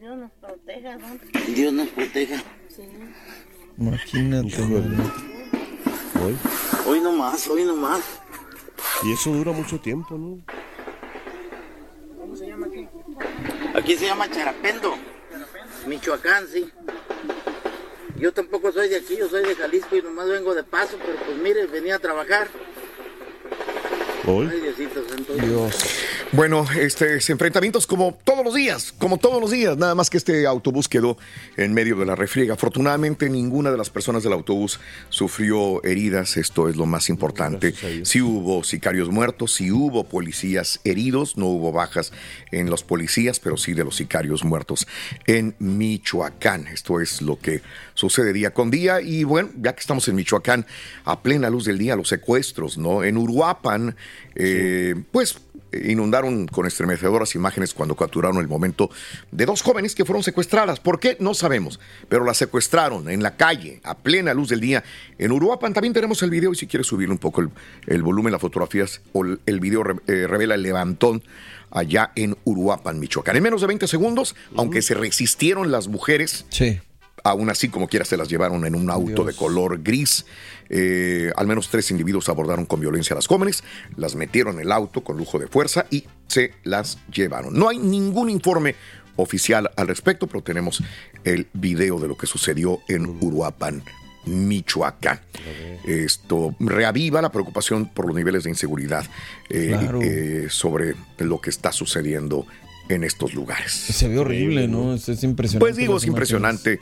Dios 0.00 0.16
nos 0.18 0.30
proteja, 0.32 0.96
¿no? 0.96 1.18
Dios 1.54 1.72
nos 1.72 1.88
proteja. 1.88 2.42
Imagínate. 3.78 4.62
Hoy. 4.62 6.36
Hoy 6.86 7.00
no 7.00 7.12
más, 7.12 7.48
hoy 7.48 7.64
no 7.64 7.76
más. 7.76 8.02
Y 9.04 9.12
eso 9.12 9.32
dura 9.32 9.52
mucho 9.52 9.78
tiempo, 9.80 10.16
¿no? 10.16 10.38
Aquí 13.74 13.96
se 13.96 14.06
llama 14.06 14.30
Charapendo. 14.30 14.94
Michoacán, 15.86 16.46
sí. 16.48 16.70
Yo 18.18 18.32
tampoco 18.32 18.72
soy 18.72 18.88
de 18.88 18.96
aquí, 18.96 19.16
yo 19.16 19.28
soy 19.28 19.44
de 19.44 19.54
Jalisco 19.54 19.94
y 19.94 20.02
nomás 20.02 20.28
vengo 20.28 20.54
de 20.54 20.64
paso, 20.64 20.96
pero 21.04 21.18
pues 21.24 21.36
mire, 21.36 21.66
venía 21.66 21.96
a 21.96 21.98
trabajar. 21.98 22.48
Hoy. 24.26 24.50
Bueno, 26.32 26.66
este, 26.78 27.18
enfrentamientos 27.28 27.86
como 27.86 28.18
todos 28.24 28.44
los 28.44 28.54
días, 28.54 28.92
como 28.98 29.16
todos 29.16 29.40
los 29.40 29.50
días, 29.50 29.76
nada 29.76 29.94
más 29.94 30.10
que 30.10 30.16
este 30.16 30.46
autobús 30.46 30.88
quedó 30.88 31.16
en 31.56 31.72
medio 31.72 31.96
de 31.96 32.04
la 32.04 32.16
refriega. 32.16 32.54
Afortunadamente, 32.54 33.30
ninguna 33.30 33.70
de 33.70 33.78
las 33.78 33.90
personas 33.90 34.24
del 34.24 34.32
autobús 34.32 34.80
sufrió 35.08 35.82
heridas, 35.84 36.36
esto 36.36 36.68
es 36.68 36.76
lo 36.76 36.84
más 36.84 37.08
importante. 37.08 37.74
Sí 38.02 38.20
hubo 38.20 38.64
sicarios 38.64 39.08
muertos, 39.08 39.54
sí 39.54 39.70
hubo 39.70 40.04
policías 40.04 40.80
heridos, 40.84 41.36
no 41.36 41.46
hubo 41.46 41.70
bajas 41.70 42.12
en 42.50 42.70
los 42.70 42.82
policías, 42.82 43.38
pero 43.38 43.56
sí 43.56 43.72
de 43.72 43.84
los 43.84 43.96
sicarios 43.96 44.44
muertos 44.44 44.86
en 45.26 45.54
Michoacán. 45.58 46.66
Esto 46.66 47.00
es 47.00 47.22
lo 47.22 47.38
que 47.38 47.62
sucede 47.94 48.32
día 48.32 48.52
con 48.52 48.70
día. 48.70 49.00
Y 49.00 49.24
bueno, 49.24 49.50
ya 49.56 49.74
que 49.74 49.80
estamos 49.80 50.08
en 50.08 50.16
Michoacán, 50.16 50.66
a 51.04 51.22
plena 51.22 51.50
luz 51.50 51.64
del 51.64 51.78
día, 51.78 51.94
los 51.94 52.08
secuestros, 52.08 52.76
¿no? 52.78 53.04
En 53.04 53.16
Uruapan, 53.16 53.96
eh, 54.34 54.94
pues 55.12 55.38
inundaron 55.72 56.46
con 56.46 56.66
estremecedoras 56.66 57.34
imágenes 57.34 57.74
cuando 57.74 57.96
capturaron 57.96 58.38
el 58.38 58.48
momento 58.48 58.88
de 59.30 59.44
dos 59.44 59.62
jóvenes 59.62 59.94
que 59.94 60.04
fueron 60.04 60.22
secuestradas. 60.22 60.80
¿Por 60.80 61.00
qué? 61.00 61.16
No 61.20 61.34
sabemos, 61.34 61.80
pero 62.08 62.24
las 62.24 62.38
secuestraron 62.38 63.10
en 63.10 63.22
la 63.22 63.36
calle, 63.36 63.80
a 63.84 63.96
plena 63.98 64.32
luz 64.32 64.48
del 64.48 64.60
día. 64.60 64.84
En 65.18 65.32
Uruapan 65.32 65.74
también 65.74 65.92
tenemos 65.92 66.22
el 66.22 66.30
video 66.30 66.52
y 66.52 66.56
si 66.56 66.66
quieres 66.66 66.86
subir 66.86 67.10
un 67.10 67.18
poco 67.18 67.40
el, 67.42 67.50
el 67.86 68.02
volumen, 68.02 68.32
las 68.32 68.40
fotografías 68.40 69.02
o 69.12 69.24
el, 69.24 69.60
video 69.60 69.82
re- 69.82 70.00
eh, 70.06 70.26
revela 70.26 70.54
el 70.54 70.62
levantón 70.62 71.22
allá 71.70 72.12
en 72.14 72.36
Uruapan, 72.44 72.98
Michoacán. 72.98 73.36
En 73.36 73.42
menos 73.42 73.60
de 73.60 73.66
20 73.66 73.86
segundos, 73.86 74.34
aunque 74.56 74.80
se 74.82 74.94
resistieron 74.94 75.70
las 75.70 75.88
mujeres, 75.88 76.46
Sí. 76.48 76.80
Aún 77.30 77.50
así, 77.50 77.68
como 77.68 77.88
quiera, 77.88 78.04
se 78.04 78.16
las 78.16 78.28
llevaron 78.28 78.64
en 78.66 78.74
un 78.74 78.90
auto 78.90 79.24
de 79.24 79.34
color 79.34 79.82
gris. 79.82 80.26
Eh, 80.68 81.30
al 81.36 81.46
menos 81.46 81.68
tres 81.68 81.90
individuos 81.90 82.28
abordaron 82.28 82.66
con 82.66 82.80
violencia 82.80 83.14
a 83.14 83.16
las 83.16 83.26
jóvenes, 83.26 83.62
las 83.96 84.14
metieron 84.16 84.56
en 84.56 84.62
el 84.62 84.72
auto 84.72 85.02
con 85.04 85.16
lujo 85.16 85.38
de 85.38 85.46
fuerza 85.46 85.86
y 85.90 86.04
se 86.26 86.52
las 86.64 86.98
llevaron. 87.12 87.54
No 87.54 87.68
hay 87.68 87.78
ningún 87.78 88.30
informe 88.30 88.74
oficial 89.16 89.70
al 89.76 89.88
respecto, 89.88 90.26
pero 90.26 90.42
tenemos 90.42 90.82
el 91.24 91.48
video 91.52 91.98
de 91.98 92.08
lo 92.08 92.16
que 92.16 92.26
sucedió 92.26 92.80
en 92.88 93.06
Uruapan, 93.06 93.82
Michoacán. 94.26 95.20
Esto 95.86 96.54
reaviva 96.58 97.22
la 97.22 97.30
preocupación 97.30 97.88
por 97.88 98.06
los 98.06 98.14
niveles 98.16 98.44
de 98.44 98.50
inseguridad 98.50 99.04
eh, 99.48 99.68
Claro. 99.78 100.00
eh, 100.02 100.46
sobre 100.50 100.94
lo 101.18 101.40
que 101.40 101.50
está 101.50 101.72
sucediendo 101.72 102.46
en 102.88 103.04
estos 103.04 103.34
lugares. 103.34 103.72
Se 103.72 104.08
ve 104.08 104.18
horrible, 104.18 104.68
¿no? 104.68 104.94
Es, 104.94 105.08
es 105.08 105.22
impresionante. 105.24 105.60
Pues 105.60 105.76
digo, 105.76 105.96
es 105.96 106.04
impresionante 106.04 106.80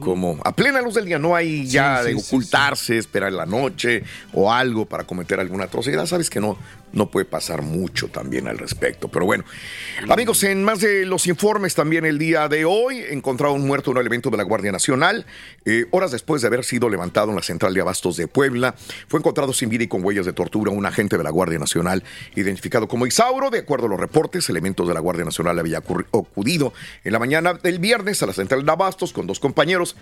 como 0.00 0.38
a 0.44 0.54
plena 0.54 0.80
luz 0.80 0.94
del 0.94 1.04
día 1.04 1.18
no 1.18 1.36
hay 1.36 1.66
ya 1.66 1.98
Sí, 1.98 2.08
de 2.08 2.14
sí, 2.14 2.20
sí, 2.20 2.26
ocultarse, 2.34 2.98
esperar 2.98 3.32
la 3.32 3.46
noche 3.46 4.02
o 4.32 4.52
algo 4.52 4.86
para 4.86 5.04
cometer 5.04 5.40
alguna 5.40 5.64
atrocidad. 5.64 6.06
Sabes 6.06 6.30
que 6.30 6.40
no, 6.40 6.56
no 6.92 7.10
puede 7.10 7.26
pasar 7.26 7.62
mucho 7.62 8.08
también 8.08 8.48
al 8.48 8.58
respecto. 8.58 9.08
Pero 9.08 9.26
bueno, 9.26 9.44
amigos, 10.08 10.42
en 10.44 10.64
más 10.64 10.80
de 10.80 11.04
los 11.04 11.26
informes 11.26 11.74
también 11.74 12.04
el 12.04 12.18
día 12.18 12.48
de 12.48 12.64
hoy 12.64 13.02
encontraron 13.10 13.66
muerto 13.66 13.90
un 13.90 13.98
elemento 13.98 14.30
de 14.30 14.36
la 14.36 14.42
Guardia 14.42 14.72
Nacional. 14.72 15.26
Eh, 15.64 15.86
horas 15.90 16.10
después 16.10 16.42
de 16.42 16.48
haber 16.48 16.64
sido 16.64 16.88
levantado 16.88 17.30
en 17.30 17.36
la 17.36 17.42
central 17.42 17.74
de 17.74 17.80
abastos 17.80 18.16
de 18.16 18.28
Puebla, 18.28 18.74
fue 19.08 19.20
encontrado 19.20 19.52
sin 19.52 19.68
vida 19.68 19.84
y 19.84 19.88
con 19.88 20.04
huellas 20.04 20.26
de 20.26 20.32
tortura 20.32 20.70
un 20.70 20.86
agente 20.86 21.16
de 21.16 21.24
la 21.24 21.30
Guardia 21.30 21.58
Nacional 21.58 22.02
identificado 22.34 22.88
como 22.88 23.06
Isauro. 23.06 23.50
De 23.50 23.58
acuerdo 23.60 23.86
a 23.86 23.88
los 23.90 24.00
reportes, 24.00 24.48
elementos 24.48 24.88
de 24.88 24.94
la 24.94 25.00
Guardia 25.00 25.24
Nacional 25.24 25.43
había 25.50 25.82
ocurri- 25.82 26.06
acudido 26.12 26.72
en 27.04 27.12
la 27.12 27.18
mañana 27.18 27.54
del 27.54 27.78
viernes 27.78 28.22
a 28.22 28.26
la 28.26 28.32
central 28.32 28.64
de 28.64 28.72
abastos 28.72 29.12
con 29.12 29.26
dos 29.26 29.40
compañeros 29.40 29.96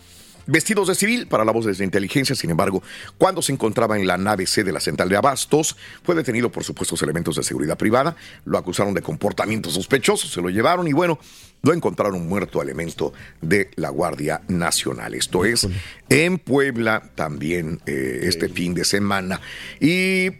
vestidos 0.44 0.88
de 0.88 0.96
civil 0.96 1.28
para 1.28 1.44
labores 1.44 1.78
de 1.78 1.84
inteligencia. 1.84 2.34
Sin 2.34 2.50
embargo, 2.50 2.82
cuando 3.16 3.42
se 3.42 3.52
encontraba 3.52 3.96
en 3.96 4.08
la 4.08 4.18
nave 4.18 4.46
C 4.46 4.64
de 4.64 4.72
la 4.72 4.80
central 4.80 5.08
de 5.08 5.16
Abastos, 5.16 5.76
fue 6.02 6.16
detenido 6.16 6.50
por 6.50 6.64
supuestos 6.64 7.00
elementos 7.02 7.36
de 7.36 7.44
seguridad 7.44 7.78
privada. 7.78 8.16
Lo 8.44 8.58
acusaron 8.58 8.92
de 8.92 9.02
comportamiento 9.02 9.70
sospechoso, 9.70 10.26
se 10.26 10.40
lo 10.40 10.50
llevaron 10.50 10.88
y 10.88 10.92
bueno, 10.92 11.20
lo 11.62 11.72
encontraron 11.72 12.28
muerto 12.28 12.60
elemento 12.60 13.12
de 13.40 13.70
la 13.76 13.90
Guardia 13.90 14.42
Nacional. 14.48 15.14
Esto 15.14 15.44
es 15.44 15.68
en 16.08 16.38
Puebla 16.38 17.12
también 17.14 17.80
eh, 17.86 18.22
este 18.24 18.48
fin 18.48 18.74
de 18.74 18.84
semana. 18.84 19.40
Y 19.78 20.30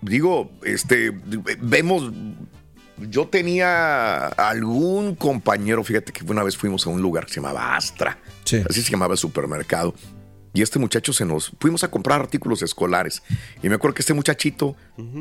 digo, 0.00 0.52
este, 0.64 1.10
vemos 1.60 2.10
yo 3.08 3.28
tenía 3.28 4.26
algún 4.26 5.14
compañero, 5.14 5.82
fíjate 5.84 6.12
que 6.12 6.24
una 6.24 6.42
vez 6.42 6.56
fuimos 6.56 6.86
a 6.86 6.90
un 6.90 7.00
lugar 7.00 7.26
que 7.26 7.34
se 7.34 7.40
llamaba 7.40 7.76
Astra, 7.76 8.18
así 8.68 8.82
se 8.82 8.90
llamaba 8.90 9.14
el 9.14 9.18
supermercado, 9.18 9.94
y 10.52 10.62
este 10.62 10.78
muchacho 10.78 11.12
se 11.12 11.24
nos, 11.24 11.52
fuimos 11.60 11.84
a 11.84 11.90
comprar 11.90 12.20
artículos 12.20 12.62
escolares, 12.62 13.22
y 13.62 13.68
me 13.68 13.76
acuerdo 13.76 13.94
que 13.94 14.02
este 14.02 14.14
muchachito 14.14 14.76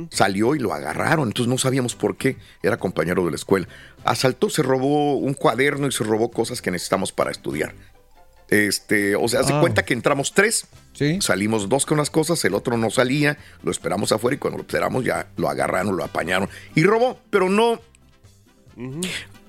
salió 0.09 0.55
y 0.55 0.59
lo 0.59 0.73
agarraron, 0.73 1.27
entonces 1.27 1.49
no 1.49 1.57
sabíamos 1.57 1.95
por 1.95 2.17
qué, 2.17 2.37
era 2.63 2.77
compañero 2.77 3.23
de 3.25 3.31
la 3.31 3.35
escuela. 3.35 3.67
Asaltó, 4.03 4.49
se 4.49 4.63
robó 4.63 5.17
un 5.17 5.33
cuaderno 5.33 5.87
y 5.87 5.91
se 5.91 6.03
robó 6.03 6.31
cosas 6.31 6.61
que 6.61 6.71
necesitamos 6.71 7.11
para 7.11 7.31
estudiar. 7.31 7.75
Este, 8.49 9.15
o 9.15 9.27
sea, 9.27 9.41
hace 9.41 9.53
Ah. 9.53 9.59
cuenta 9.61 9.83
que 9.85 9.93
entramos 9.93 10.33
tres, 10.33 10.65
salimos 11.21 11.69
dos 11.69 11.85
con 11.85 11.97
las 11.97 12.09
cosas, 12.09 12.43
el 12.45 12.53
otro 12.55 12.77
no 12.77 12.89
salía, 12.89 13.37
lo 13.63 13.69
esperamos 13.71 14.11
afuera 14.11 14.35
y 14.35 14.37
cuando 14.39 14.57
lo 14.57 14.63
esperamos 14.63 15.05
ya 15.05 15.27
lo 15.37 15.49
agarraron, 15.49 15.95
lo 15.95 16.03
apañaron. 16.03 16.49
Y 16.75 16.83
robó, 16.83 17.19
pero 17.29 17.47
no 17.49 17.79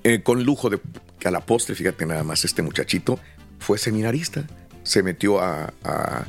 eh, 0.04 0.22
con 0.22 0.42
lujo 0.44 0.70
de 0.70 0.80
que 1.18 1.28
a 1.28 1.30
la 1.30 1.40
postre, 1.40 1.74
fíjate 1.74 2.06
nada 2.06 2.24
más, 2.24 2.44
este 2.44 2.62
muchachito 2.62 3.18
fue 3.58 3.78
seminarista. 3.78 4.44
Se 4.82 5.02
metió 5.02 5.40
a, 5.40 5.72
a- 5.84 6.24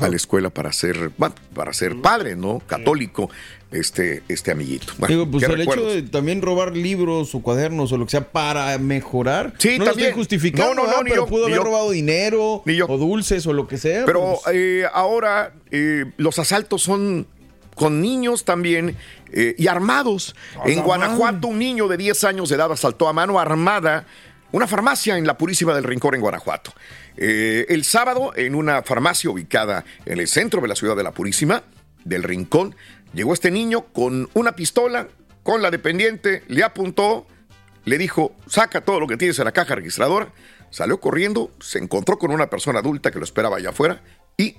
a 0.00 0.08
la 0.08 0.16
escuela 0.16 0.48
para 0.50 0.72
ser, 0.72 1.10
para 1.54 1.72
ser 1.72 2.00
padre, 2.00 2.36
¿no? 2.36 2.60
Católico, 2.60 3.28
este, 3.70 4.22
este 4.28 4.52
amiguito. 4.52 4.92
Bueno, 4.98 5.14
Digo, 5.14 5.30
pues 5.30 5.44
¿qué 5.44 5.52
el 5.52 5.58
recuerdos? 5.58 5.86
hecho 5.92 6.02
de 6.02 6.08
también 6.08 6.40
robar 6.42 6.76
libros 6.76 7.34
o 7.34 7.40
cuadernos 7.40 7.90
o 7.92 7.98
lo 7.98 8.04
que 8.04 8.12
sea 8.12 8.30
para 8.30 8.76
mejorar. 8.78 9.54
Sí, 9.58 9.78
no 9.78 9.84
también. 9.84 9.86
lo 9.86 9.90
estoy 10.08 10.12
justificando, 10.12 10.74
No, 10.74 10.84
no, 10.86 10.90
no, 10.90 10.98
pero 11.02 11.14
yo, 11.16 11.26
pudo 11.26 11.44
haber 11.46 11.56
yo. 11.56 11.64
robado 11.64 11.90
dinero 11.90 12.62
o 12.88 12.98
dulces 12.98 13.46
o 13.46 13.52
lo 13.52 13.66
que 13.66 13.76
sea. 13.78 14.04
Pero 14.06 14.38
pues, 14.44 14.54
eh, 14.54 14.84
ahora 14.92 15.52
eh, 15.70 16.04
los 16.16 16.38
asaltos 16.38 16.82
son 16.82 17.26
con 17.74 18.00
niños 18.00 18.44
también 18.44 18.96
eh, 19.32 19.54
y 19.58 19.66
armados. 19.66 20.34
en 20.64 20.76
la 20.76 20.82
Guanajuato, 20.82 21.48
un 21.48 21.58
niño 21.58 21.88
de 21.88 21.96
10 21.98 22.24
años 22.24 22.48
de 22.48 22.54
edad 22.56 22.72
asaltó 22.72 23.08
a 23.08 23.12
mano 23.12 23.38
armada 23.38 24.06
una 24.52 24.66
farmacia 24.66 25.18
en 25.18 25.26
la 25.26 25.36
Purísima 25.36 25.74
del 25.74 25.84
Rincón, 25.84 26.14
en 26.14 26.20
Guanajuato. 26.22 26.72
El 27.18 27.84
sábado, 27.84 28.32
en 28.36 28.54
una 28.54 28.82
farmacia 28.82 29.28
ubicada 29.28 29.84
en 30.06 30.20
el 30.20 30.28
centro 30.28 30.60
de 30.62 30.68
la 30.68 30.76
ciudad 30.76 30.96
de 30.96 31.02
la 31.02 31.12
Purísima 31.12 31.62
del 32.04 32.22
Rincón, 32.22 32.74
llegó 33.12 33.32
este 33.32 33.50
niño 33.50 33.86
con 33.92 34.28
una 34.34 34.56
pistola, 34.56 35.08
con 35.42 35.62
la 35.62 35.70
dependiente, 35.70 36.42
le 36.48 36.64
apuntó, 36.64 37.26
le 37.84 37.98
dijo, 37.98 38.34
saca 38.46 38.80
todo 38.80 39.00
lo 39.00 39.06
que 39.06 39.16
tienes 39.16 39.38
en 39.38 39.44
la 39.44 39.52
caja 39.52 39.74
registradora, 39.74 40.32
salió 40.70 41.00
corriendo, 41.00 41.50
se 41.60 41.78
encontró 41.78 42.18
con 42.18 42.30
una 42.30 42.50
persona 42.50 42.80
adulta 42.80 43.10
que 43.10 43.18
lo 43.18 43.24
esperaba 43.24 43.56
allá 43.56 43.70
afuera 43.70 44.02
y 44.36 44.56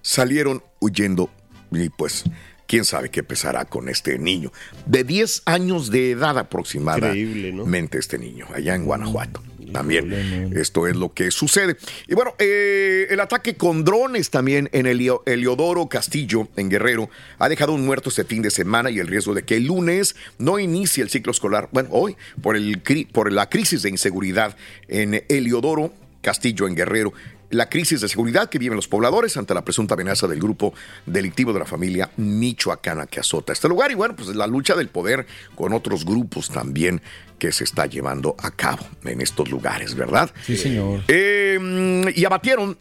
salieron 0.00 0.62
huyendo. 0.80 1.30
Y 1.70 1.88
pues, 1.90 2.24
quién 2.66 2.84
sabe 2.84 3.10
qué 3.10 3.22
pesará 3.22 3.64
con 3.66 3.88
este 3.88 4.18
niño. 4.18 4.52
De 4.86 5.04
10 5.04 5.42
años 5.46 5.90
de 5.90 6.12
edad 6.12 6.38
aproximadamente 6.38 7.98
este 7.98 8.18
niño, 8.18 8.46
allá 8.54 8.74
en 8.74 8.84
Guanajuato. 8.84 9.42
También 9.72 10.52
esto 10.56 10.86
es 10.86 10.96
lo 10.96 11.12
que 11.12 11.30
sucede. 11.30 11.76
Y 12.06 12.14
bueno, 12.14 12.34
eh, 12.38 13.06
el 13.10 13.20
ataque 13.20 13.56
con 13.56 13.84
drones 13.84 14.30
también 14.30 14.68
en 14.72 14.86
Heliodoro 14.86 15.88
Castillo, 15.88 16.48
en 16.56 16.68
Guerrero, 16.68 17.10
ha 17.38 17.48
dejado 17.48 17.72
un 17.72 17.84
muerto 17.84 18.08
este 18.08 18.24
fin 18.24 18.42
de 18.42 18.50
semana 18.50 18.90
y 18.90 18.98
el 18.98 19.08
riesgo 19.08 19.34
de 19.34 19.44
que 19.44 19.56
el 19.56 19.66
lunes 19.66 20.16
no 20.38 20.58
inicie 20.58 21.02
el 21.02 21.10
ciclo 21.10 21.32
escolar, 21.32 21.68
bueno, 21.72 21.88
hoy, 21.92 22.16
por, 22.40 22.56
el, 22.56 22.80
por 23.12 23.32
la 23.32 23.48
crisis 23.48 23.82
de 23.82 23.90
inseguridad 23.90 24.56
en 24.88 25.24
Heliodoro 25.28 25.92
Castillo, 26.22 26.66
en 26.66 26.74
Guerrero. 26.74 27.12
La 27.52 27.68
crisis 27.68 28.00
de 28.00 28.08
seguridad 28.08 28.48
que 28.48 28.58
viven 28.58 28.76
los 28.76 28.88
pobladores 28.88 29.36
ante 29.36 29.54
la 29.54 29.62
presunta 29.62 29.94
amenaza 29.94 30.26
del 30.26 30.40
grupo 30.40 30.74
delictivo 31.06 31.52
de 31.52 31.60
la 31.60 31.66
familia 31.66 32.10
michoacana 32.16 33.06
que 33.06 33.20
azota 33.20 33.52
este 33.52 33.68
lugar. 33.68 33.90
Y 33.90 33.94
bueno, 33.94 34.16
pues 34.16 34.28
la 34.34 34.46
lucha 34.46 34.74
del 34.74 34.88
poder 34.88 35.26
con 35.54 35.72
otros 35.72 36.04
grupos 36.04 36.48
también 36.48 37.02
que 37.38 37.52
se 37.52 37.64
está 37.64 37.86
llevando 37.86 38.36
a 38.38 38.50
cabo 38.50 38.86
en 39.04 39.20
estos 39.20 39.50
lugares, 39.50 39.94
¿verdad? 39.94 40.30
Sí, 40.44 40.56
señor. 40.56 41.02
Eh, 41.08 42.10
y 42.16 42.24
abatieron 42.24 42.78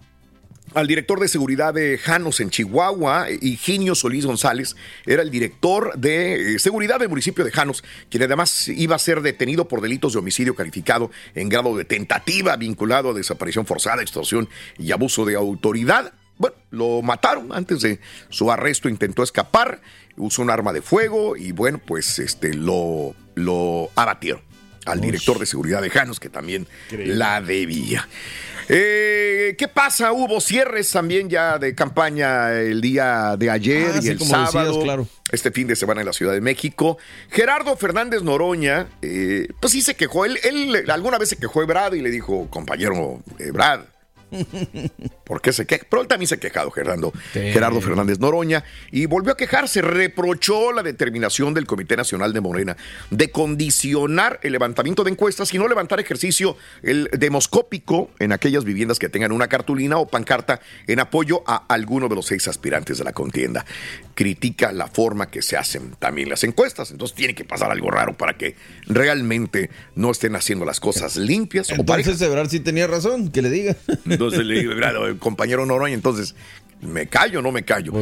al 0.73 0.87
director 0.87 1.19
de 1.19 1.27
seguridad 1.27 1.73
de 1.73 1.97
Janos 1.97 2.39
en 2.39 2.49
Chihuahua, 2.49 3.27
Higinio 3.29 3.95
Solís 3.95 4.25
González, 4.25 4.75
era 5.05 5.21
el 5.21 5.31
director 5.31 5.97
de 5.97 6.55
eh, 6.55 6.59
seguridad 6.59 6.99
del 6.99 7.09
municipio 7.09 7.43
de 7.43 7.51
Janos, 7.51 7.83
quien 8.09 8.23
además 8.23 8.67
iba 8.69 8.95
a 8.95 8.99
ser 8.99 9.21
detenido 9.21 9.67
por 9.67 9.81
delitos 9.81 10.13
de 10.13 10.19
homicidio 10.19 10.55
calificado 10.55 11.11
en 11.35 11.49
grado 11.49 11.75
de 11.75 11.85
tentativa 11.85 12.55
vinculado 12.55 13.11
a 13.11 13.13
desaparición 13.13 13.65
forzada, 13.65 14.01
extorsión 14.01 14.47
y 14.77 14.91
abuso 14.91 15.25
de 15.25 15.35
autoridad. 15.35 16.13
Bueno, 16.37 16.55
lo 16.71 17.01
mataron 17.01 17.51
antes 17.53 17.81
de 17.81 17.99
su 18.29 18.51
arresto, 18.51 18.89
intentó 18.89 19.23
escapar, 19.23 19.81
usó 20.17 20.41
un 20.41 20.49
arma 20.49 20.73
de 20.73 20.81
fuego 20.81 21.35
y 21.35 21.51
bueno, 21.51 21.79
pues 21.85 22.17
este 22.19 22.53
lo, 22.53 23.13
lo 23.35 23.89
abatieron 23.95 24.41
al 24.85 25.01
director 25.01 25.37
de 25.37 25.45
seguridad 25.45 25.81
de 25.81 25.89
Janos, 25.89 26.19
que 26.19 26.29
también 26.29 26.67
la 26.91 27.41
debía. 27.41 28.07
Eh, 28.73 29.55
¿Qué 29.57 29.67
pasa? 29.67 30.13
Hubo 30.13 30.39
cierres 30.39 30.89
también 30.91 31.29
ya 31.29 31.59
de 31.59 31.75
campaña 31.75 32.53
el 32.53 32.79
día 32.79 33.35
de 33.37 33.49
ayer 33.49 33.91
Ah, 33.95 33.97
y 33.97 34.01
sí, 34.01 34.07
el 34.11 34.17
como 34.17 34.29
decías, 34.31 34.51
sábado. 34.51 34.81
claro. 34.81 35.07
Este 35.29 35.51
fin 35.51 35.67
de 35.67 35.75
semana 35.75 35.99
en 35.99 36.07
la 36.07 36.13
Ciudad 36.13 36.31
de 36.31 36.39
México. 36.39 36.97
Gerardo 37.29 37.75
Fernández 37.75 38.21
Noroña, 38.23 38.87
eh, 39.01 39.49
pues 39.59 39.73
sí 39.73 39.81
se 39.81 39.95
quejó. 39.95 40.23
Él, 40.23 40.39
él 40.43 40.89
alguna 40.89 41.17
vez 41.17 41.27
se 41.29 41.35
quejó 41.35 41.59
de 41.59 41.65
Brad 41.65 41.93
y 41.93 42.01
le 42.01 42.09
dijo, 42.11 42.47
compañero 42.49 43.21
eh, 43.39 43.51
Brad, 43.51 43.81
¿Por 45.25 45.41
qué 45.41 45.53
se 45.53 45.65
queja? 45.65 45.85
Pero 45.89 46.01
él 46.01 46.07
también 46.07 46.27
se 46.27 46.35
ha 46.35 46.39
quejado, 46.39 46.71
Gerardo, 46.71 47.13
Gerardo 47.33 47.81
Fernández 47.81 48.19
Noroña, 48.19 48.63
y 48.91 49.05
volvió 49.05 49.33
a 49.33 49.37
quejarse, 49.37 49.81
reprochó 49.81 50.71
la 50.71 50.83
determinación 50.83 51.53
del 51.53 51.65
Comité 51.65 51.97
Nacional 51.97 52.33
de 52.33 52.41
Morena 52.41 52.77
de 53.09 53.31
condicionar 53.31 54.39
el 54.43 54.53
levantamiento 54.53 55.03
de 55.03 55.11
encuestas 55.11 55.53
y 55.53 55.57
no 55.57 55.67
levantar 55.67 55.99
ejercicio 55.99 56.57
el 56.83 57.09
demoscópico 57.17 58.11
en 58.19 58.31
aquellas 58.31 58.63
viviendas 58.63 58.99
que 58.99 59.09
tengan 59.09 59.31
una 59.31 59.47
cartulina 59.47 59.97
o 59.97 60.07
pancarta 60.07 60.61
en 60.87 60.99
apoyo 60.99 61.43
a 61.45 61.65
alguno 61.67 62.07
de 62.07 62.15
los 62.15 62.25
seis 62.25 62.47
aspirantes 62.47 62.97
de 62.97 63.03
la 63.03 63.13
contienda. 63.13 63.65
Critica 64.15 64.71
la 64.71 64.87
forma 64.87 65.29
que 65.29 65.41
se 65.41 65.57
hacen 65.57 65.95
también 65.99 66.29
las 66.29 66.43
encuestas, 66.43 66.91
entonces 66.91 67.15
tiene 67.15 67.35
que 67.35 67.45
pasar 67.45 67.71
algo 67.71 67.89
raro 67.89 68.17
para 68.17 68.37
que 68.37 68.55
realmente 68.85 69.69
no 69.95 70.11
estén 70.11 70.35
haciendo 70.35 70.65
las 70.65 70.79
cosas 70.79 71.15
limpias 71.15 71.71
o. 71.71 71.75
Entonces, 71.75 72.21
Ebrard 72.21 72.49
sí 72.49 72.59
tenía 72.59 72.87
razón, 72.87 73.29
que 73.29 73.41
le 73.41 73.49
diga. 73.49 73.75
Entonces 74.21 74.45
le 74.45 74.59
digo, 74.59 74.73
compañero 75.19 75.65
Noroña, 75.65 75.95
entonces, 75.95 76.35
¿me 76.81 77.07
callo 77.07 77.41
no 77.41 77.51
me 77.51 77.63
callo? 77.63 77.93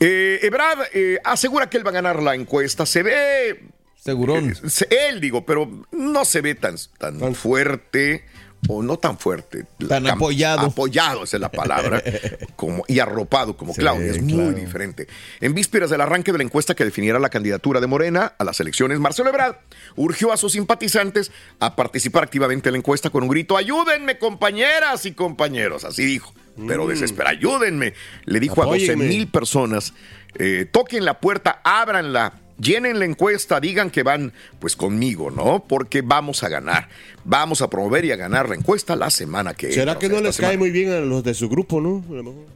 Eh, 0.00 0.40
Ebrard 0.42 0.86
eh, 0.94 1.18
asegura 1.24 1.68
que 1.68 1.76
él 1.76 1.86
va 1.86 1.90
a 1.90 1.94
ganar 1.94 2.22
la 2.22 2.34
encuesta. 2.34 2.86
Se 2.86 3.02
ve. 3.02 3.64
Segurón. 3.96 4.54
eh, 4.64 5.08
él, 5.10 5.20
digo, 5.20 5.44
pero 5.44 5.84
no 5.92 6.24
se 6.24 6.40
ve 6.40 6.54
tan, 6.54 6.76
tan 6.98 7.34
fuerte. 7.34 8.24
O 8.66 8.82
no 8.82 8.98
tan 8.98 9.18
fuerte. 9.18 9.66
Tan 9.88 10.04
Cam- 10.04 10.14
apoyado. 10.16 10.66
Apoyado, 10.66 11.22
esa 11.24 11.36
es 11.36 11.40
la 11.40 11.48
palabra. 11.50 12.02
como, 12.56 12.84
y 12.88 12.98
arropado 12.98 13.56
como 13.56 13.72
Sí, 13.72 13.80
Claudia. 13.80 14.10
Es 14.10 14.20
muy 14.20 14.52
diferente. 14.52 15.06
En 15.40 15.54
vísperas 15.54 15.90
del 15.90 16.00
arranque 16.00 16.32
de 16.32 16.38
la 16.38 16.44
encuesta 16.44 16.74
que 16.74 16.84
definiera 16.84 17.18
la 17.20 17.28
candidatura 17.30 17.80
de 17.80 17.86
Morena 17.86 18.34
a 18.36 18.44
las 18.44 18.58
elecciones, 18.60 18.98
Marcelo 18.98 19.28
Ebrard 19.30 19.56
urgió 19.96 20.32
a 20.32 20.36
sus 20.36 20.52
simpatizantes 20.52 21.30
a 21.60 21.76
participar 21.76 22.24
activamente 22.24 22.68
en 22.68 22.72
la 22.72 22.78
encuesta 22.78 23.10
con 23.10 23.22
un 23.22 23.28
grito: 23.28 23.56
¡Ayúdenme, 23.56 24.18
compañeras 24.18 25.06
y 25.06 25.12
compañeros! 25.12 25.84
Así 25.84 26.04
dijo. 26.04 26.34
Pero 26.66 26.84
Mm. 26.84 26.88
desespera, 26.88 27.30
ayúdenme. 27.30 27.94
Le 28.24 28.40
dijo 28.40 28.60
a 28.62 28.66
12 28.66 28.90
Apóyenme. 28.92 29.04
mil 29.06 29.28
personas: 29.28 29.94
eh, 30.36 30.66
toquen 30.70 31.04
la 31.04 31.20
puerta, 31.20 31.60
ábranla 31.62 32.32
llenen 32.60 32.98
la 32.98 33.04
encuesta, 33.04 33.60
digan 33.60 33.90
que 33.90 34.02
van 34.02 34.32
pues 34.58 34.76
conmigo, 34.76 35.30
¿no? 35.30 35.64
Porque 35.66 36.02
vamos 36.02 36.42
a 36.42 36.48
ganar. 36.48 36.88
Vamos 37.24 37.62
a 37.62 37.70
promover 37.70 38.04
y 38.04 38.12
a 38.12 38.16
ganar 38.16 38.48
la 38.48 38.54
encuesta 38.54 38.96
la 38.96 39.10
semana 39.10 39.54
que 39.54 39.72
¿Será 39.72 39.92
entra, 39.92 39.98
que 39.98 40.06
o 40.06 40.10
sea, 40.10 40.18
no 40.18 40.24
les 40.26 40.36
semana. 40.36 40.50
cae 40.50 40.58
muy 40.58 40.70
bien 40.70 40.92
a 40.92 41.00
los 41.00 41.22
de 41.24 41.34
su 41.34 41.48
grupo, 41.48 41.80
no? 41.80 42.04
A 42.08 42.12
lo 42.12 42.22
mejor. 42.22 42.46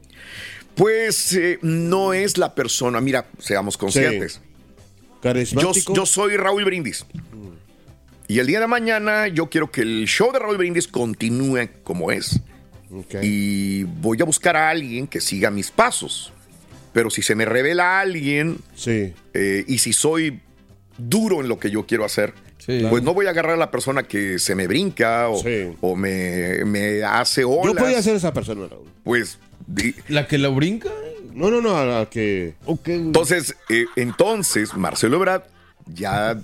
Pues 0.75 1.33
eh, 1.33 1.59
no 1.61 2.13
es 2.13 2.37
la 2.37 2.55
persona, 2.55 2.99
mira, 2.99 3.27
seamos 3.39 3.77
conscientes. 3.77 4.41
Yo, 4.41 5.19
Carismático. 5.21 5.93
yo 5.93 6.05
soy 6.05 6.35
Raúl 6.37 6.65
Brindis. 6.65 7.05
Y 8.27 8.39
el 8.39 8.47
día 8.47 8.59
de 8.59 8.67
mañana 8.67 9.27
yo 9.27 9.49
quiero 9.49 9.69
que 9.69 9.81
el 9.81 10.05
show 10.07 10.31
de 10.31 10.39
Raúl 10.39 10.57
Brindis 10.57 10.87
continúe 10.87 11.69
como 11.83 12.11
es. 12.11 12.39
Y 13.21 13.83
voy 13.83 14.21
a 14.21 14.25
buscar 14.25 14.55
a 14.55 14.69
alguien 14.69 15.07
que 15.07 15.19
siga 15.21 15.49
mis 15.51 15.71
pasos. 15.71 16.31
Pero 16.93 17.09
si 17.09 17.21
se 17.21 17.35
me 17.35 17.45
revela 17.45 17.99
alguien 17.99 18.57
eh, 18.85 19.65
y 19.67 19.77
si 19.79 19.93
soy 19.93 20.39
duro 20.97 21.41
en 21.41 21.47
lo 21.47 21.59
que 21.59 21.71
yo 21.71 21.85
quiero 21.85 22.05
hacer, 22.05 22.33
pues 22.89 23.03
no 23.03 23.13
voy 23.13 23.25
a 23.25 23.31
agarrar 23.31 23.55
a 23.55 23.57
la 23.57 23.71
persona 23.71 24.03
que 24.03 24.39
se 24.39 24.55
me 24.55 24.67
brinca 24.67 25.27
o, 25.29 25.43
o 25.81 25.95
me, 25.95 26.63
me 26.65 27.03
hace 27.03 27.43
olas. 27.43 27.73
Yo 27.73 27.75
podía 27.75 28.01
ser 28.01 28.15
esa 28.15 28.33
persona, 28.33 28.67
Raúl. 28.69 28.87
Pues... 29.03 29.37
di- 29.67 29.95
¿La 30.07 30.27
que 30.27 30.37
la 30.37 30.47
brinca? 30.49 30.89
No, 31.33 31.49
no, 31.49 31.61
no, 31.61 31.75
a 31.77 31.83
la 31.85 32.05
que... 32.09 32.53
Entonces, 32.85 33.55
eh, 33.69 33.85
entonces, 33.95 34.75
Marcelo 34.75 35.17
Ebrard 35.17 35.43
ya 35.87 36.39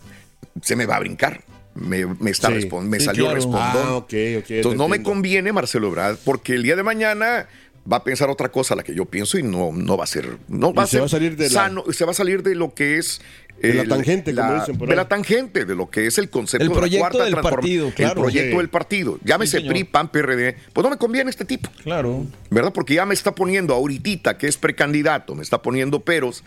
se 0.62 0.76
me 0.76 0.86
va 0.88 0.96
a 0.98 1.00
brincar. 1.00 1.42
Me, 1.76 2.06
me 2.06 2.32
está 2.32 2.48
Sí. 2.50 2.56
respon- 2.56 2.84
me 2.88 3.00
Sí, 3.00 3.06
salió 3.06 3.26
claro. 3.26 3.36
respondón. 3.36 3.84
Ah, 3.86 3.96
ok, 3.96 4.14
ok, 4.40 4.50
Entonces 4.50 4.78
no 4.78 4.88
me 4.90 5.02
conviene 5.04 5.54
Marcelo 5.54 5.88
Ebrard 5.88 6.18
porque 6.26 6.56
el 6.56 6.64
día 6.64 6.76
de 6.76 6.84
mañana 6.84 7.48
va 7.92 7.98
a 7.98 8.04
pensar 8.04 8.30
otra 8.30 8.50
cosa 8.50 8.74
a 8.74 8.78
la 8.78 8.84
que 8.84 8.94
yo 8.94 9.06
pienso 9.06 9.38
y 9.38 9.44
no, 9.44 9.72
no 9.74 9.98
va 9.98 10.04
a 10.04 10.08
ser 10.08 10.38
no 10.48 10.74
va 10.74 10.84
Y 10.84 10.86
a 10.86 10.88
se 10.88 10.92
ser 10.92 11.02
va 11.02 11.06
a 11.06 11.10
salir 11.10 11.36
de 11.38 11.46
la- 11.46 11.50
sano, 11.50 11.84
se 11.92 12.06
va 12.06 12.12
a 12.12 12.14
salir 12.14 12.44
de 12.44 12.56
lo 12.56 12.74
que 12.74 12.98
es 12.98 13.22
De 13.62 13.74
la 13.74 13.82
el- 13.84 13.90
tangente, 13.90 14.34
como 14.36 14.54
dicen 14.56 14.78
por 14.78 14.88
de 14.90 14.96
la 14.96 15.08
tangente 15.08 15.66
de 15.66 15.76
lo 15.76 15.90
que 15.90 16.06
es 16.08 16.18
el 16.18 16.30
concepto 16.30 16.64
El 16.64 16.70
de 16.70 16.76
la 16.76 16.80
proyecto 16.82 17.02
cuarta 17.18 17.26
del 17.26 17.36
partido, 17.36 17.92
claro. 17.96 18.14
el 18.14 18.20
proyecto 18.22 18.52
Sí. 18.52 18.58
del 18.58 18.70
partido 18.70 19.20
llámese 19.24 19.60
Sí. 19.62 19.68
PRI 19.68 19.84
PAN 19.86 20.12
PRD 20.12 20.56
pues 20.74 20.84
no 20.84 20.90
me 20.90 20.98
conviene 20.98 21.30
este 21.30 21.46
tipo 21.46 21.70
Claro. 21.84 22.26
¿verdad? 22.50 22.72
Porque 22.74 22.94
ya 22.94 23.06
me 23.06 23.14
está 23.14 23.34
poniendo 23.36 23.74
ahorita 23.74 24.38
que 24.38 24.48
es 24.48 24.58
precandidato, 24.58 25.36
me 25.36 25.44
está 25.44 25.62
poniendo 25.62 26.00
peros. 26.02 26.44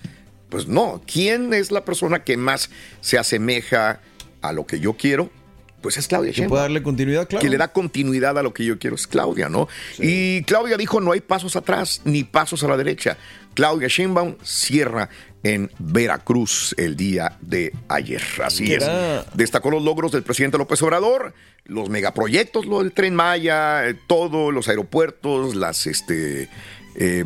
Pues 0.48 0.68
no, 0.68 1.02
¿quién 1.10 1.54
es 1.54 1.70
la 1.70 1.84
persona 1.84 2.24
que 2.24 2.36
más 2.36 2.68
se 3.00 3.16
asemeja 3.18 4.00
a 4.42 4.52
lo 4.52 4.66
que 4.66 4.80
yo 4.80 4.92
quiero? 4.98 5.30
Pues 5.82 5.96
es 5.98 6.06
Claudia 6.08 6.30
Que 6.30 6.36
Sheinbaum. 6.36 6.48
puede 6.50 6.62
darle 6.62 6.82
continuidad, 6.82 7.28
claro. 7.28 7.42
Que 7.42 7.50
le 7.50 7.58
da 7.58 7.68
continuidad 7.68 8.38
a 8.38 8.42
lo 8.42 8.54
que 8.54 8.64
yo 8.64 8.78
quiero 8.78 8.96
es 8.96 9.06
Claudia, 9.06 9.48
¿no? 9.48 9.68
Y 9.98 10.42
Claudia 10.44 10.76
dijo, 10.76 11.00
no 11.00 11.12
hay 11.12 11.20
pasos 11.20 11.56
atrás 11.56 12.00
ni 12.04 12.22
pasos 12.24 12.62
a 12.62 12.68
la 12.68 12.76
derecha. 12.76 13.16
Claudia 13.54 13.88
Sheinbaum 13.88 14.36
cierra 14.42 15.08
en 15.42 15.70
Veracruz 15.80 16.74
el 16.78 16.96
día 16.96 17.36
de 17.40 17.72
ayer. 17.88 18.22
Así 18.44 18.72
es. 18.72 18.82
era- 18.84 19.24
Destacó 19.34 19.70
los 19.70 19.82
logros 19.82 20.12
del 20.12 20.22
presidente 20.22 20.56
López 20.56 20.80
Obrador, 20.82 21.34
los 21.64 21.88
megaproyectos, 21.90 22.64
lo 22.66 22.78
del 22.78 22.92
Tren 22.92 23.14
Maya, 23.14 23.88
eh, 23.88 23.94
todo, 24.06 24.52
los 24.52 24.68
aeropuertos, 24.68 25.54
las, 25.56 25.86
este, 25.88 26.48
eh, 26.94 27.24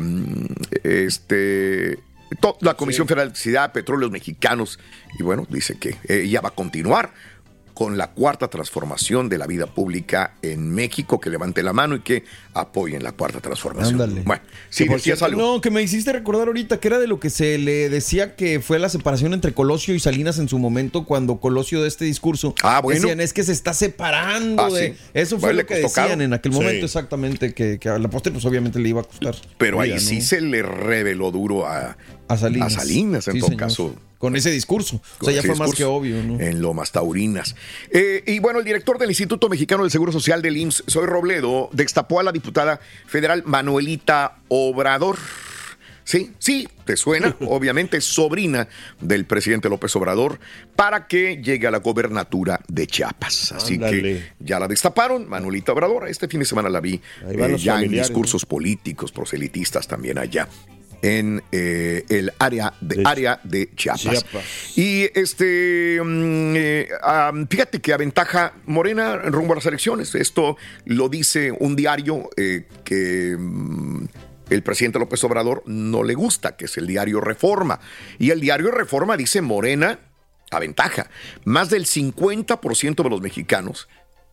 este, 0.83 1.99
to- 2.41 2.57
la 2.61 2.73
Comisión 2.75 3.07
Federal 3.07 3.27
de 3.27 3.29
Electricidad, 3.31 3.71
Petróleos 3.71 4.11
Mexicanos, 4.11 4.79
y 5.19 5.23
bueno, 5.23 5.45
dice 5.49 5.77
que 5.79 5.95
ella 6.07 6.41
va 6.41 6.49
a 6.49 6.55
continuar 6.55 7.13
con 7.77 7.95
la 7.95 8.07
cuarta 8.07 8.47
transformación 8.47 9.29
de 9.29 9.37
la 9.37 9.45
vida 9.45 9.67
pública 9.67 10.33
en 10.41 10.71
México, 10.73 11.19
que 11.19 11.29
levante 11.29 11.61
la 11.61 11.73
mano 11.73 11.95
y 11.97 11.99
que 11.99 12.23
apoyen 12.55 13.03
la 13.03 13.11
cuarta 13.11 13.39
transformación. 13.39 14.01
Ándale. 14.01 14.23
Bueno, 14.25 14.41
sí, 14.71 14.85
Que 14.85 14.87
por 14.89 14.97
decías 14.97 15.19
cierto, 15.19 15.25
algo. 15.25 15.53
No, 15.55 15.61
que 15.61 15.69
me 15.69 15.83
hiciste 15.83 16.11
recordar 16.11 16.47
ahorita 16.47 16.79
que 16.79 16.87
era 16.87 16.97
de 16.97 17.05
lo 17.05 17.19
que 17.19 17.29
se 17.29 17.59
le 17.59 17.89
decía 17.89 18.35
que 18.35 18.61
fue 18.61 18.79
la 18.79 18.89
separación 18.89 19.35
entre 19.35 19.53
Colosio 19.53 19.93
y 19.93 19.99
Salinas 19.99 20.39
en 20.39 20.49
su 20.49 20.57
momento 20.57 21.05
cuando 21.05 21.39
Colosio 21.39 21.83
de 21.83 21.87
este 21.87 22.03
discurso 22.03 22.55
Ah, 22.63 22.81
bueno. 22.81 22.99
decían 23.01 23.21
es 23.21 23.31
que 23.31 23.43
se 23.43 23.51
está 23.51 23.75
separando 23.75 24.63
Ah, 24.63 24.69
de 24.71 24.93
sí. 24.93 24.99
eso 25.13 25.37
fue 25.39 25.49
Bueno, 25.49 25.61
lo 25.61 25.67
que 25.67 25.75
decían 25.75 26.07
caro. 26.09 26.21
en 26.23 26.33
aquel 26.33 26.53
Sí. 26.53 26.57
momento 26.59 26.83
exactamente 26.87 27.53
que, 27.53 27.77
que 27.77 27.89
a 27.89 27.99
la 27.99 28.09
postre 28.09 28.31
pues 28.31 28.43
obviamente 28.45 28.79
le 28.79 28.89
iba 28.89 29.01
a 29.01 29.03
costar 29.03 29.35
Pero 29.59 29.79
ahí 29.81 29.99
sí 29.99 30.15
¿no? 30.17 30.21
se 30.23 30.41
le 30.41 30.63
reveló 30.63 31.29
duro 31.29 31.67
a, 31.67 31.95
a 32.27 32.37
Salinas, 32.37 32.75
a 32.75 32.79
Salinas, 32.81 33.27
en 33.27 33.33
Sí, 33.33 33.39
todo 33.39 33.49
señor. 33.49 33.59
caso. 33.59 33.95
con 34.17 34.35
ese 34.35 34.49
discurso 34.49 34.99
o 35.19 35.25
sea 35.25 35.33
ya 35.35 35.43
fue 35.43 35.55
más 35.55 35.73
que 35.75 35.83
obvio 35.85 36.23
¿no? 36.23 36.39
En 36.39 36.61
Lomas 36.61 36.91
Taurinas. 36.91 37.55
Eh, 37.91 38.23
y 38.25 38.39
bueno, 38.39 38.59
el 38.59 38.65
director 38.65 38.97
del 38.97 39.09
Instituto 39.09 39.47
Mexicano 39.49 39.83
del 39.83 39.91
Seguro 39.91 40.11
Social 40.11 40.41
del 40.41 40.57
IMSS, 40.57 40.83
Soy 40.87 41.05
Robledo, 41.05 41.69
destapó 41.71 42.19
a 42.19 42.23
la 42.23 42.31
diputada 42.31 42.79
federal 43.05 43.43
Manuelita 43.45 44.37
Obrador. 44.47 45.17
Sí, 46.03 46.31
sí, 46.39 46.69
te 46.85 46.95
suena, 46.95 47.35
obviamente 47.41 47.99
sobrina 47.99 48.69
del 49.01 49.25
presidente 49.25 49.67
López 49.67 49.93
Obrador, 49.97 50.39
para 50.75 51.05
que 51.05 51.41
llegue 51.43 51.67
a 51.67 51.71
la 51.71 51.79
gobernatura 51.79 52.61
de 52.69 52.87
Chiapas. 52.87 53.51
Así 53.51 53.77
que 53.77 54.31
ya 54.39 54.57
la 54.57 54.69
destaparon, 54.69 55.27
Manuelita 55.27 55.73
Obrador. 55.73 56.07
Este 56.07 56.29
fin 56.29 56.39
de 56.39 56.45
semana 56.45 56.69
la 56.69 56.79
vi 56.79 57.01
eh, 57.27 57.55
ya 57.59 57.81
en 57.81 57.91
discursos 57.91 58.45
políticos, 58.45 59.11
proselitistas 59.11 59.85
también 59.87 60.17
allá 60.17 60.47
en 61.01 61.43
eh, 61.51 62.05
el 62.09 62.33
área 62.39 62.73
de, 62.81 63.03
área 63.05 63.39
de 63.43 63.69
Chiapas. 63.75 64.01
Chiapas. 64.01 64.43
Y 64.75 65.09
este, 65.17 65.99
mm, 66.03 66.53
eh, 66.55 66.89
ah, 67.03 67.31
fíjate 67.49 67.81
que 67.81 67.93
aventaja 67.93 68.53
Morena 68.65 69.17
rumbo 69.17 69.53
a 69.53 69.55
las 69.57 69.65
elecciones. 69.65 70.15
Esto 70.15 70.57
lo 70.85 71.09
dice 71.09 71.51
un 71.51 71.75
diario 71.75 72.29
eh, 72.37 72.67
que 72.83 73.35
mm, 73.37 74.05
el 74.49 74.63
presidente 74.63 74.99
López 74.99 75.23
Obrador 75.23 75.63
no 75.65 76.03
le 76.03 76.13
gusta, 76.13 76.55
que 76.55 76.65
es 76.65 76.77
el 76.77 76.87
diario 76.87 77.21
Reforma. 77.21 77.79
Y 78.17 78.31
el 78.31 78.39
diario 78.39 78.71
Reforma 78.71 79.17
dice 79.17 79.41
Morena 79.41 79.99
aventaja. 80.51 81.09
Más 81.43 81.69
del 81.69 81.85
50% 81.85 83.03
de 83.03 83.09
los 83.09 83.21
mexicanos 83.21 83.87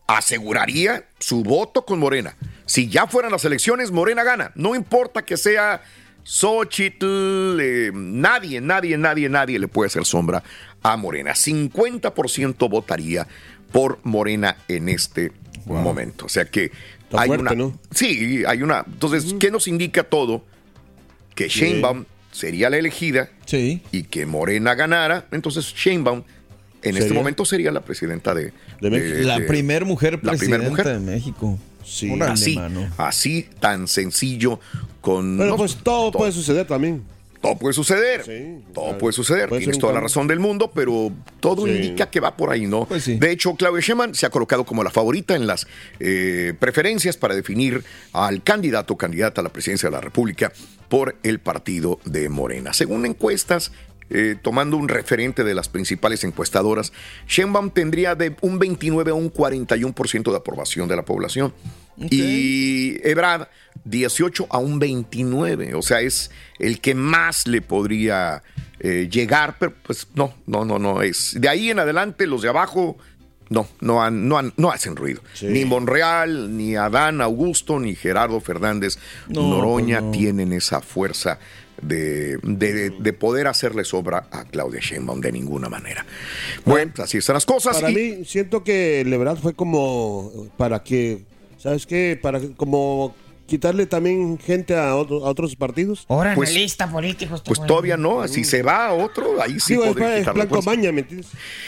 aseguraría 0.07 1.09
su 1.19 1.43
voto 1.43 1.85
con 1.85 1.99
Morena. 1.99 2.35
Si 2.65 2.89
ya 2.89 3.07
fueran 3.07 3.31
las 3.31 3.45
elecciones, 3.45 3.91
Morena 3.91 4.23
gana. 4.23 4.51
No 4.55 4.75
importa 4.75 5.25
que 5.25 5.37
sea 5.37 5.81
Xochitl, 6.25 7.59
eh, 7.61 7.91
nadie, 7.93 8.59
nadie, 8.61 8.97
nadie, 8.97 9.29
nadie 9.29 9.59
le 9.59 9.67
puede 9.67 9.87
hacer 9.87 10.05
sombra 10.05 10.43
a 10.83 10.97
Morena. 10.97 11.31
50% 11.33 12.69
votaría 12.69 13.27
por 13.71 13.99
Morena 14.03 14.57
en 14.67 14.89
este 14.89 15.31
momento. 15.65 16.25
O 16.25 16.29
sea 16.29 16.45
que 16.45 16.65
Está 16.65 17.21
hay 17.21 17.27
fuerte, 17.27 17.43
una. 17.43 17.55
¿no? 17.55 17.79
Sí, 17.91 18.43
hay 18.47 18.61
una. 18.63 18.83
Entonces, 18.87 19.35
¿qué 19.39 19.51
nos 19.51 19.67
indica 19.67 20.03
todo? 20.03 20.43
Que 21.35 21.47
Sheinbaum 21.47 22.05
sería 22.31 22.69
la 22.69 22.77
elegida 22.77 23.29
y 23.91 24.03
que 24.03 24.25
Morena 24.25 24.73
ganara. 24.75 25.27
Entonces, 25.31 25.65
Sheinbaum 25.75 26.23
en 26.81 26.97
este 26.97 27.13
momento 27.13 27.45
sería 27.45 27.71
la 27.71 27.81
presidenta 27.81 28.33
de, 28.33 28.53
la 28.79 28.89
de- 29.39 29.45
primer 29.45 29.85
mujer 29.85 30.19
la 30.23 30.33
primer 30.33 30.59
presidenta 30.59 30.69
mujer. 30.69 30.85
de 30.87 30.99
México 30.99 31.59
Órale, 32.11 32.31
así, 32.33 32.59
así 32.97 33.47
tan 33.59 33.87
sencillo 33.87 34.59
con. 35.05 35.37
Pero 35.37 35.51
no, 35.51 35.57
pues 35.57 35.75
todo 35.77 36.11
puede 36.11 36.31
suceder 36.31 36.65
también. 36.65 37.03
todo 37.41 37.55
puede 37.59 37.73
suceder. 37.75 38.25
todo 38.73 38.97
puede 38.97 39.13
suceder. 39.13 39.47
puede 39.49 39.59
Tienes 39.61 39.77
toda 39.77 39.93
la 39.93 39.99
razón 39.99 40.27
del 40.27 40.39
mundo, 40.39 40.71
pero 40.73 41.11
todo 41.39 41.65
Sí. 41.67 41.73
indica 41.73 42.09
que 42.09 42.19
va 42.19 42.35
por 42.35 42.49
ahí, 42.49 42.65
¿no? 42.65 42.85
Pues 42.85 43.05
De 43.19 43.31
hecho, 43.31 43.53
Claudia 43.53 43.81
Sheinbaum 43.81 44.15
se 44.15 44.25
ha 44.25 44.31
colocado 44.31 44.65
como 44.65 44.83
la 44.83 44.89
favorita 44.89 45.35
en 45.35 45.45
las 45.45 45.67
eh, 45.99 46.53
preferencias 46.59 47.17
para 47.17 47.35
definir 47.35 47.83
al 48.13 48.41
candidato 48.41 48.95
o 48.95 48.97
candidata 48.97 49.41
a 49.41 49.43
la 49.43 49.51
presidencia 49.53 49.89
de 49.89 49.93
la 49.95 50.01
República 50.01 50.51
por 50.89 51.15
el 51.21 51.37
partido 51.39 51.99
de 52.05 52.27
Morena. 52.29 52.73
Según 52.73 53.05
encuestas, 53.05 53.71
eh, 54.09 54.35
tomando 54.41 54.75
un 54.77 54.87
referente 54.87 55.43
de 55.43 55.53
las 55.53 55.69
principales 55.69 56.23
encuestadoras, 56.23 56.93
Sheinbaum 57.27 57.69
tendría 57.69 58.15
de 58.15 58.35
un 58.41 58.57
29 58.57 59.11
a 59.11 59.13
un 59.13 59.31
41% 59.31 60.31
de 60.31 60.37
aprobación 60.37 60.87
de 60.87 60.95
la 60.95 61.05
población. 61.05 61.53
Y 61.97 62.97
Ebrard, 63.07 63.47
18 63.85 64.47
a 64.49 64.57
un 64.57 64.79
29. 64.79 65.75
O 65.75 65.81
sea, 65.81 66.01
es 66.01 66.31
el 66.59 66.79
que 66.81 66.95
más 66.95 67.47
le 67.47 67.61
podría 67.61 68.43
eh, 68.79 69.07
llegar, 69.11 69.55
pero 69.59 69.73
pues 69.83 70.07
no, 70.15 70.33
no, 70.47 70.65
no, 70.65 70.79
no. 70.79 71.01
Es, 71.01 71.35
de 71.39 71.47
ahí 71.49 71.69
en 71.69 71.79
adelante, 71.79 72.27
los 72.27 72.41
de 72.41 72.49
abajo. 72.49 72.97
No, 73.47 73.67
no, 73.79 74.01
han- 74.03 74.27
no, 74.27 74.39
han- 74.39 74.53
no 74.57 74.71
hacen 74.71 74.95
ruido. 74.95 75.21
Ni 75.43 75.65
Monreal, 75.65 76.57
ni 76.57 76.75
Adán 76.75 77.21
Augusto, 77.21 77.79
ni 77.79 77.93
Gerardo 77.95 78.41
Fernández 78.41 78.97
No, 79.27 79.47
Noroña 79.47 79.99
pues 79.99 80.05
no. 80.05 80.11
tienen 80.11 80.51
esa 80.51 80.81
fuerza 80.81 81.37
de, 81.79 82.37
de- 82.41 82.89
de 82.89 83.13
poder 83.13 83.45
hacerle 83.45 83.83
sobra 83.85 84.27
a 84.31 84.45
Claudia 84.45 84.79
Sheinbaum 84.81 85.21
de 85.21 85.31
ninguna 85.31 85.69
manera. 85.69 86.03
Bueno, 86.65 86.91
pues 86.95 87.07
así 87.07 87.19
están 87.19 87.35
las 87.35 87.45
cosas. 87.45 87.75
Para 87.77 87.91
y- 87.91 87.95
mí, 88.17 88.25
siento 88.25 88.63
que 88.63 89.03
Lebrad 89.05 89.37
fue 89.37 89.53
como 89.53 90.47
para 90.57 90.81
que, 90.81 91.23
¿sabes 91.65 91.85
qué? 91.87 92.17
Para 92.21 92.39
como 92.55 93.15
quitarle 93.47 93.85
también 93.85 94.39
gente 94.39 94.75
a, 94.75 94.95
otro- 94.95 95.25
a 95.25 95.29
otros 95.29 95.55
partidos. 95.55 96.05
Ahora 96.09 96.33
Pues- 96.35 96.49
analista 96.49 96.89
político. 96.89 97.35
este 97.35 97.47
Pues 97.47 97.59
güey. 97.59 97.67
todavía 97.67 97.95
no, 97.97 98.27
si 98.27 98.43
se 98.43 98.61
va 98.63 98.87
a 98.87 98.93
otro, 98.93 99.39
ahí 99.41 99.59
sí 99.59 99.73
Digo, 99.73 99.83
es, 99.83 99.89
podría 99.89 100.13
es 100.15 100.19
quitarle 100.21 100.41
Blanco 100.45 100.61
fuerza. 100.61 100.69
Maña, 100.81 100.91
¿me 100.91 101.01
entiendes? 101.01 101.27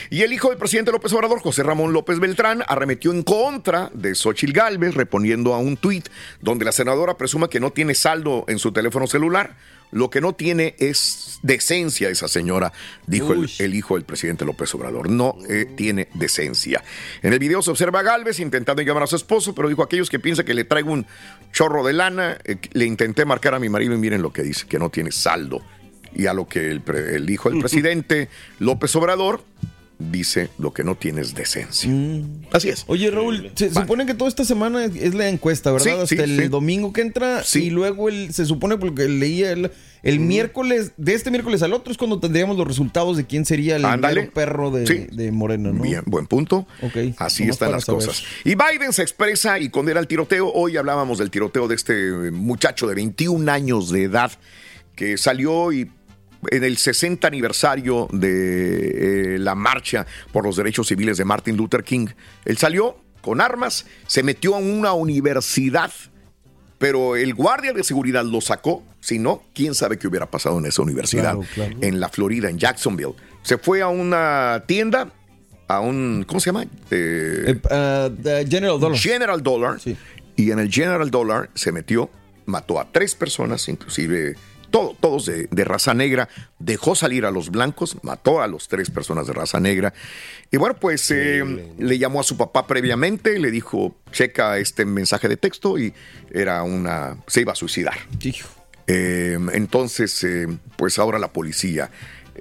Y 0.09 0.21
el 0.23 0.33
hijo 0.33 0.49
del 0.49 0.57
presidente 0.57 0.91
López 0.91 1.11
Obrador, 1.13 1.39
José 1.39 1.61
Ramón 1.63 1.93
López 1.93 2.19
Beltrán, 2.19 2.63
arremetió 2.67 3.11
en 3.11 3.21
contra 3.23 3.91
de 3.93 4.15
Xochil 4.15 4.53
Gálvez, 4.53 4.95
respondiendo 4.95 5.53
a 5.53 5.59
un 5.59 5.77
tuit 5.77 6.07
donde 6.41 6.65
la 6.65 6.71
senadora 6.71 7.15
presuma 7.17 7.47
que 7.49 7.59
no 7.59 7.69
tiene 7.71 7.93
saldo 7.93 8.45
en 8.47 8.57
su 8.59 8.71
teléfono 8.71 9.05
celular. 9.07 9.55
Lo 9.91 10.09
que 10.09 10.19
no 10.21 10.33
tiene 10.33 10.75
es 10.79 11.39
decencia 11.43 12.09
esa 12.09 12.27
señora, 12.27 12.73
dijo 13.05 13.33
el, 13.33 13.49
el 13.59 13.73
hijo 13.75 13.95
del 13.95 14.03
presidente 14.03 14.43
López 14.45 14.73
Obrador. 14.75 15.09
No 15.09 15.35
eh, 15.49 15.65
tiene 15.77 16.09
decencia. 16.13 16.83
En 17.21 17.31
el 17.33 17.39
video 17.39 17.61
se 17.61 17.71
observa 17.71 17.99
a 17.99 18.03
Galvez 18.03 18.39
intentando 18.39 18.81
llamar 18.81 19.03
a 19.03 19.07
su 19.07 19.15
esposo, 19.15 19.55
pero 19.55 19.69
dijo 19.69 19.83
aquellos 19.83 20.09
que 20.09 20.19
piensan 20.19 20.45
que 20.45 20.53
le 20.53 20.65
traigo 20.65 20.91
un 20.91 21.05
chorro 21.53 21.85
de 21.85 21.93
lana, 21.93 22.38
eh, 22.43 22.57
le 22.73 22.85
intenté 22.85 23.23
marcar 23.25 23.53
a 23.53 23.59
mi 23.59 23.69
marido 23.69 23.93
y 23.93 23.97
miren 23.97 24.21
lo 24.21 24.33
que 24.33 24.43
dice, 24.43 24.65
que 24.67 24.77
no 24.79 24.89
tiene 24.89 25.11
saldo. 25.11 25.61
Y 26.13 26.25
a 26.25 26.33
lo 26.33 26.47
que 26.47 26.69
el, 26.71 26.81
pre- 26.81 27.15
el 27.15 27.29
hijo 27.29 27.49
del 27.49 27.59
presidente 27.61 28.29
López 28.59 28.95
Obrador 28.95 29.43
dice 30.11 30.49
lo 30.57 30.73
que 30.73 30.83
no 30.83 30.95
tiene 30.95 31.21
es 31.21 31.33
decencia. 31.35 31.89
Así 32.51 32.69
es. 32.69 32.83
Oye, 32.87 33.11
Raúl, 33.11 33.51
se 33.55 33.73
supone 33.73 34.05
que 34.05 34.13
toda 34.13 34.29
esta 34.29 34.43
semana 34.45 34.85
es- 34.85 35.13
la 35.13 35.29
encuesta, 35.29 35.71
¿verdad? 35.71 35.85
Sí, 35.85 35.91
Hasta 35.91 36.07
sí, 36.07 36.31
el 36.31 36.41
sí. 36.43 36.47
domingo 36.47 36.93
que 36.93 37.01
entra. 37.01 37.43
Y 37.53 37.69
luego 37.69 38.09
el, 38.09 38.33
se 38.33 38.45
supone, 38.45 38.77
porque 38.77 39.07
leía 39.09 39.51
el, 39.51 39.71
el 40.03 40.19
miércoles, 40.19 40.91
de 40.97 41.13
este 41.13 41.31
miércoles 41.31 41.61
al 41.63 41.73
otro 41.73 41.91
es 41.91 41.97
cuando 41.97 42.19
tendríamos 42.19 42.57
los 42.57 42.67
resultados 42.67 43.17
de 43.17 43.25
quién 43.25 43.45
sería 43.45 43.75
el 43.77 44.29
perro 44.33 44.71
de, 44.71 44.85
Sí. 44.87 45.07
de 45.11 45.31
Morena, 45.31 45.71
¿no? 45.71 45.81
Bien, 45.81 46.03
buen 46.05 46.27
punto. 46.27 46.67
Así 47.17 47.43
nomás 47.43 47.55
están 47.55 47.71
las 47.71 47.85
saber. 47.85 48.05
cosas. 48.05 48.23
Y 48.45 48.55
Biden 48.55 48.93
se 48.93 49.01
expresa 49.01 49.59
y 49.59 49.69
condena 49.69 49.99
el 49.99 50.07
tiroteo. 50.07 50.51
Hoy 50.53 50.77
hablábamos 50.77 51.17
del 51.17 51.29
tiroteo 51.31 51.67
de 51.67 51.75
este 51.75 52.31
muchacho 52.31 52.87
de 52.87 52.95
21 52.95 53.49
años 53.51 53.89
de 53.91 54.03
edad 54.03 54.31
que 54.95 55.17
salió 55.17 55.71
y 55.71 55.91
en 56.51 56.63
el 56.63 56.77
60 56.77 57.27
aniversario 57.27 58.07
de 58.11 59.35
eh, 59.35 59.39
la 59.39 59.55
marcha 59.55 60.05
por 60.31 60.45
los 60.45 60.55
derechos 60.55 60.87
civiles 60.87 61.17
de 61.17 61.25
Martin 61.25 61.55
Luther 61.57 61.83
King. 61.83 62.07
Él 62.45 62.57
salió 62.57 62.97
con 63.21 63.41
armas, 63.41 63.85
se 64.07 64.23
metió 64.23 64.55
a 64.55 64.59
una 64.59 64.93
universidad, 64.93 65.91
pero 66.77 67.15
el 67.15 67.33
guardia 67.33 67.73
de 67.73 67.83
seguridad 67.83 68.23
lo 68.23 68.39
sacó. 68.41 68.83
Si 68.99 69.19
no, 69.19 69.43
quién 69.53 69.73
sabe 69.75 69.97
qué 69.97 70.07
hubiera 70.07 70.29
pasado 70.29 70.59
en 70.59 70.65
esa 70.65 70.81
universidad, 70.81 71.33
Claro, 71.33 71.45
claro. 71.53 71.77
en 71.81 71.99
la 71.99 72.09
Florida, 72.09 72.49
en 72.49 72.57
Jacksonville. 72.57 73.13
Se 73.41 73.57
fue 73.57 73.81
a 73.81 73.87
una 73.87 74.63
tienda, 74.67 75.11
a 75.67 75.79
un, 75.79 76.23
¿cómo 76.27 76.39
se 76.39 76.47
llama? 76.49 76.63
Eh, 76.91 77.43
Eh, 77.47 77.59
ah, 77.71 78.09
General 78.49 78.79
Dollar. 78.79 78.97
General 78.99 79.41
Dollar. 79.43 79.77
Y 80.35 80.51
en 80.51 80.59
el 80.59 80.71
General 80.71 81.09
Dollar 81.09 81.49
se 81.55 81.71
metió, 81.71 82.09
mató 82.45 82.79
a 82.79 82.91
tres 82.91 83.15
personas, 83.15 83.67
inclusive 83.69 84.35
todo- 84.72 84.95
todos 84.99 85.26
de, 85.26 85.47
de 85.51 85.63
raza 85.63 85.93
negra, 85.93 86.30
dejó 86.59 86.95
salir 86.95 87.26
a 87.26 87.32
los 87.32 87.49
blancos, 87.49 87.97
mató 88.03 88.41
a 88.41 88.47
los 88.47 88.68
tres 88.68 88.89
personas 88.89 89.28
de 89.28 89.34
raza 89.34 89.59
negra. 89.59 89.93
Y 90.51 90.57
bueno, 90.57 90.76
pues 90.80 91.09
eh, 91.11 91.43
le 91.78 91.97
llamó 91.97 92.20
a 92.20 92.24
su 92.24 92.38
papá 92.38 92.68
previamente, 92.68 93.39
le 93.39 93.51
dijo, 93.51 93.95
checa 94.11 94.57
este 94.57 94.86
mensaje 94.86 95.28
de 95.28 95.38
texto 95.38 95.78
y 95.78 95.93
era 96.32 96.63
una, 96.63 97.18
se 97.28 97.41
iba 97.41 97.51
a 97.53 97.55
suicidar. 97.55 97.97
Eh, 98.89 99.38
entonces, 99.53 100.24
eh, 100.24 100.47
pues 100.78 100.97
ahora 100.97 101.20
la 101.20 101.34
policía, 101.34 101.91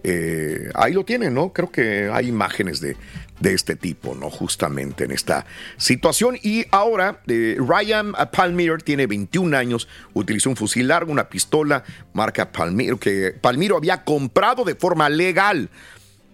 eh, 0.05 0.71
ahí 0.75 0.93
lo 0.93 1.05
tienen, 1.05 1.35
¿no? 1.35 1.53
Creo 1.53 1.71
que 1.71 2.11
hay 2.13 2.29
imágenes 2.29 2.81
de, 2.81 2.97
de 3.41 3.55
este 3.55 3.77
tipo, 3.77 4.15
¿no? 4.15 4.31
Justamente 4.31 5.05
en 5.05 5.11
esta 5.11 5.47
situación. 5.77 6.39
Y 6.43 6.65
ahora, 6.71 7.21
eh, 7.27 7.57
Ryan 7.59 8.13
Palmiro 8.33 8.79
tiene 8.79 9.07
21 9.07 9.57
años, 9.57 9.89
utilizó 10.15 10.51
un 10.51 10.57
fusil 10.57 10.89
largo, 10.89 11.13
una 11.13 11.29
pistola, 11.29 11.85
marca 12.13 12.53
Palmiro, 12.53 12.99
que 12.99 13.33
Palmiro 13.41 13.77
había 13.77 14.05
comprado 14.05 14.65
de 14.65 14.75
forma 14.75 15.09
legal. 15.09 15.69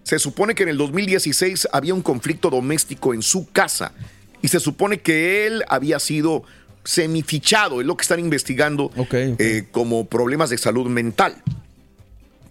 Se 0.03 0.19
supone 0.19 0.55
que 0.55 0.63
en 0.63 0.69
el 0.69 0.77
2016 0.77 1.69
había 1.71 1.93
un 1.93 2.01
conflicto 2.01 2.49
doméstico 2.49 3.13
en 3.13 3.21
su 3.21 3.49
casa 3.51 3.93
y 4.41 4.49
se 4.49 4.59
supone 4.59 4.99
que 4.99 5.47
él 5.47 5.63
había 5.69 5.99
sido 5.99 6.43
semifichado, 6.83 7.79
es 7.79 7.87
lo 7.87 7.95
que 7.95 8.01
están 8.01 8.19
investigando 8.19 8.91
eh, 9.11 9.67
como 9.71 10.05
problemas 10.05 10.49
de 10.49 10.57
salud 10.57 10.87
mental. 10.89 11.41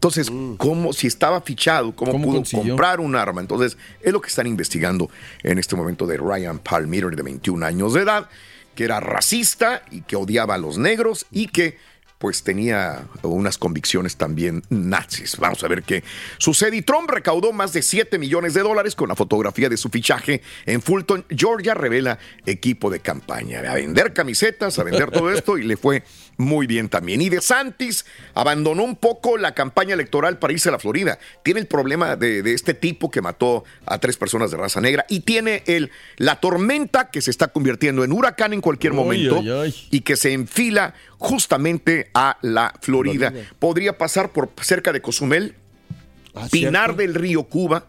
Entonces, 0.03 0.33
¿cómo, 0.59 0.93
si 0.93 1.07
estaba 1.07 1.41
fichado, 1.43 1.95
cómo, 1.95 2.21
pudo 2.21 2.39
consiguió? 2.39 2.73
comprar 2.73 2.99
un 2.99 3.15
arma? 3.15 3.41
Entonces, 3.41 3.79
es 4.01 4.13
lo 4.13 4.21
que 4.21 4.31
están 4.31 4.49
investigando 4.49 5.09
en 5.45 5.61
este 5.61 5.77
momento 5.77 6.09
de 6.09 6.17
Ryan 6.17 6.59
Palmiro, 6.59 7.09
de 7.09 7.23
21 7.23 7.65
años 7.65 7.95
de 7.95 8.01
edad, 8.01 8.29
que 8.75 8.83
era 8.83 8.99
racista 8.99 9.85
y 9.93 10.01
que 10.01 10.17
odiaba 10.17 10.57
a 10.57 10.59
los 10.59 10.77
negros 10.77 11.27
y 11.31 11.47
que 11.47 11.79
pues 12.19 12.45
tenía 12.45 13.07
unas 13.23 13.59
convicciones 13.59 14.17
también 14.17 14.63
nazis. 14.71 15.37
Vamos 15.39 15.63
a 15.65 15.69
ver 15.69 15.83
qué 15.85 16.05
sucede. 16.39 16.77
Y 16.77 16.83
Trump 16.83 17.11
recaudó 17.11 17.53
más 17.53 17.73
de 17.73 17.83
7 17.83 18.17
millones 18.19 18.55
de 18.55 18.63
dólares 18.63 18.95
con 18.95 19.09
la 19.09 19.17
fotografía 19.17 19.69
de 19.69 19.77
su 19.77 19.89
fichaje 19.89 20.41
en 20.67 20.83
Fulton, 20.83 21.25
Georgia, 21.31 21.75
revela 21.75 22.21
equipo 22.47 22.91
de 22.91 23.01
campaña. 23.01 23.61
A 23.69 23.75
vender 23.75 24.13
camisetas, 24.13 24.79
a 24.79 24.85
vender 24.85 25.11
todo 25.13 25.33
esto 25.33 25.59
y 25.59 25.63
le 25.63 25.77
fue 25.77 26.05
muy 26.37 26.67
bien 26.67 26.89
también. 26.89 27.21
Y 27.21 27.29
De 27.29 27.41
Santis 27.41 28.05
abandonó 28.35 28.85
un 28.85 28.97
poco 28.97 29.37
la 29.39 29.55
campaña 29.55 29.95
electoral 29.95 30.39
para 30.39 30.53
irse 30.53 30.69
a 30.69 30.73
la 30.73 30.79
Florida. 30.79 31.19
Tiene 31.43 31.61
el 31.61 31.67
problema 31.67 32.17
de, 32.17 32.43
de 32.43 32.55
este 32.55 32.75
tipo 32.75 33.11
que 33.11 33.21
mató 33.21 33.65
a 33.87 33.99
tres 33.99 34.17
personas 34.17 34.51
de 34.51 34.57
raza 34.57 34.81
negra 34.81 35.05
y 35.09 35.21
tiene 35.21 35.63
el, 35.67 35.91
la 36.17 36.41
tormenta 36.41 37.11
que 37.11 37.21
se 37.21 37.31
está 37.31 37.49
convirtiendo 37.49 38.05
en 38.05 38.13
huracán 38.13 38.53
en 38.53 38.61
cualquier 38.61 38.93
momento 38.93 39.39
ay, 39.41 39.51
ay. 39.51 39.75
y 39.91 40.01
que 40.01 40.17
se 40.17 40.33
enfila 40.33 40.95
justamente 41.19 42.11
a 42.15 42.39
la 42.43 42.75
Florida. 42.81 43.31
Florida. 43.31 43.51
Podría 43.59 43.99
pasar 43.99 44.33
por 44.33 44.51
cerca 44.61 44.93
de 44.93 45.01
Cozumel, 45.01 45.55
Pinar 46.51 46.87
cierto. 46.87 47.03
del 47.03 47.15
Río, 47.15 47.45
Cuba, 47.45 47.87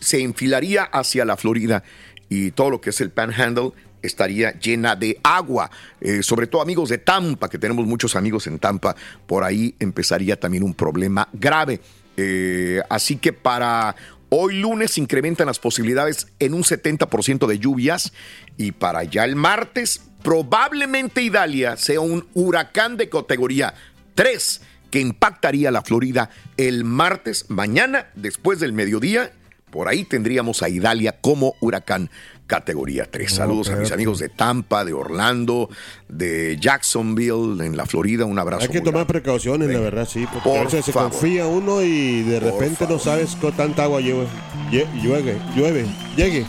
se 0.00 0.22
enfilaría 0.22 0.84
hacia 0.84 1.24
la 1.24 1.36
Florida 1.36 1.82
y 2.28 2.52
todo 2.52 2.70
lo 2.70 2.80
que 2.80 2.90
es 2.90 3.00
el 3.00 3.10
Panhandle 3.10 3.72
estaría 4.02 4.52
llena 4.58 4.96
de 4.96 5.18
agua. 5.22 5.70
Eh, 6.00 6.22
sobre 6.22 6.46
todo 6.46 6.62
amigos 6.62 6.88
de 6.88 6.98
Tampa, 6.98 7.48
que 7.48 7.58
tenemos 7.58 7.86
muchos 7.86 8.16
amigos 8.16 8.46
en 8.46 8.58
Tampa, 8.58 8.96
por 9.26 9.44
ahí 9.44 9.74
empezaría 9.78 10.38
también 10.38 10.62
un 10.62 10.74
problema 10.74 11.28
grave. 11.32 11.80
Eh, 12.16 12.80
así 12.88 13.16
que 13.16 13.32
para 13.32 13.94
hoy 14.28 14.60
lunes 14.60 14.98
incrementan 14.98 15.46
las 15.46 15.58
posibilidades 15.58 16.28
en 16.38 16.54
un 16.54 16.62
70% 16.62 17.46
de 17.46 17.58
lluvias 17.58 18.12
y 18.56 18.72
para 18.72 19.04
ya 19.04 19.24
el 19.24 19.36
martes 19.36 20.02
probablemente 20.22 21.22
Idalia 21.22 21.76
sea 21.76 22.00
un 22.00 22.26
huracán 22.34 22.96
de 22.96 23.08
categoría 23.08 23.74
3 24.14 24.60
que 24.90 25.00
impactaría 25.00 25.70
la 25.70 25.82
Florida 25.82 26.30
el 26.56 26.84
martes, 26.84 27.46
mañana, 27.48 28.08
después 28.14 28.60
del 28.60 28.72
mediodía. 28.72 29.32
Por 29.70 29.88
ahí 29.88 30.04
tendríamos 30.04 30.62
a 30.62 30.68
Idalia 30.68 31.16
como 31.20 31.54
huracán 31.60 32.10
categoría 32.46 33.06
3. 33.08 33.32
Saludos 33.32 33.70
a 33.70 33.76
mis 33.76 33.92
amigos 33.92 34.18
de 34.18 34.28
Tampa, 34.28 34.84
de 34.84 34.92
Orlando, 34.92 35.68
de 36.08 36.56
Jacksonville, 36.60 37.64
en 37.64 37.76
la 37.76 37.86
Florida. 37.86 38.24
Un 38.24 38.40
abrazo. 38.40 38.62
Hay 38.64 38.68
que 38.68 38.80
tomar 38.80 39.04
grande. 39.06 39.12
precauciones, 39.12 39.68
la 39.68 39.78
verdad, 39.78 40.08
sí. 40.10 40.26
Porque 40.32 40.48
Por 40.48 40.58
a 40.58 40.64
veces 40.64 40.84
se 40.84 40.92
confía 40.92 41.46
uno 41.46 41.80
y 41.82 42.22
de 42.22 42.40
Por 42.40 42.52
repente 42.52 42.86
no 42.88 42.98
sabes 42.98 43.36
con 43.36 43.52
tanta 43.52 43.84
agua 43.84 44.00
llueve. 44.00 44.26
Lle- 44.72 44.88
Llueve, 45.00 45.38
llueve, 45.54 45.86
llegue. 46.16 46.44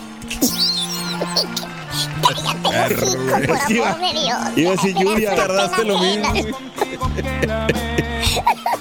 Por 2.21 2.33
amor 2.47 3.99
de 3.99 4.19
Dios. 4.19 4.37
Iba 4.55 4.69
a 4.69 4.71
decir 4.71 4.95
lluvia. 4.95 5.35
Tardaste 5.35 5.85
lo 5.85 5.99
mismo. 5.99 6.33